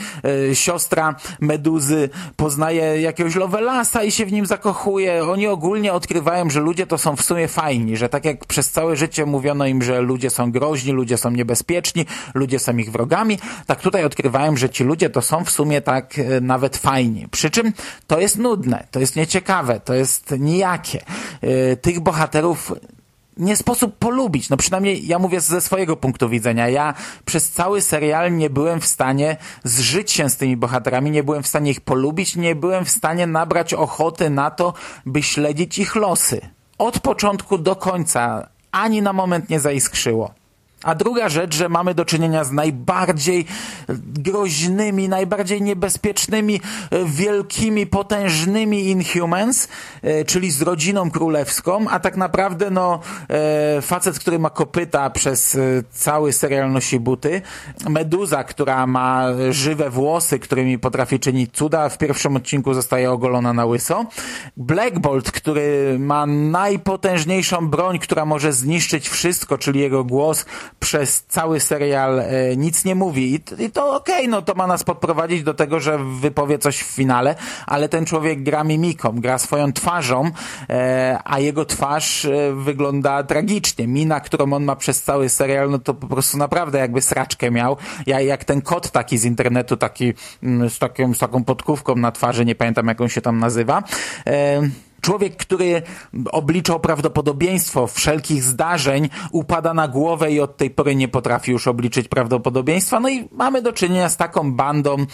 e, 0.51 0.55
siostra 0.55 1.15
Meduzy 1.41 2.09
poznaje 2.37 3.01
jakiegoś 3.01 3.35
Lovelasa 3.35 4.03
i 4.03 4.11
się 4.11 4.27
w 4.27 4.33
nim 4.33 4.47
zakochuje. 4.47 5.25
Oni 5.25 5.47
ogólnie 5.47 5.93
odkrywają, 5.93 6.51
że 6.51 6.61
ludzie 6.61 6.87
to 6.87 6.99
są 6.99 7.17
w 7.17 7.23
sumie 7.23 7.49
fajni, 7.49 7.97
że 7.97 8.09
tak 8.09 8.25
jak 8.25 8.45
przez 8.45 8.71
całe 8.71 8.97
życie 8.97 9.27
mówiono 9.27 9.67
im, 9.67 9.82
że 9.83 10.01
ludzie 10.01 10.31
są 10.31 10.53
groźni, 10.53 10.93
ludzie 10.93 11.19
są 11.19 11.31
niebezpieczni, 11.31 12.07
ludzie 12.35 12.59
są 12.59 12.77
ich 12.77 12.93
wrogami, 12.93 13.39
tak 13.67 13.81
tutaj 13.81 14.05
odkrywają, 14.05 14.57
że 14.57 14.71
ci 14.71 14.85
ludzie 14.85 15.11
to 15.11 15.23
są 15.23 15.45
w 15.45 15.51
sumie 15.51 15.81
tak 15.81 16.19
e, 16.19 16.41
nawet 16.41 16.77
fajni. 16.77 17.29
Przy 17.31 17.51
czym 17.51 17.73
to 18.07 18.21
jest 18.21 18.39
nudne, 18.39 18.87
to 18.91 19.01
jest 19.01 19.17
nieciekawe, 19.17 19.81
to 19.81 19.95
jest 19.95 20.35
nijakie. 20.39 21.05
Tych 21.83 22.01
bohaterów 22.01 22.73
nie 23.37 23.57
sposób 23.57 23.99
polubić. 23.99 24.51
No 24.51 24.57
przynajmniej 24.57 25.07
ja 25.07 25.19
mówię 25.19 25.41
ze 25.41 25.61
swojego 25.61 25.97
punktu 25.97 26.29
widzenia. 26.29 26.69
Ja 26.69 26.95
przez 27.25 27.51
cały 27.51 27.81
serial 27.81 28.37
nie 28.37 28.51
byłem 28.51 28.81
w 28.81 28.87
stanie 28.87 29.37
zżyć 29.65 30.11
się 30.11 30.31
z 30.31 30.37
tymi 30.37 30.57
bohaterami, 30.57 31.11
nie 31.11 31.23
byłem 31.23 31.43
w 31.43 31.47
stanie 31.47 31.71
ich 31.71 31.81
polubić, 31.81 32.37
nie 32.37 32.55
byłem 32.55 32.85
w 32.85 32.91
stanie 32.91 33.27
nabrać 33.27 33.75
ochoty 33.75 34.31
na 34.31 34.51
to, 34.51 34.75
by 35.07 35.23
śledzić 35.23 35.79
ich 35.79 35.95
losy. 35.95 36.41
Od 36.79 36.99
początku 36.99 37.59
do 37.59 37.77
końca 37.77 38.49
ani 38.73 39.03
na 39.03 39.13
moment 39.13 39.51
nie 39.51 39.61
zaiskrzyło. 39.61 40.35
A 40.83 40.95
druga 40.95 41.29
rzecz, 41.29 41.55
że 41.55 41.69
mamy 41.69 41.95
do 41.95 42.05
czynienia 42.05 42.45
z 42.45 42.53
najbardziej 42.53 43.47
groźnymi, 43.99 45.09
najbardziej 45.09 45.63
niebezpiecznymi, 45.63 46.61
e, 46.91 47.05
wielkimi, 47.05 47.87
potężnymi 47.87 48.89
Inhumans, 48.89 49.69
e, 50.03 50.25
czyli 50.25 50.51
z 50.51 50.63
rodziną 50.63 51.11
królewską, 51.11 51.89
a 51.91 52.01
tak 52.01 52.17
naprawdę 52.17 52.71
no 52.71 53.01
e, 53.29 53.83
facet, 53.83 54.19
który 54.19 54.39
ma 54.39 54.51
kopyta 54.51 55.11
przez 55.11 55.59
cały 55.91 56.33
serial 56.33 56.73
nosi 56.73 57.01
buty, 57.01 57.43
Meduza, 57.89 58.45
która 58.45 58.87
ma 58.87 59.27
żywe 59.51 59.91
włosy, 59.91 60.39
którymi 60.39 60.79
potrafi 60.79 61.21
czynić 61.21 61.53
cuda, 61.53 61.89
w 61.89 61.99
pierwszym 61.99 62.37
odcinku 62.37 62.75
zostaje 62.75 63.11
ogolona 63.11 63.53
na 63.53 63.67
łyso, 63.67 64.07
Black 64.57 64.99
Bolt, 64.99 65.31
który 65.31 65.97
ma 65.99 66.27
najpotężniejszą 66.27 67.69
broń, 67.69 67.99
która 67.99 68.25
może 68.25 68.53
zniszczyć 68.53 69.09
wszystko, 69.09 69.59
czyli 69.59 69.81
jego 69.81 70.05
głos, 70.05 70.45
przez 70.83 71.25
cały 71.25 71.61
serial 71.61 72.21
e, 72.21 72.57
nic 72.57 72.85
nie 72.85 72.95
mówi. 72.95 73.35
I, 73.35 73.65
i 73.65 73.71
to 73.71 73.97
okej, 73.97 74.15
okay, 74.15 74.29
no 74.29 74.43
to 74.43 74.55
ma 74.55 74.67
nas 74.67 74.85
podprowadzić 74.85 75.43
do 75.43 75.55
tego, 75.55 75.81
że 75.81 75.99
wypowie 76.21 76.59
coś 76.59 76.79
w 76.79 76.87
finale, 76.87 77.35
ale 77.67 77.89
ten 77.89 78.07
człowiek 78.07 78.43
gra 78.43 78.65
mimiką, 78.65 79.13
gra 79.21 79.39
swoją 79.39 79.73
twarzą, 79.73 80.31
e, 80.71 81.19
a 81.25 81.39
jego 81.39 81.65
twarz 81.65 82.25
e, 82.25 82.53
wygląda 82.53 83.23
tragicznie. 83.23 83.87
Mina, 83.87 84.21
którą 84.21 84.53
on 84.53 84.65
ma 84.65 84.77
przez 84.77 85.03
cały 85.03 85.29
serial, 85.29 85.71
no 85.71 85.79
to 85.79 85.95
po 85.95 86.07
prostu 86.07 86.39
naprawdę 86.39 86.79
jakby 86.79 87.03
sraczkę 87.03 87.51
miał. 87.51 87.77
Ja, 88.07 88.21
jak 88.21 88.45
ten 88.45 88.63
kot 88.63 88.91
taki 88.91 89.19
z 89.19 89.25
internetu, 89.25 89.77
taki 89.77 90.15
mm, 90.43 90.71
z, 90.71 90.79
taką, 90.79 91.15
z 91.15 91.19
taką 91.19 91.45
podkówką 91.45 91.97
na 91.97 92.13
twarzy, 92.13 92.45
nie 92.45 92.55
pamiętam 92.55 92.87
jak 92.87 93.01
on 93.01 93.09
się 93.09 93.21
tam 93.21 93.39
nazywa. 93.39 93.83
Człowiek, 95.03 95.37
który 95.37 95.83
obliczał 96.33 96.81
prawdopodobieństwo 96.81 97.87
wszelkich 97.87 98.43
zdarzeń, 98.43 99.09
upada 99.33 99.75
na 99.75 99.89
głowę 99.89 100.33
i 100.33 100.41
od 100.41 100.57
tej 100.57 100.71
pory 100.71 100.97
nie 100.97 101.09
potrafi 101.09 101.53
już 101.53 101.69
obliczyć 101.69 102.09
prawdopodobieństwa. 102.09 103.01
No 103.01 103.09
i 103.09 103.29
mamy 103.33 103.63
do 103.63 103.73
czynienia 103.73 104.09
z 104.09 104.17
taką 104.17 104.53
bandą 104.53 104.97
e, 104.97 105.07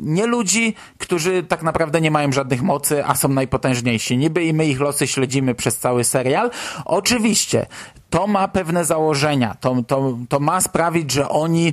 nie 0.00 0.26
ludzi, 0.26 0.74
którzy 0.98 1.42
tak 1.42 1.62
naprawdę 1.62 2.00
nie 2.00 2.10
mają 2.10 2.32
żadnych 2.32 2.62
mocy, 2.62 3.04
a 3.06 3.14
są 3.14 3.28
najpotężniejsi. 3.28 4.16
Niby 4.16 4.44
i 4.44 4.52
my 4.52 4.66
ich 4.66 4.80
losy 4.80 5.06
śledzimy 5.06 5.54
przez 5.54 5.78
cały 5.78 6.04
serial. 6.04 6.50
Oczywiście, 6.84 7.66
to 8.10 8.26
ma 8.26 8.48
pewne 8.48 8.84
założenia. 8.84 9.56
To, 9.60 9.76
to, 9.86 10.18
to 10.28 10.40
ma 10.40 10.60
sprawić, 10.60 11.12
że 11.12 11.28
oni 11.28 11.72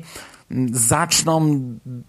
zaczną 0.72 1.62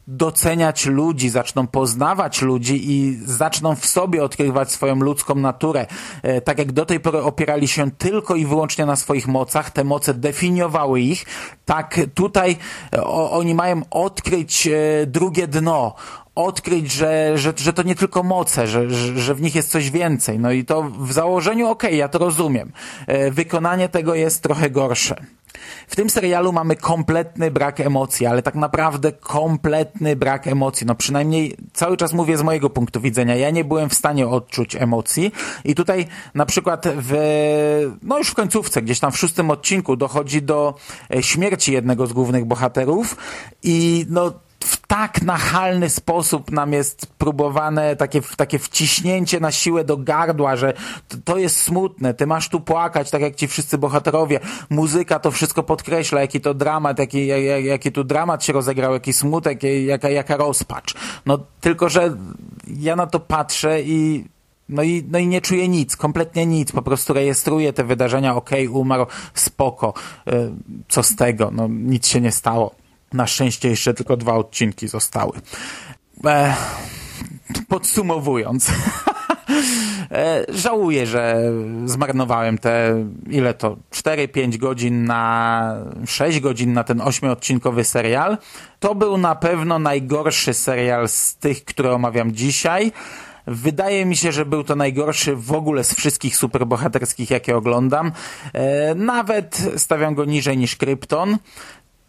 doceniać 0.07 0.87
ludzi, 0.87 1.31
zaczną 1.31 1.67
poznawać 1.67 2.43
ludzi 2.43 2.91
i 2.91 3.19
zaczną 3.25 3.75
w 3.75 3.87
sobie 3.87 4.25
odkrywać 4.25 4.73
swoją 4.73 4.97
ludzką 4.97 5.35
naturę. 5.35 5.87
E, 6.23 6.41
tak 6.41 6.59
jak 6.59 6.73
do 6.73 6.87
tej 6.87 7.01
pory 7.01 7.23
opierali 7.23 7.69
się 7.69 7.91
tylko 7.91 8.35
i 8.35 8.47
wyłącznie 8.47 8.87
na 8.87 8.97
swoich 8.97 9.29
mocach, 9.29 9.71
te 9.71 9.85
moce 9.85 10.15
definiowały 10.15 11.01
ich, 11.01 11.27
tak 11.65 12.01
tutaj 12.15 12.57
e, 12.93 13.05
oni 13.07 13.55
mają 13.55 13.83
odkryć 13.91 14.67
e, 14.67 15.07
drugie 15.07 15.47
dno, 15.47 15.95
odkryć, 16.35 16.93
że, 16.93 17.39
że, 17.39 17.53
że 17.57 17.73
to 17.73 17.83
nie 17.83 17.95
tylko 17.95 18.23
moce, 18.23 18.67
że, 18.67 18.91
że, 18.91 19.19
że 19.19 19.35
w 19.35 19.43
nich 19.43 19.55
jest 19.55 19.71
coś 19.71 19.91
więcej. 19.91 20.39
No 20.39 20.53
i 20.53 20.65
to 20.65 20.83
w 20.83 21.13
założeniu 21.13 21.69
okej, 21.69 21.91
okay, 21.91 21.99
ja 21.99 22.09
to 22.09 22.19
rozumiem. 22.19 22.73
Wykonanie 23.31 23.89
tego 23.89 24.15
jest 24.15 24.43
trochę 24.43 24.71
gorsze. 24.71 25.17
W 25.89 25.97
tym 25.97 26.11
serialu 26.11 26.53
mamy 26.53 26.77
kompletny 26.77 27.51
brak 27.51 27.81
emocji, 27.81 28.27
ale 28.27 28.43
tak 28.43 28.55
naprawdę 28.55 29.13
kompletny 29.13 30.17
brak 30.17 30.47
emocji. 30.47 30.87
No 30.87 30.95
przynajmniej 30.95 31.57
cały 31.73 31.97
czas 31.97 32.13
mówię 32.13 32.37
z 32.37 32.43
mojego 32.43 32.71
punktu 32.71 33.01
widzenia. 33.01 33.37
Ja 33.37 33.51
nie 33.51 33.65
byłem 33.65 33.89
w 33.89 33.95
stanie 33.95 34.29
odczuć 34.29 34.77
emocji 34.77 35.33
i 35.65 35.75
tutaj 35.75 36.07
na 36.35 36.47
przykład 36.47 36.87
w, 36.97 37.13
no 38.03 38.19
już 38.19 38.29
w 38.29 38.35
końcówce, 38.35 38.83
gdzieś 38.83 39.01
tam 39.01 39.13
w 39.13 39.19
szóstym 39.19 39.51
odcinku 39.51 39.97
dochodzi 39.97 40.43
do 40.43 40.75
e, 41.15 41.23
śmierci 41.23 41.73
jednego 41.73 42.07
z 42.07 42.13
głównych 42.13 42.45
bohaterów 42.45 43.17
i 43.63 44.07
no 44.09 44.33
w 44.67 44.87
tak 44.87 45.23
nachalny 45.23 45.91
sposób 45.91 46.53
nam 46.53 46.73
jest 46.73 47.07
próbowane 47.07 47.97
takie, 47.97 48.21
takie 48.37 48.59
wciśnięcie 48.59 49.41
na 49.41 49.53
siłę 49.53 49.85
do 49.85 49.97
gardła, 49.97 50.57
że 50.57 50.73
to, 51.09 51.17
to 51.25 51.39
jest 51.39 51.61
smutne, 51.61 52.15
ty 52.15 52.27
masz 52.27 52.49
tu 52.49 52.61
płakać, 52.61 53.11
tak 53.11 53.23
jak 53.23 53.35
ci 53.35 53.49
wszyscy 53.49 53.79
bohaterowie. 53.79 54.41
Muzyka 54.71 55.19
to 55.19 55.31
wszystko 55.31 55.63
podkreśla, 55.63 56.21
jaki 56.21 56.41
to 56.41 56.55
dramat, 56.55 56.99
jaki, 56.99 57.27
jak, 57.27 57.65
jaki 57.65 57.93
tu 57.93 58.05
dramat 58.05 58.45
się 58.45 58.53
rozegrał, 58.53 58.93
jaki 58.93 59.13
smutek, 59.13 59.63
jaka, 59.63 60.09
jaka 60.09 60.37
rozpacz. 60.37 60.95
No 61.27 61.39
tylko, 61.61 61.89
że 61.89 62.17
ja 62.67 62.97
na 62.97 63.07
to 63.07 63.21
patrzę 63.21 63.83
i 63.83 64.25
no 64.69 64.83
i, 64.83 65.05
no 65.11 65.19
i 65.19 65.27
nie 65.27 65.41
czuję 65.41 65.69
nic, 65.69 65.97
kompletnie 65.97 66.47
nic, 66.47 66.73
po 66.73 66.83
prostu 66.83 67.13
rejestruję 67.13 67.73
te 67.73 67.85
wydarzenia, 67.85 68.37
okej, 68.37 68.67
okay, 68.67 68.81
umarł, 68.81 69.07
spoko, 69.35 69.95
y, 70.29 70.33
co 70.89 71.03
z 71.03 71.17
tego, 71.17 71.51
no 71.53 71.69
nic 71.69 72.07
się 72.07 72.21
nie 72.21 72.33
stało. 72.33 72.86
Na 73.13 73.27
szczęście 73.27 73.69
jeszcze 73.69 73.95
tylko 73.95 74.17
dwa 74.17 74.35
odcinki 74.35 74.89
zostały. 74.89 75.33
E, 76.25 76.55
podsumowując, 77.69 78.71
e, 80.11 80.45
żałuję, 80.49 81.07
że 81.07 81.53
zmarnowałem 81.85 82.59
te, 82.59 83.05
ile 83.31 83.55
to, 83.55 83.77
4-5 83.91 84.57
godzin 84.57 85.05
na, 85.05 85.77
6 86.07 86.41
godzin 86.41 86.73
na 86.73 86.85
ten 86.85 86.99
8-odcinkowy 86.99 87.85
serial. 87.85 88.39
To 88.81 88.95
był 88.95 89.19
na 89.19 89.35
pewno 89.35 89.79
najgorszy 89.79 90.55
serial 90.55 91.09
z 91.09 91.37
tych, 91.37 91.65
które 91.65 91.93
omawiam 91.93 92.33
dzisiaj. 92.33 92.93
Wydaje 93.47 94.07
mi 94.07 94.17
się, 94.17 94.33
że 94.33 94.47
był 94.47 94.65
to 94.65 94.77
najgorszy 94.77 95.37
w 95.37 95.53
ogóle 95.53 95.85
z 95.85 95.95
wszystkich 95.95 96.37
superbohaterskich, 96.37 97.31
jakie 97.31 97.57
oglądam. 97.57 98.13
E, 98.53 98.95
nawet 98.95 99.63
stawiam 99.77 100.15
go 100.15 100.25
niżej 100.25 100.59
niż 100.59 100.77
Krypton 100.77 101.39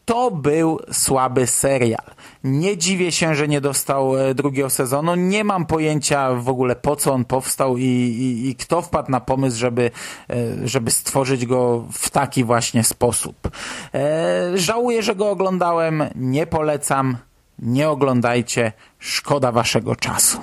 to 0.08 0.32
był 0.32 0.80
słaby 0.92 1.48
serial. 1.48 2.06
Nie 2.44 2.78
dziwię 2.78 3.12
się, 3.12 3.36
że 3.36 3.48
nie 3.48 3.62
dostał 3.62 4.18
e, 4.18 4.36
drugiego 4.36 4.70
sezonu. 4.70 5.16
Nie 5.16 5.44
mam 5.44 5.66
pojęcia 5.66 6.34
w 6.34 6.50
ogóle 6.50 6.76
po 6.76 6.96
co 6.96 7.14
on 7.14 7.26
powstał 7.26 7.78
i, 7.78 7.84
i, 7.84 8.50
i 8.50 8.56
kto 8.56 8.82
wpadł 8.82 9.12
na 9.12 9.20
pomysł, 9.20 9.58
żeby, 9.58 9.92
e, 10.30 10.68
żeby 10.68 10.92
stworzyć 10.92 11.46
go 11.46 11.86
w 11.92 12.10
taki 12.10 12.44
właśnie 12.44 12.84
sposób. 12.84 13.36
E, 13.94 14.52
żałuję, 14.56 15.04
że 15.04 15.16
go 15.16 15.30
oglądałem. 15.30 16.04
Nie 16.16 16.48
polecam. 16.48 17.18
Nie 17.60 17.90
oglądajcie. 17.90 18.72
Szkoda 19.00 19.52
waszego 19.52 19.96
czasu. 19.96 20.40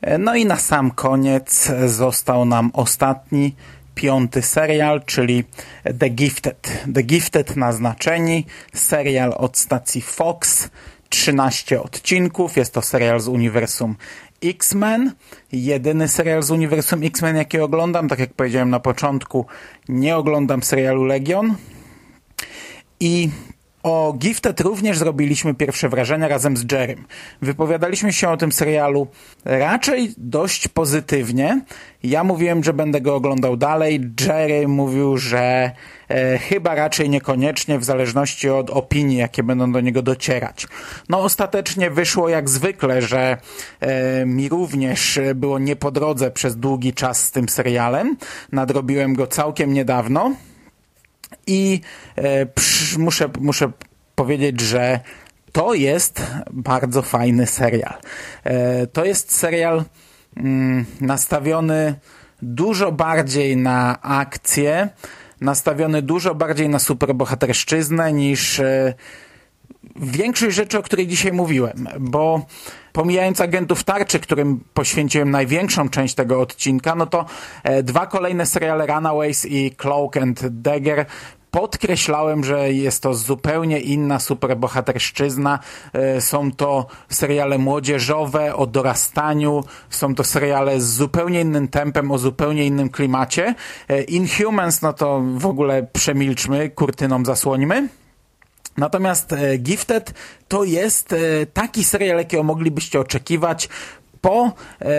E, 0.00 0.18
no 0.18 0.34
i 0.34 0.46
na 0.46 0.56
sam 0.56 0.90
koniec 0.90 1.72
został 1.86 2.44
nam 2.44 2.70
ostatni 2.74 3.54
piąty 4.00 4.42
serial, 4.42 5.04
czyli 5.04 5.44
The 5.98 6.10
Gifted. 6.10 6.84
The 6.94 7.02
Gifted 7.02 7.56
naznaczeni, 7.56 8.46
serial 8.74 9.34
od 9.36 9.58
stacji 9.58 10.02
Fox, 10.02 10.68
13 11.08 11.82
odcinków, 11.82 12.56
jest 12.56 12.74
to 12.74 12.82
serial 12.82 13.20
z 13.20 13.28
uniwersum 13.28 13.96
X-Men, 14.42 15.12
jedyny 15.52 16.08
serial 16.08 16.42
z 16.42 16.50
uniwersum 16.50 17.04
X-Men, 17.04 17.36
jaki 17.36 17.58
oglądam, 17.58 18.08
tak 18.08 18.18
jak 18.18 18.32
powiedziałem 18.32 18.70
na 18.70 18.80
początku, 18.80 19.46
nie 19.88 20.16
oglądam 20.16 20.62
serialu 20.62 21.04
Legion. 21.04 21.54
I 23.00 23.30
o 23.82 24.14
Gifted 24.18 24.60
również 24.60 24.98
zrobiliśmy 24.98 25.54
pierwsze 25.54 25.88
wrażenia 25.88 26.28
razem 26.28 26.56
z 26.56 26.72
Jerrym. 26.72 27.04
Wypowiadaliśmy 27.42 28.12
się 28.12 28.28
o 28.28 28.36
tym 28.36 28.52
serialu 28.52 29.06
raczej 29.44 30.14
dość 30.16 30.68
pozytywnie. 30.68 31.60
Ja 32.02 32.24
mówiłem, 32.24 32.64
że 32.64 32.72
będę 32.72 33.00
go 33.00 33.14
oglądał 33.14 33.56
dalej. 33.56 34.00
Jerry 34.26 34.68
mówił, 34.68 35.16
że 35.16 35.70
e, 36.08 36.38
chyba 36.38 36.74
raczej 36.74 37.10
niekoniecznie, 37.10 37.78
w 37.78 37.84
zależności 37.84 38.48
od 38.48 38.70
opinii, 38.70 39.16
jakie 39.16 39.42
będą 39.42 39.72
do 39.72 39.80
niego 39.80 40.02
docierać. 40.02 40.66
No 41.08 41.18
ostatecznie 41.18 41.90
wyszło 41.90 42.28
jak 42.28 42.50
zwykle, 42.50 43.02
że 43.02 43.36
e, 43.80 44.26
mi 44.26 44.48
również 44.48 45.20
było 45.34 45.58
nie 45.58 45.76
po 45.76 45.90
drodze 45.90 46.30
przez 46.30 46.56
długi 46.56 46.92
czas 46.92 47.24
z 47.24 47.30
tym 47.30 47.48
serialem. 47.48 48.16
Nadrobiłem 48.52 49.14
go 49.14 49.26
całkiem 49.26 49.72
niedawno. 49.72 50.32
I 51.46 51.80
e, 52.18 52.46
muszę, 52.98 53.30
muszę 53.40 53.72
powiedzieć, 54.14 54.60
że 54.60 55.00
to 55.52 55.74
jest 55.74 56.22
bardzo 56.50 57.02
fajny 57.02 57.46
serial. 57.46 57.94
E, 58.44 58.86
to 58.86 59.04
jest 59.04 59.32
serial 59.36 59.84
mm, 60.36 60.84
nastawiony 61.00 61.94
dużo 62.42 62.92
bardziej 62.92 63.56
na 63.56 64.02
akcję, 64.02 64.88
nastawiony 65.40 66.02
dużo 66.02 66.34
bardziej 66.34 66.68
na 66.68 66.78
superbohaterszczyznę 66.78 68.12
niż 68.12 68.60
e, 68.60 68.94
większość 69.96 70.56
rzeczy, 70.56 70.78
o 70.78 70.82
której 70.82 71.06
dzisiaj 71.06 71.32
mówiłem, 71.32 71.88
bo 72.00 72.46
pomijając 72.92 73.40
agentów 73.40 73.84
tarczy, 73.84 74.20
którym 74.20 74.60
poświęciłem 74.74 75.30
największą 75.30 75.88
część 75.88 76.14
tego 76.14 76.40
odcinka, 76.40 76.94
no 76.94 77.06
to 77.06 77.24
e, 77.62 77.82
dwa 77.82 78.06
kolejne 78.06 78.46
seriale 78.46 78.86
Runaways 78.86 79.46
i 79.46 79.70
Cloak 79.70 80.16
and 80.16 80.46
Dagger 80.46 81.06
podkreślałem, 81.50 82.44
że 82.44 82.72
jest 82.72 83.02
to 83.02 83.14
zupełnie 83.14 83.80
inna 83.80 84.18
superbohaterszczyzna. 84.18 85.58
E, 85.92 86.20
Są 86.20 86.52
to 86.52 86.86
seriale 87.08 87.58
młodzieżowe 87.58 88.56
o 88.56 88.66
dorastaniu, 88.66 89.64
są 89.90 90.14
to 90.14 90.24
seriale 90.24 90.80
z 90.80 90.94
zupełnie 90.94 91.40
innym 91.40 91.68
tempem, 91.68 92.10
o 92.10 92.18
zupełnie 92.18 92.64
innym 92.66 92.88
klimacie. 92.88 93.54
E, 93.88 94.02
Inhumans, 94.02 94.82
no 94.82 94.92
to 94.92 95.22
w 95.34 95.46
ogóle 95.46 95.86
przemilczmy, 95.92 96.70
kurtyną 96.70 97.24
zasłońmy. 97.24 97.88
Natomiast 98.76 99.32
e, 99.32 99.58
Gifted 99.58 100.14
to 100.48 100.64
jest 100.64 101.12
e, 101.12 101.16
taki 101.46 101.84
serial, 101.84 102.18
jakiego 102.18 102.42
moglibyście 102.42 103.00
oczekiwać 103.00 103.68
po 104.20 104.52
e, 104.82 104.90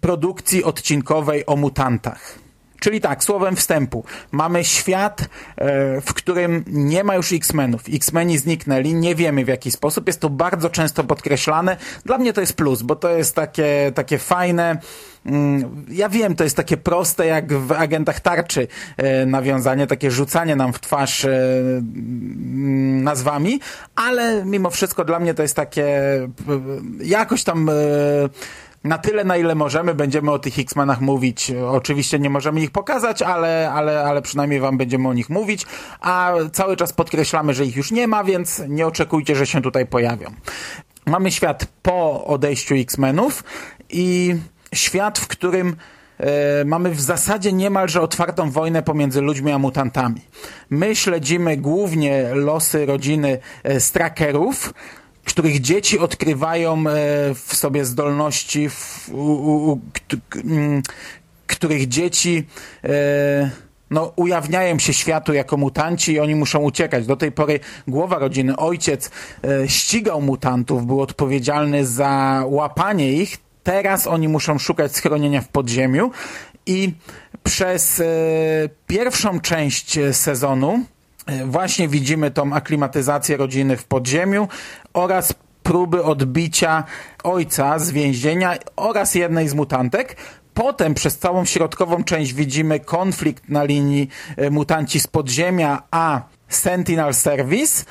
produkcji 0.00 0.64
odcinkowej 0.64 1.46
o 1.46 1.56
mutantach. 1.56 2.39
Czyli 2.80 3.00
tak, 3.00 3.24
słowem 3.24 3.56
wstępu. 3.56 4.04
Mamy 4.32 4.64
świat, 4.64 5.20
e, 5.56 6.00
w 6.00 6.14
którym 6.14 6.64
nie 6.66 7.04
ma 7.04 7.14
już 7.14 7.32
X-Menów. 7.32 7.82
X-Meni 7.92 8.38
zniknęli, 8.38 8.94
nie 8.94 9.14
wiemy 9.14 9.44
w 9.44 9.48
jaki 9.48 9.70
sposób. 9.70 10.06
Jest 10.06 10.20
to 10.20 10.30
bardzo 10.30 10.70
często 10.70 11.04
podkreślane. 11.04 11.76
Dla 12.04 12.18
mnie 12.18 12.32
to 12.32 12.40
jest 12.40 12.52
plus, 12.52 12.82
bo 12.82 12.96
to 12.96 13.10
jest 13.10 13.34
takie, 13.34 13.92
takie 13.94 14.18
fajne. 14.18 14.78
Mm, 15.26 15.86
Ja 15.88 16.08
wiem, 16.08 16.34
to 16.34 16.44
jest 16.44 16.56
takie 16.56 16.76
proste 16.76 17.26
jak 17.26 17.52
w 17.52 17.72
agentach 17.72 18.20
tarczy 18.20 18.68
e, 18.96 19.26
nawiązanie, 19.26 19.86
takie 19.86 20.10
rzucanie 20.10 20.56
nam 20.56 20.72
w 20.72 20.80
twarz 20.80 21.24
e, 21.24 21.28
mm, 21.28 23.04
nazwami, 23.04 23.60
ale 23.96 24.44
mimo 24.44 24.70
wszystko 24.70 25.04
dla 25.04 25.20
mnie 25.20 25.34
to 25.34 25.42
jest 25.42 25.56
takie 25.56 26.00
jakoś 27.00 27.44
tam 27.44 27.70
na 28.84 28.98
tyle, 28.98 29.24
na 29.24 29.36
ile 29.36 29.54
możemy, 29.54 29.94
będziemy 29.94 30.30
o 30.30 30.38
tych 30.38 30.58
X-Menach 30.58 31.00
mówić. 31.00 31.52
Oczywiście 31.68 32.18
nie 32.18 32.30
możemy 32.30 32.60
ich 32.60 32.70
pokazać, 32.70 33.22
ale, 33.22 33.70
ale, 33.72 34.04
ale 34.04 34.22
przynajmniej 34.22 34.60
wam 34.60 34.78
będziemy 34.78 35.08
o 35.08 35.12
nich 35.12 35.30
mówić, 35.30 35.66
a 36.00 36.32
cały 36.52 36.76
czas 36.76 36.92
podkreślamy, 36.92 37.54
że 37.54 37.64
ich 37.64 37.76
już 37.76 37.90
nie 37.90 38.08
ma, 38.08 38.24
więc 38.24 38.62
nie 38.68 38.86
oczekujcie, 38.86 39.36
że 39.36 39.46
się 39.46 39.62
tutaj 39.62 39.86
pojawią. 39.86 40.30
Mamy 41.06 41.30
świat 41.30 41.66
po 41.82 42.24
odejściu 42.24 42.74
X-Menów 42.74 43.44
i 43.90 44.34
świat, 44.74 45.18
w 45.18 45.28
którym 45.28 45.76
e, 46.18 46.64
mamy 46.64 46.90
w 46.90 47.00
zasadzie 47.00 47.52
niemalże 47.52 48.00
otwartą 48.00 48.50
wojnę 48.50 48.82
pomiędzy 48.82 49.20
ludźmi 49.20 49.52
a 49.52 49.58
mutantami. 49.58 50.20
My 50.70 50.96
śledzimy 50.96 51.56
głównie 51.56 52.28
losy 52.34 52.86
rodziny 52.86 53.38
e, 53.62 53.80
strakerów, 53.80 54.74
których 55.30 55.60
dzieci 55.60 55.98
odkrywają 55.98 56.72
e, 56.72 56.82
w 57.34 57.54
sobie 57.54 57.84
zdolności, 57.84 58.68
w, 58.68 59.08
u, 59.12 59.72
u, 59.72 59.80
mm, 60.44 60.82
których 61.46 61.88
dzieci 61.88 62.46
e, 62.84 63.50
no, 63.90 64.12
ujawniają 64.16 64.78
się 64.78 64.94
światu 64.94 65.32
jako 65.32 65.56
mutanci 65.56 66.12
i 66.12 66.20
oni 66.20 66.34
muszą 66.34 66.58
uciekać. 66.58 67.06
Do 67.06 67.16
tej 67.16 67.32
pory 67.32 67.60
głowa 67.88 68.18
rodziny, 68.18 68.56
ojciec 68.56 69.10
e, 69.44 69.68
ścigał 69.68 70.22
mutantów, 70.22 70.86
był 70.86 71.00
odpowiedzialny 71.00 71.86
za 71.86 72.44
łapanie 72.46 73.12
ich. 73.12 73.36
Teraz 73.62 74.06
oni 74.06 74.28
muszą 74.28 74.58
szukać 74.58 74.96
schronienia 74.96 75.40
w 75.40 75.48
podziemiu 75.48 76.10
i 76.66 76.92
przez 77.44 78.02
pierwszą 78.86 79.40
część 79.40 79.98
sezonu 80.12 80.84
Właśnie 81.46 81.88
widzimy 81.88 82.30
tą 82.30 82.52
aklimatyzację 82.52 83.36
rodziny 83.36 83.76
w 83.76 83.84
podziemiu 83.84 84.48
oraz 84.92 85.34
próby 85.62 86.04
odbicia 86.04 86.84
ojca 87.24 87.78
z 87.78 87.90
więzienia 87.90 88.56
oraz 88.76 89.14
jednej 89.14 89.48
z 89.48 89.54
mutantek. 89.54 90.16
Potem 90.54 90.94
przez 90.94 91.18
całą 91.18 91.44
środkową 91.44 92.04
część 92.04 92.32
widzimy 92.34 92.80
konflikt 92.80 93.48
na 93.48 93.64
linii 93.64 94.08
e, 94.36 94.50
mutanci 94.50 95.00
z 95.00 95.06
podziemia 95.06 95.82
a 95.90 96.22
Sentinel 96.48 97.14
Service. 97.14 97.84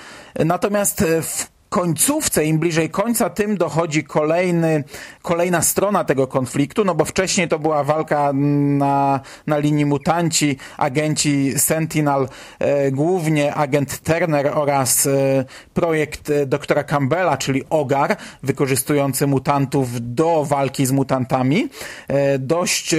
Natomiast 0.46 1.02
e, 1.02 1.22
w 1.22 1.50
końcówce, 1.70 2.46
im 2.46 2.60
bliżej 2.60 2.90
końca, 2.90 3.30
tym 3.30 3.58
dochodzi 3.58 4.04
kolejny, 4.04 4.84
kolejna 5.22 5.62
strona 5.62 6.04
tego 6.04 6.28
konfliktu, 6.28 6.86
no 6.86 6.96
bo 6.96 7.06
wcześniej 7.06 7.48
to 7.48 7.60
była 7.60 7.84
walka 7.84 8.34
na, 8.34 9.20
na 9.48 9.58
linii 9.58 9.86
mutanci, 9.86 10.58
agenci 10.78 11.60
Sentinel, 11.60 12.28
e, 12.60 12.92
głównie 12.92 13.56
agent 13.56 14.00
Turner 14.00 14.52
oraz 14.58 15.06
e, 15.06 15.46
projekt 15.74 16.30
e, 16.30 16.46
doktora 16.46 16.84
Campbella, 16.84 17.38
czyli 17.38 17.64
OGAR, 17.70 18.18
wykorzystujący 18.44 19.28
mutantów 19.28 20.16
do 20.16 20.46
walki 20.46 20.86
z 20.86 20.92
mutantami. 20.92 21.70
E, 22.08 22.40
dość 22.40 22.94
e, 22.94 22.98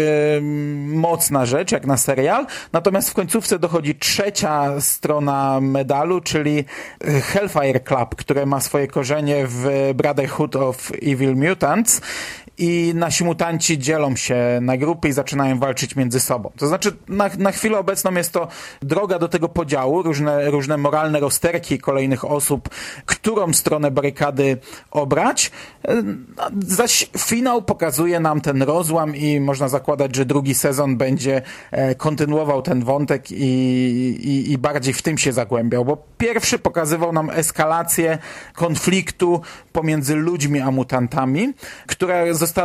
mocna 0.86 1.46
rzecz, 1.46 1.72
jak 1.72 1.86
na 1.86 1.96
serial. 1.96 2.46
Natomiast 2.72 3.10
w 3.10 3.14
końcówce 3.14 3.58
dochodzi 3.58 3.94
trzecia 3.94 4.80
strona 4.80 5.60
medalu, 5.60 6.20
czyli 6.20 6.64
Hellfire 7.22 7.80
Club, 7.80 8.14
które 8.14 8.46
ma 8.46 8.59
swoje 8.60 8.86
korzenie 8.88 9.46
w 9.46 9.90
Brotherhood 9.94 10.56
of 10.56 10.92
Evil 11.02 11.36
Mutants 11.36 12.00
i 12.60 12.92
nasi 12.94 13.24
mutanci 13.24 13.78
dzielą 13.78 14.16
się 14.16 14.58
na 14.62 14.76
grupy 14.76 15.08
i 15.08 15.12
zaczynają 15.12 15.58
walczyć 15.58 15.96
między 15.96 16.20
sobą. 16.20 16.52
To 16.56 16.66
znaczy, 16.66 16.96
na, 17.08 17.30
na 17.38 17.52
chwilę 17.52 17.78
obecną 17.78 18.14
jest 18.14 18.32
to 18.32 18.48
droga 18.82 19.18
do 19.18 19.28
tego 19.28 19.48
podziału, 19.48 20.02
różne, 20.02 20.50
różne 20.50 20.76
moralne 20.76 21.20
rozterki 21.20 21.78
kolejnych 21.78 22.24
osób, 22.24 22.68
którą 23.06 23.52
stronę 23.52 23.90
barykady 23.90 24.58
obrać. 24.90 25.50
E, 25.88 26.02
Zaś 26.66 27.10
finał 27.18 27.62
pokazuje 27.62 28.20
nam 28.20 28.40
ten 28.40 28.62
rozłam 28.62 29.16
i 29.16 29.40
można 29.40 29.68
zakładać, 29.68 30.16
że 30.16 30.24
drugi 30.24 30.54
sezon 30.54 30.96
będzie 30.96 31.42
e, 31.70 31.94
kontynuował 31.94 32.62
ten 32.62 32.84
wątek 32.84 33.30
i, 33.30 33.44
i, 34.22 34.52
i 34.52 34.58
bardziej 34.58 34.94
w 34.94 35.02
tym 35.02 35.18
się 35.18 35.32
zagłębiał, 35.32 35.84
bo 35.84 36.04
pierwszy 36.18 36.58
pokazywał 36.58 37.12
nam 37.12 37.30
eskalację 37.30 38.18
konfliktu 38.54 39.40
pomiędzy 39.72 40.14
ludźmi 40.14 40.60
a 40.60 40.70
mutantami, 40.70 41.52
która 41.86 42.16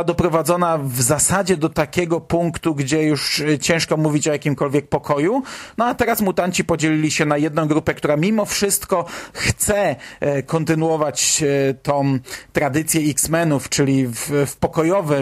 doprowadzona 0.04 0.78
w 0.78 1.02
zasadzie 1.02 1.56
do 1.56 1.68
takiego 1.68 2.20
punktu, 2.20 2.74
gdzie 2.74 3.02
już 3.02 3.40
e, 3.40 3.58
ciężko 3.58 3.96
mówić 3.96 4.28
o 4.28 4.32
jakimkolwiek 4.32 4.88
pokoju. 4.88 5.42
No 5.78 5.84
a 5.84 5.94
teraz 5.94 6.20
mutanci 6.20 6.64
podzielili 6.64 7.10
się 7.10 7.26
na 7.26 7.36
jedną 7.36 7.66
grupę, 7.66 7.94
która 7.94 8.16
mimo 8.16 8.44
wszystko 8.44 9.04
chce 9.32 9.96
e, 10.20 10.42
kontynuować 10.42 11.42
e, 11.42 11.74
tą 11.74 12.18
tradycję 12.52 13.10
X-Menów, 13.10 13.68
czyli 13.68 14.06
w, 14.06 14.30
w 14.46 14.56
pokojowy 14.56 15.16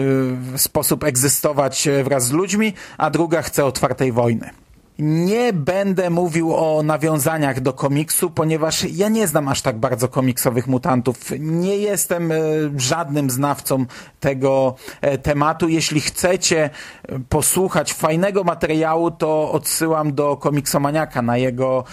sposób 0.55 1.03
egzystować 1.03 1.87
wraz 2.03 2.27
z 2.27 2.31
ludźmi, 2.31 2.73
a 2.97 3.09
druga 3.09 3.41
chce 3.41 3.65
otwartej 3.65 4.11
wojny. 4.11 4.64
Nie 4.99 5.53
będę 5.53 6.09
mówił 6.09 6.55
o 6.55 6.83
nawiązaniach 6.83 7.61
do 7.61 7.73
komiksu, 7.73 8.29
ponieważ 8.29 8.83
ja 8.83 9.09
nie 9.09 9.27
znam 9.27 9.47
aż 9.47 9.61
tak 9.61 9.77
bardzo 9.77 10.07
komiksowych 10.07 10.67
mutantów. 10.67 11.17
Nie 11.39 11.77
jestem 11.77 12.31
e, 12.31 12.35
żadnym 12.77 13.29
znawcą 13.29 13.85
tego 14.19 14.75
e, 15.01 15.17
tematu. 15.17 15.67
Jeśli 15.67 16.01
chcecie 16.01 16.69
e, 17.09 17.19
posłuchać 17.29 17.93
fajnego 17.93 18.43
materiału, 18.43 19.11
to 19.11 19.51
odsyłam 19.51 20.13
do 20.13 20.37
Komiksomaniaka 20.37 21.21
na 21.21 21.37
jego 21.37 21.83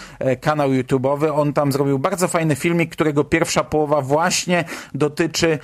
kanał 0.41 0.69
YouTube'owy. 0.69 1.39
On 1.39 1.53
tam 1.53 1.71
zrobił 1.71 1.99
bardzo 1.99 2.27
fajny 2.27 2.55
filmik, 2.55 2.91
którego 2.91 3.23
pierwsza 3.23 3.63
połowa 3.63 4.01
właśnie 4.01 4.63
dotyczy 4.93 5.59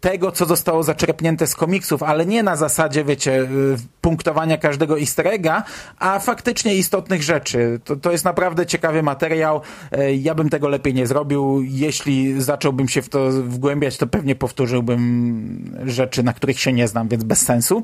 tego, 0.00 0.32
co 0.32 0.46
zostało 0.46 0.82
zaczerpnięte 0.82 1.46
z 1.46 1.54
komiksów, 1.54 2.02
ale 2.02 2.26
nie 2.26 2.42
na 2.42 2.56
zasadzie, 2.56 3.04
wiecie, 3.04 3.48
punktowania 4.00 4.58
każdego 4.58 4.98
easter 4.98 5.26
egga, 5.26 5.62
a 5.98 6.18
faktycznie 6.18 6.79
istotnych 6.80 7.22
rzeczy. 7.22 7.80
To, 7.84 7.96
to 7.96 8.12
jest 8.12 8.24
naprawdę 8.24 8.66
ciekawy 8.66 9.02
materiał. 9.02 9.60
E, 9.92 10.14
Ja 10.14 10.34
bym 10.34 10.50
tego 10.50 10.68
lepiej 10.68 10.94
nie 10.94 11.06
zrobił. 11.06 11.62
Jeśli 11.62 12.42
zacząłbym 12.42 12.88
się 12.88 13.02
w 13.02 13.08
to 13.08 13.30
wgłębiać, 13.30 13.96
to 13.96 14.06
pewnie 14.06 14.34
powtórzyłbym 14.34 15.80
rzeczy, 15.84 16.22
na 16.22 16.32
których 16.32 16.60
się 16.60 16.72
nie 16.72 16.88
znam, 16.88 17.08
więc 17.08 17.24
bez 17.24 17.40
sensu. 17.42 17.82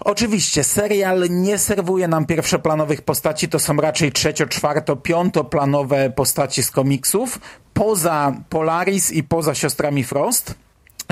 Oczywiście, 0.00 0.64
serial 0.64 1.26
nie 1.30 1.58
serwuje 1.58 2.08
nam 2.08 2.26
pierwszoplanowych 2.26 3.02
postaci, 3.02 3.48
to 3.48 3.58
są 3.58 3.76
raczej 3.76 4.12
trzecio, 4.12 4.46
czwarto, 4.46 4.96
piątoplanowe 4.96 6.10
postaci 6.10 6.62
z 6.62 6.70
komiksów, 6.70 7.38
poza 7.74 8.32
Polaris 8.48 9.12
i 9.12 9.22
poza 9.22 9.54
siostrami 9.54 10.04
Frost. 10.04 10.54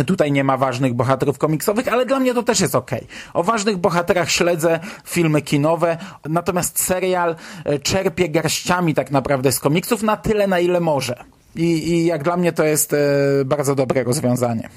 Tutaj 0.05 0.32
nie 0.32 0.44
ma 0.44 0.57
ważnych 0.57 0.94
bohaterów 0.94 1.38
komiksowych, 1.38 1.88
ale 1.88 2.07
dla 2.07 2.20
mnie 2.20 2.34
to 2.34 2.42
też 2.42 2.61
jest 2.61 2.74
ok. 2.74 2.90
O 3.34 3.42
ważnych 3.42 3.76
bohaterach 3.76 4.30
śledzę 4.30 4.80
filmy 5.05 5.42
kinowe, 5.42 5.97
natomiast 6.28 6.80
serial 6.80 7.36
e, 7.64 7.78
czerpie 7.78 8.28
garściami 8.28 8.94
tak 8.94 9.11
naprawdę 9.11 9.53
z 9.53 9.61
komiksów 9.61 10.03
na 10.03 10.16
tyle, 10.16 10.47
na 10.47 10.59
ile 10.61 10.80
może. 10.80 11.24
I, 11.57 11.62
i 11.62 12.07
jak 12.07 12.22
dla 12.22 12.36
mnie 12.36 12.53
to 12.53 12.64
jest 12.64 12.92
e, 12.92 12.97
bardzo 13.44 13.74
dobre 13.74 14.05
rozwiązanie. 14.05 14.68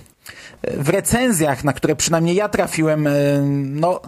E, 0.62 0.84
W 0.84 0.90
recenzjach, 0.90 1.64
na 1.64 1.74
które 1.74 1.96
przynajmniej 1.96 2.36
ja 2.36 2.50
trafiłem, 2.50 3.08
no, 3.66 4.02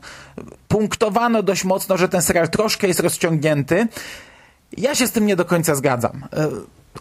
punktowano 0.67 1.43
dość 1.43 1.63
mocno, 1.63 1.97
że 1.97 2.09
ten 2.09 2.21
serial 2.21 2.49
troszkę 2.49 2.87
jest 2.87 2.99
rozciągnięty. 2.99 3.87
Ja 4.77 4.95
się 4.95 5.07
z 5.07 5.11
tym 5.11 5.25
nie 5.25 5.35
do 5.35 5.45
końca 5.45 5.75
zgadzam. 5.75 6.23
E, 6.33 6.47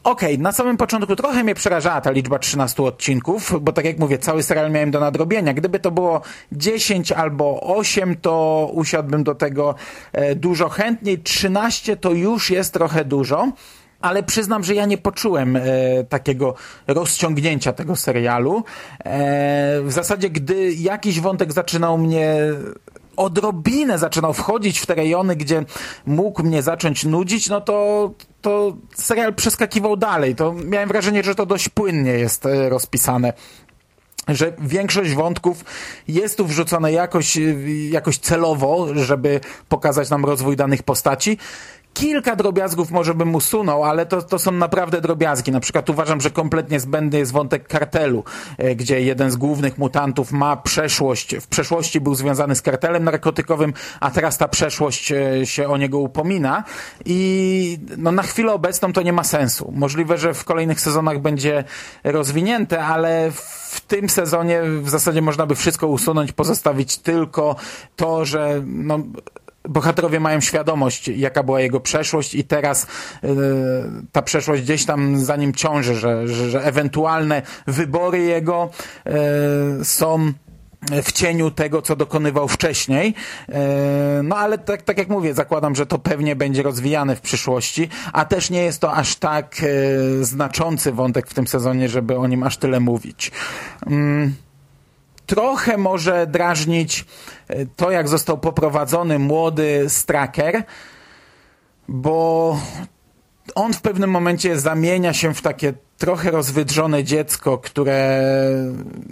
Okej, 0.05 0.35
okay, 0.35 0.43
na 0.43 0.53
samym 0.53 0.77
początku 0.77 1.17
trochę 1.17 1.45
mnie 1.45 1.55
przerażała 1.55 2.01
ta 2.01 2.11
liczba 2.11 2.39
13 2.39 2.83
odcinków, 2.83 3.55
bo 3.61 3.73
tak 3.73 3.85
jak 3.85 3.99
mówię, 3.99 4.19
cały 4.19 4.43
serial 4.43 4.71
miałem 4.71 4.91
do 4.91 5.01
nadrobienia. 5.01 5.55
Gdyby 5.55 5.79
to 5.79 5.91
było 5.91 6.21
10 6.53 7.13
albo 7.13 7.77
8, 7.77 8.17
to 8.17 8.71
usiadłbym 8.75 9.25
do 9.25 9.35
tego 9.35 9.75
e, 10.13 10.35
dużo 10.35 10.69
chętniej. 10.69 11.19
13 11.19 11.97
to 11.97 12.13
już 12.13 12.51
jest 12.51 12.75
trochę 12.75 13.05
dużo 13.05 13.53
ale 14.01 14.23
przyznam, 14.23 14.65
że 14.65 14.75
ja 14.75 14.87
nie 14.87 14.99
poczułem 14.99 15.57
e, 15.57 15.61
takiego 16.09 16.55
rozciągnięcia 16.87 17.73
tego 17.73 17.97
serialu. 17.97 18.65
E, 19.05 19.83
w 19.83 19.93
zasadzie, 19.93 20.31
gdy 20.31 20.73
jakiś 20.73 21.21
wątek 21.21 21.53
zaczynał 21.53 21.99
mnie 21.99 22.37
odrobinę 23.21 23.99
zaczynał 23.99 24.35
wchodzić 24.35 24.79
w 24.79 24.87
te 24.87 24.95
rejony, 24.95 25.37
gdzie 25.37 25.65
mógł 26.07 26.43
mnie 26.43 26.63
zacząć 26.63 27.05
nudzić, 27.05 27.49
no 27.49 27.61
to, 27.61 28.11
to 28.41 28.77
serial 28.95 29.35
przeskakiwał 29.35 29.97
dalej. 29.97 30.35
To 30.35 30.53
miałem 30.53 30.89
wrażenie, 30.89 31.23
że 31.23 31.35
to 31.35 31.47
dość 31.47 31.69
płynnie 31.69 32.11
jest 32.11 32.47
e, 32.47 32.69
rozpisane 32.69 33.33
że 34.29 34.53
większość 34.59 35.15
wątków 35.15 35.65
jest 36.09 36.37
tu 36.37 36.47
wrzucone 36.47 36.93
jakoś, 36.93 37.37
e, 37.37 37.41
jakoś 37.91 38.19
celowo, 38.19 38.95
żeby 38.95 39.41
pokazać 39.69 40.11
nam 40.11 40.25
rozwój 40.25 40.57
danych 40.57 40.83
postaci. 40.83 41.39
Kilka 41.95 42.37
drobiazgów 42.37 42.91
może 42.91 43.15
bym 43.15 43.35
usunął, 43.35 43.85
ale 43.85 44.07
to, 44.07 44.23
to 44.23 44.39
są 44.39 44.53
naprawdę 44.53 45.01
drobiazgi. 45.01 45.53
Na 45.53 45.61
przykład 45.61 45.91
uważam, 45.91 46.21
że 46.21 46.31
kompletnie 46.31 46.81
zbędny 46.81 47.19
jest 47.19 47.33
wątek 47.33 47.69
kartelu, 47.69 48.25
e, 48.59 48.75
gdzie 48.75 49.01
jeden 49.01 49.31
z 49.31 49.37
głównych 49.37 49.79
mutantów 49.79 50.33
ma 50.33 50.57
przeszłość, 50.57 51.37
w 51.37 51.47
przeszłości 51.47 52.01
był 52.01 52.15
związany 52.15 52.57
z 52.57 52.63
kartelem 52.63 53.05
narkotykowym, 53.05 53.73
a 54.01 54.11
teraz 54.11 54.39
ta 54.39 54.49
przeszłość 54.49 55.13
e, 55.13 55.47
się 55.47 55.69
o 55.69 55.77
niego 55.77 55.99
upomina 55.99 56.65
i 57.05 57.79
no, 57.97 58.13
na 58.13 58.23
chwilę 58.23 58.53
obecną 58.53 58.93
to 58.93 59.03
nie 59.03 59.13
ma 59.13 59.25
sensu. 59.25 59.73
Możliwe, 59.77 60.19
że 60.19 60.35
w 60.35 60.45
kolejnych 60.45 60.81
sezonach 60.81 61.19
będzie 61.19 61.65
rozwinięte, 62.05 62.85
ale 62.85 63.31
w 63.71 63.81
tym 63.81 64.09
sezonie 64.09 64.63
w 64.63 64.91
zasadzie 64.91 65.23
można 65.23 65.47
by 65.47 65.55
wszystko 65.55 65.87
usunąć, 65.87 66.33
pozostawić 66.33 66.99
tylko 66.99 67.57
to, 67.97 68.25
że 68.25 68.63
no, 68.67 68.99
bohaterowie 69.71 70.21
mają 70.21 70.41
świadomość, 70.41 71.09
jaka 71.09 71.43
była 71.43 71.61
jego 71.61 71.81
przeszłość 71.81 72.35
i 72.35 72.45
teraz 72.45 72.85
y, 72.85 73.29
ta 74.13 74.23
przeszłość 74.23 74.63
gdzieś 74.63 74.85
tam 74.85 75.21
za 75.25 75.37
nim 75.37 75.55
ciąży, 75.55 75.95
że, 75.95 76.29
że, 76.29 76.51
że 76.51 76.65
ewentualne 76.65 77.43
wybory 77.67 78.19
jego 78.19 78.71
y, 79.81 79.85
są 79.85 80.33
w 81.03 81.13
cieniu 81.13 81.51
tego, 81.51 81.83
co 81.83 81.97
dokonywał 81.97 82.49
wcześniej. 82.49 83.15
Y, 83.49 83.53
no 84.23 84.37
ale 84.37 84.59
tak, 84.59 84.83
tak 84.83 84.99
jak 84.99 85.09
mówię, 85.09 85.35
zakładam, 85.35 85.75
że 85.75 85.87
to 85.87 85.99
pewnie 85.99 86.37
będzie 86.37 86.63
rozwijane 86.63 87.17
w 87.17 87.21
przyszłości, 87.21 87.89
a 88.13 88.25
też 88.25 88.51
nie 88.51 88.63
jest 88.63 88.81
to 88.81 88.93
aż 88.93 89.17
tak 89.17 89.57
znaczący 90.21 90.93
wątek 90.93 91.27
w 91.27 91.35
tym 91.35 91.47
sezonie, 91.47 91.89
żeby 91.89 92.17
o 92.17 92.27
nim 92.27 92.43
aż 92.43 92.57
tyle 92.57 92.81
mówić. 92.81 93.31
Trochę 95.31 95.79
może 95.79 96.27
drażnić 96.27 97.05
e, 97.49 97.67
to, 97.67 97.91
jak 97.91 98.09
został 98.09 98.39
poprowadzony 98.39 99.19
młody 99.19 99.85
Straker, 99.89 100.65
bo 101.89 102.59
on 103.55 103.73
w 103.73 103.81
pewnym 103.81 104.11
momencie 104.11 104.61
zamienia 104.61 105.13
się 105.13 105.35
w 105.35 105.43
takie 105.43 105.73
trochę 106.01 106.31
rozwydrzone 106.31 107.05
dziecko, 107.05 107.59
które 107.59 108.23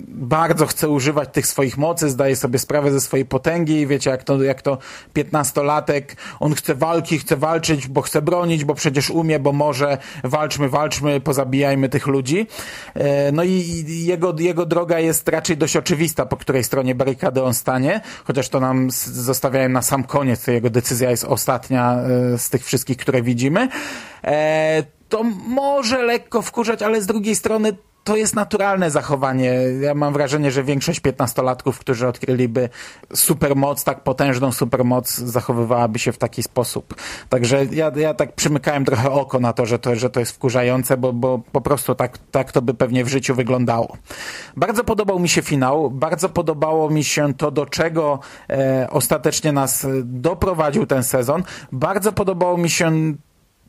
bardzo 0.08 0.66
chce 0.66 0.88
używać 0.88 1.28
tych 1.32 1.46
swoich 1.46 1.78
mocy, 1.78 2.10
zdaje 2.10 2.36
sobie 2.36 2.58
sprawę 2.58 2.92
ze 2.92 3.00
swojej 3.00 3.26
potęgi 3.26 3.86
wiecie, 3.86 4.10
jak 4.10 4.24
to, 4.24 4.42
jak 4.42 4.62
to 4.62 4.78
piętnastolatek, 5.12 6.16
on 6.40 6.54
chce 6.54 6.74
walki, 6.74 7.18
chce 7.18 7.36
walczyć, 7.36 7.88
bo 7.88 8.02
chce 8.02 8.22
bronić, 8.22 8.64
bo 8.64 8.74
przecież 8.74 9.10
umie, 9.10 9.38
bo 9.38 9.52
może, 9.52 9.98
walczmy, 10.24 10.68
walczmy, 10.68 11.20
pozabijajmy 11.20 11.88
tych 11.88 12.06
ludzi. 12.06 12.46
E, 12.94 13.32
no 13.32 13.44
i 13.44 13.84
jego, 13.88 14.34
jego 14.38 14.66
droga 14.66 14.98
jest 14.98 15.28
raczej 15.28 15.56
dość 15.56 15.76
oczywista, 15.76 16.26
po 16.26 16.36
której 16.36 16.64
stronie 16.64 16.94
barykady 16.94 17.42
on 17.42 17.54
stanie, 17.54 18.00
chociaż 18.24 18.48
to 18.48 18.60
nam 18.60 18.90
zostawiają 19.06 19.68
na 19.68 19.82
sam 19.82 20.04
koniec, 20.04 20.46
jego 20.46 20.70
decyzja 20.70 21.10
jest 21.10 21.24
ostatnia 21.24 21.94
e, 21.94 22.38
z 22.38 22.50
tych 22.50 22.64
wszystkich, 22.64 22.96
które 22.96 23.22
widzimy 23.22 23.68
to 25.08 25.22
może 25.48 26.02
lekko 26.02 26.42
wkurzać, 26.42 26.82
ale 26.82 27.02
z 27.02 27.06
drugiej 27.06 27.36
strony 27.36 27.72
to 28.08 28.16
jest 28.16 28.34
naturalne 28.36 28.90
zachowanie. 28.90 29.54
Ja 29.80 29.94
mam 29.94 30.12
wrażenie, 30.12 30.50
że 30.50 30.64
większość 30.64 31.00
piętnastolatków, 31.00 31.78
którzy 31.78 32.08
odkryliby 32.08 32.68
supermoc, 33.14 33.84
tak 33.84 34.02
potężną 34.02 34.52
supermoc, 34.52 35.16
zachowywałaby 35.16 35.98
się 35.98 36.12
w 36.12 36.18
taki 36.18 36.42
sposób. 36.42 36.94
Także 37.28 37.64
ja, 37.64 37.92
ja 37.96 38.14
tak 38.14 38.32
przymykałem 38.32 38.84
trochę 38.84 39.10
oko 39.10 39.40
na 39.40 39.52
to, 39.52 39.66
że 39.66 39.78
to, 39.78 39.96
że 39.96 40.10
to 40.10 40.20
jest 40.20 40.32
wkurzające, 40.32 40.96
bo, 40.96 41.12
bo 41.12 41.40
po 41.52 41.60
prostu 41.60 41.94
tak, 41.94 42.18
tak 42.30 42.52
to 42.52 42.62
by 42.62 42.74
pewnie 42.74 43.04
w 43.04 43.08
życiu 43.08 43.34
wyglądało. 43.34 43.96
Bardzo 44.56 44.84
podobał 44.84 45.18
mi 45.18 45.28
się 45.28 45.42
finał, 45.42 45.90
bardzo 45.90 46.28
podobało 46.28 46.90
mi 46.90 47.04
się 47.04 47.34
to, 47.34 47.50
do 47.50 47.66
czego 47.66 48.18
e, 48.50 48.88
ostatecznie 48.90 49.52
nas 49.52 49.86
doprowadził 50.04 50.86
ten 50.86 51.02
sezon. 51.02 51.42
Bardzo 51.72 52.12
podobało 52.12 52.56
mi 52.56 52.70
się 52.70 52.92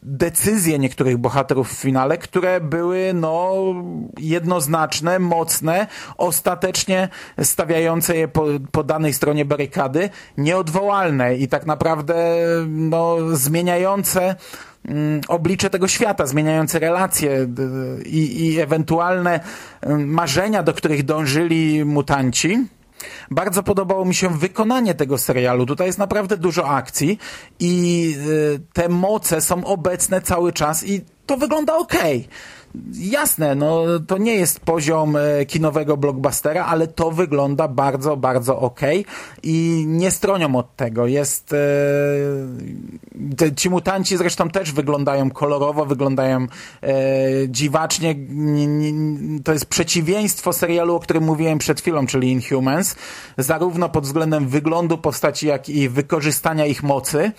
decyzje 0.04 0.80
niektórych 0.80 1.18
bohaterów 1.18 1.70
w 1.70 1.82
finale, 1.82 2.18
które 2.18 2.62
były 2.62 3.12
no 3.14 3.56
jednoznaczne, 4.18 5.20
mocne, 5.20 5.88
ostatecznie 6.18 7.10
stawiające 7.43 8.18
je 8.18 8.28
po, 8.28 8.45
po 8.72 8.84
danej 8.84 9.14
stronie 9.14 9.45
barykady, 9.45 10.10
nieodwołalne 10.38 11.36
i 11.36 11.47
tak 11.47 11.66
naprawdę 11.66 12.36
no 12.68 13.18
zmieniające 13.34 14.36
mm, 14.86 15.22
oblicze 15.28 15.70
tego 15.70 15.88
świata, 15.88 16.26
zmieniające 16.26 16.80
relacje 16.80 17.47
i, 18.06 18.45
i 18.45 18.60
ewentualne 18.60 19.39
mm, 19.82 20.08
marzenia, 20.08 20.64
do 20.64 20.74
których 20.74 21.04
dążyli 21.04 21.86
mutanci 21.86 22.68
bardzo 23.32 23.64
podobało 23.64 24.06
mi 24.06 24.16
się 24.16 24.38
wykonanie 24.38 24.95
tego 24.95 25.18
serialu. 25.18 25.66
Tutaj 25.66 25.88
jest 25.88 26.00
naprawdę 26.00 26.38
dużo 26.38 26.70
akcji 26.70 27.20
i 27.60 28.16
y, 28.28 28.60
te 28.74 28.89
moce 28.89 29.41
są 29.41 29.66
obecne 29.66 30.22
cały 30.22 30.54
czas 30.54 30.84
i 30.84 31.02
to 31.26 31.38
wygląda 31.38 31.78
ok. 31.78 31.95
Jasne, 32.93 33.55
no 33.55 33.84
to 34.07 34.17
nie 34.17 34.36
jest 34.36 34.59
poziom 34.59 35.15
e, 35.15 35.45
kinowego 35.45 35.97
blockbustera, 35.97 36.65
ale 36.65 36.88
to 36.88 37.11
wygląda 37.11 37.67
bardzo, 37.67 38.17
bardzo 38.17 38.59
ok 38.59 38.80
i 39.43 39.84
nie 39.88 40.11
stronią 40.11 40.55
od 40.55 40.76
tego. 40.76 41.07
Jest 41.07 41.53
e, 41.53 41.57
ci 43.55 43.70
mutanci 43.70 44.17
zresztą 44.17 44.49
też 44.49 44.72
wyglądają 44.72 45.32
kolorowo, 45.32 45.86
wyglądają 45.86 46.47
e, 46.84 46.88
dziwacznie. 47.47 48.15
To 49.43 49.53
jest 49.53 49.65
przeciwieństwo 49.65 50.53
serialu, 50.53 50.95
o 50.95 50.99
którym 50.99 51.24
mówiłem 51.24 51.57
przed 51.57 51.82
chwilą, 51.82 52.07
czyli 52.07 52.32
Inhumans, 52.32 52.95
zarówno 53.38 53.89
pod 53.89 54.03
względem 54.03 54.47
wyglądu 54.47 54.97
postaci, 54.97 55.47
jak 55.47 55.70
i 55.70 55.89
wykorzystania 55.89 56.65
ich 56.65 56.84
mocy 56.84 57.32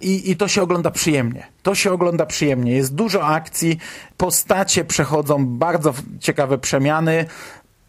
i, 0.00 0.30
i 0.30 0.36
to 0.36 0.48
się 0.48 0.62
ogląda 0.62 0.90
przyjemnie. 0.90 1.46
To 1.62 1.74
się 1.74 1.92
ogląda 1.92 2.26
przyjemnie. 2.26 2.72
Jest 2.72 2.94
dużo 2.94 3.26
akcji, 3.26 3.78
postacie 4.16 4.84
przechodzą 4.84 5.46
bardzo 5.46 5.94
ciekawe 6.20 6.58
przemiany. 6.58 7.26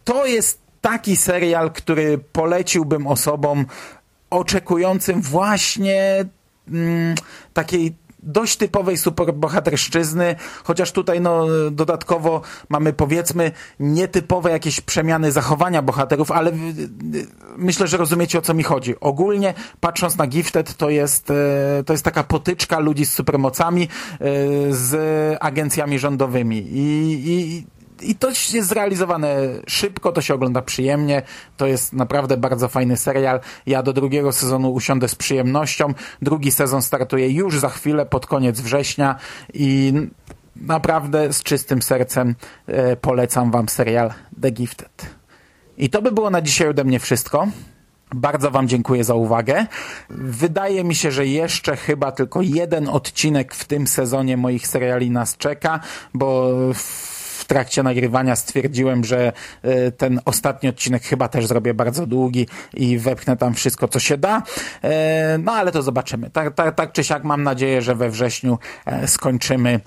To 0.03 0.25
jest 0.25 0.61
taki 0.81 1.15
serial, 1.15 1.71
który 1.71 2.17
poleciłbym 2.17 3.07
osobom 3.07 3.65
oczekującym 4.29 5.21
właśnie 5.21 6.25
mm, 6.67 7.15
takiej 7.53 7.95
dość 8.23 8.57
typowej 8.57 8.97
superbohaterszczyzny, 8.97 10.35
chociaż 10.63 10.91
tutaj 10.91 11.21
no, 11.21 11.45
dodatkowo 11.71 12.41
mamy 12.69 12.93
powiedzmy 12.93 13.51
nietypowe 13.79 14.51
jakieś 14.51 14.81
przemiany 14.81 15.31
zachowania 15.31 15.81
bohaterów, 15.81 16.31
ale 16.31 16.51
myślę, 17.57 17.87
że 17.87 17.97
rozumiecie 17.97 18.39
o 18.39 18.41
co 18.41 18.53
mi 18.53 18.63
chodzi. 18.63 18.99
Ogólnie 18.99 19.53
patrząc 19.79 20.17
na 20.17 20.27
Gifted 20.27 20.77
to 20.77 20.89
jest, 20.89 21.31
e, 21.31 21.83
to 21.85 21.93
jest 21.93 22.05
taka 22.05 22.23
potyczka 22.23 22.79
ludzi 22.79 23.05
z 23.05 23.13
supermocami 23.13 23.87
z 24.69 25.37
agencjami 25.41 25.99
rządowymi 25.99 26.57
i, 26.57 27.21
i 27.25 27.65
i 28.01 28.15
to 28.15 28.29
jest 28.29 28.67
zrealizowane 28.67 29.37
szybko, 29.67 30.11
to 30.11 30.21
się 30.21 30.33
ogląda 30.33 30.61
przyjemnie, 30.61 31.21
to 31.57 31.67
jest 31.67 31.93
naprawdę 31.93 32.37
bardzo 32.37 32.67
fajny 32.67 32.97
serial. 32.97 33.39
Ja 33.65 33.83
do 33.83 33.93
drugiego 33.93 34.31
sezonu 34.31 34.73
usiądę 34.73 35.07
z 35.07 35.15
przyjemnością. 35.15 35.93
Drugi 36.21 36.51
sezon 36.51 36.81
startuje 36.81 37.29
już 37.29 37.59
za 37.59 37.69
chwilę, 37.69 38.05
pod 38.05 38.25
koniec 38.25 38.61
września 38.61 39.15
i 39.53 39.93
naprawdę 40.55 41.33
z 41.33 41.43
czystym 41.43 41.81
sercem 41.81 42.35
e, 42.67 42.95
polecam 42.95 43.51
wam 43.51 43.69
serial 43.69 44.13
The 44.41 44.51
Gifted. 44.51 45.05
I 45.77 45.89
to 45.89 46.01
by 46.01 46.11
było 46.11 46.29
na 46.29 46.41
dzisiaj 46.41 46.67
ode 46.67 46.83
mnie 46.83 46.99
wszystko. 46.99 47.47
Bardzo 48.15 48.51
Wam 48.51 48.67
dziękuję 48.67 49.03
za 49.03 49.13
uwagę. 49.13 49.65
Wydaje 50.09 50.83
mi 50.83 50.95
się, 50.95 51.11
że 51.11 51.27
jeszcze 51.27 51.77
chyba 51.77 52.11
tylko 52.11 52.41
jeden 52.41 52.87
odcinek 52.87 53.55
w 53.55 53.65
tym 53.65 53.87
sezonie 53.87 54.37
moich 54.37 54.67
seriali 54.67 55.11
nas 55.11 55.37
czeka, 55.37 55.79
bo 56.13 56.51
trakcie 57.49 57.83
nagrywania 57.83 58.35
stwierdziłem, 58.35 59.03
że 59.03 59.33
e, 59.61 59.91
ten 59.91 60.19
ostatni 60.25 60.69
odcinek 60.69 61.03
chyba 61.03 61.27
też 61.27 61.45
zrobię 61.45 61.73
bardzo 61.73 62.07
długi 62.07 62.47
i 62.73 62.97
wepchnę 62.97 63.37
tam 63.37 63.53
wszystko, 63.53 63.87
co 63.87 63.99
się 63.99 64.17
da. 64.17 64.43
E, 64.83 65.37
No 65.37 65.51
ale 65.51 65.71
to 65.71 65.81
zobaczymy. 65.81 66.29
Tak, 66.29 66.55
tak, 66.55 66.75
tak 66.75 66.91
czy 66.91 67.03
siak 67.03 67.23
mam 67.23 67.43
nadzieję, 67.43 67.81
że 67.81 67.95
we 67.95 68.09
wrześniu 68.09 68.57
e, 68.85 69.07
skończymy 69.07 69.79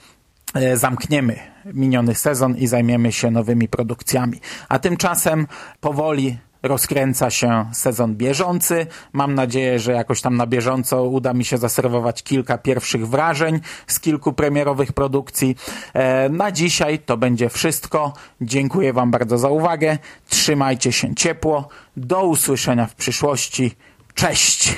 zamkniemy 0.74 1.38
miniony 1.64 2.14
sezon 2.14 2.56
i 2.56 2.66
zajmiemy 2.66 3.12
się 3.12 3.30
nowymi 3.30 3.68
produkcjami. 3.68 4.40
A 4.68 4.78
tymczasem 4.78 5.46
powoli 5.80 6.38
rozkręca 6.62 7.30
się 7.30 7.64
sezon 7.72 8.16
bieżący. 8.16 8.86
Mam 9.12 9.34
nadzieję, 9.34 9.78
że 9.78 9.92
jakoś 9.92 10.20
tam 10.20 10.36
na 10.36 10.46
bieżąco 10.46 11.02
uda 11.04 11.32
mi 11.32 11.44
się 11.44 11.58
zaserwować 11.58 12.22
kilka 12.22 12.58
pierwszych 12.58 13.08
wrażeń 13.08 13.60
z 13.86 14.00
kilku 14.00 14.32
premierowych 14.32 14.92
produkcji. 14.92 15.56
E, 15.94 16.28
Na 16.28 16.52
dzisiaj 16.52 16.98
to 16.98 17.16
będzie 17.16 17.48
wszystko. 17.48 18.12
Dziękuję 18.40 18.92
Wam 18.92 19.10
bardzo 19.10 19.38
za 19.38 19.48
uwagę. 19.48 19.98
Trzymajcie 20.28 20.92
się 20.92 21.14
ciepło. 21.14 21.68
Do 21.96 22.24
usłyszenia 22.24 22.86
w 22.86 22.94
przyszłości. 22.94 23.74
Cześć! 24.14 24.74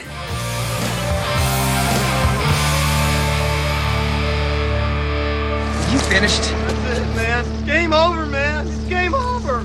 You 5.93 5.99
finished? 6.01 6.43
That's 6.85 6.99
it, 6.99 7.16
man. 7.16 7.66
Game 7.66 7.93
over, 7.93 8.26
man. 8.26 8.66
It's 8.66 8.89
game 8.89 9.14
over. 9.14 9.64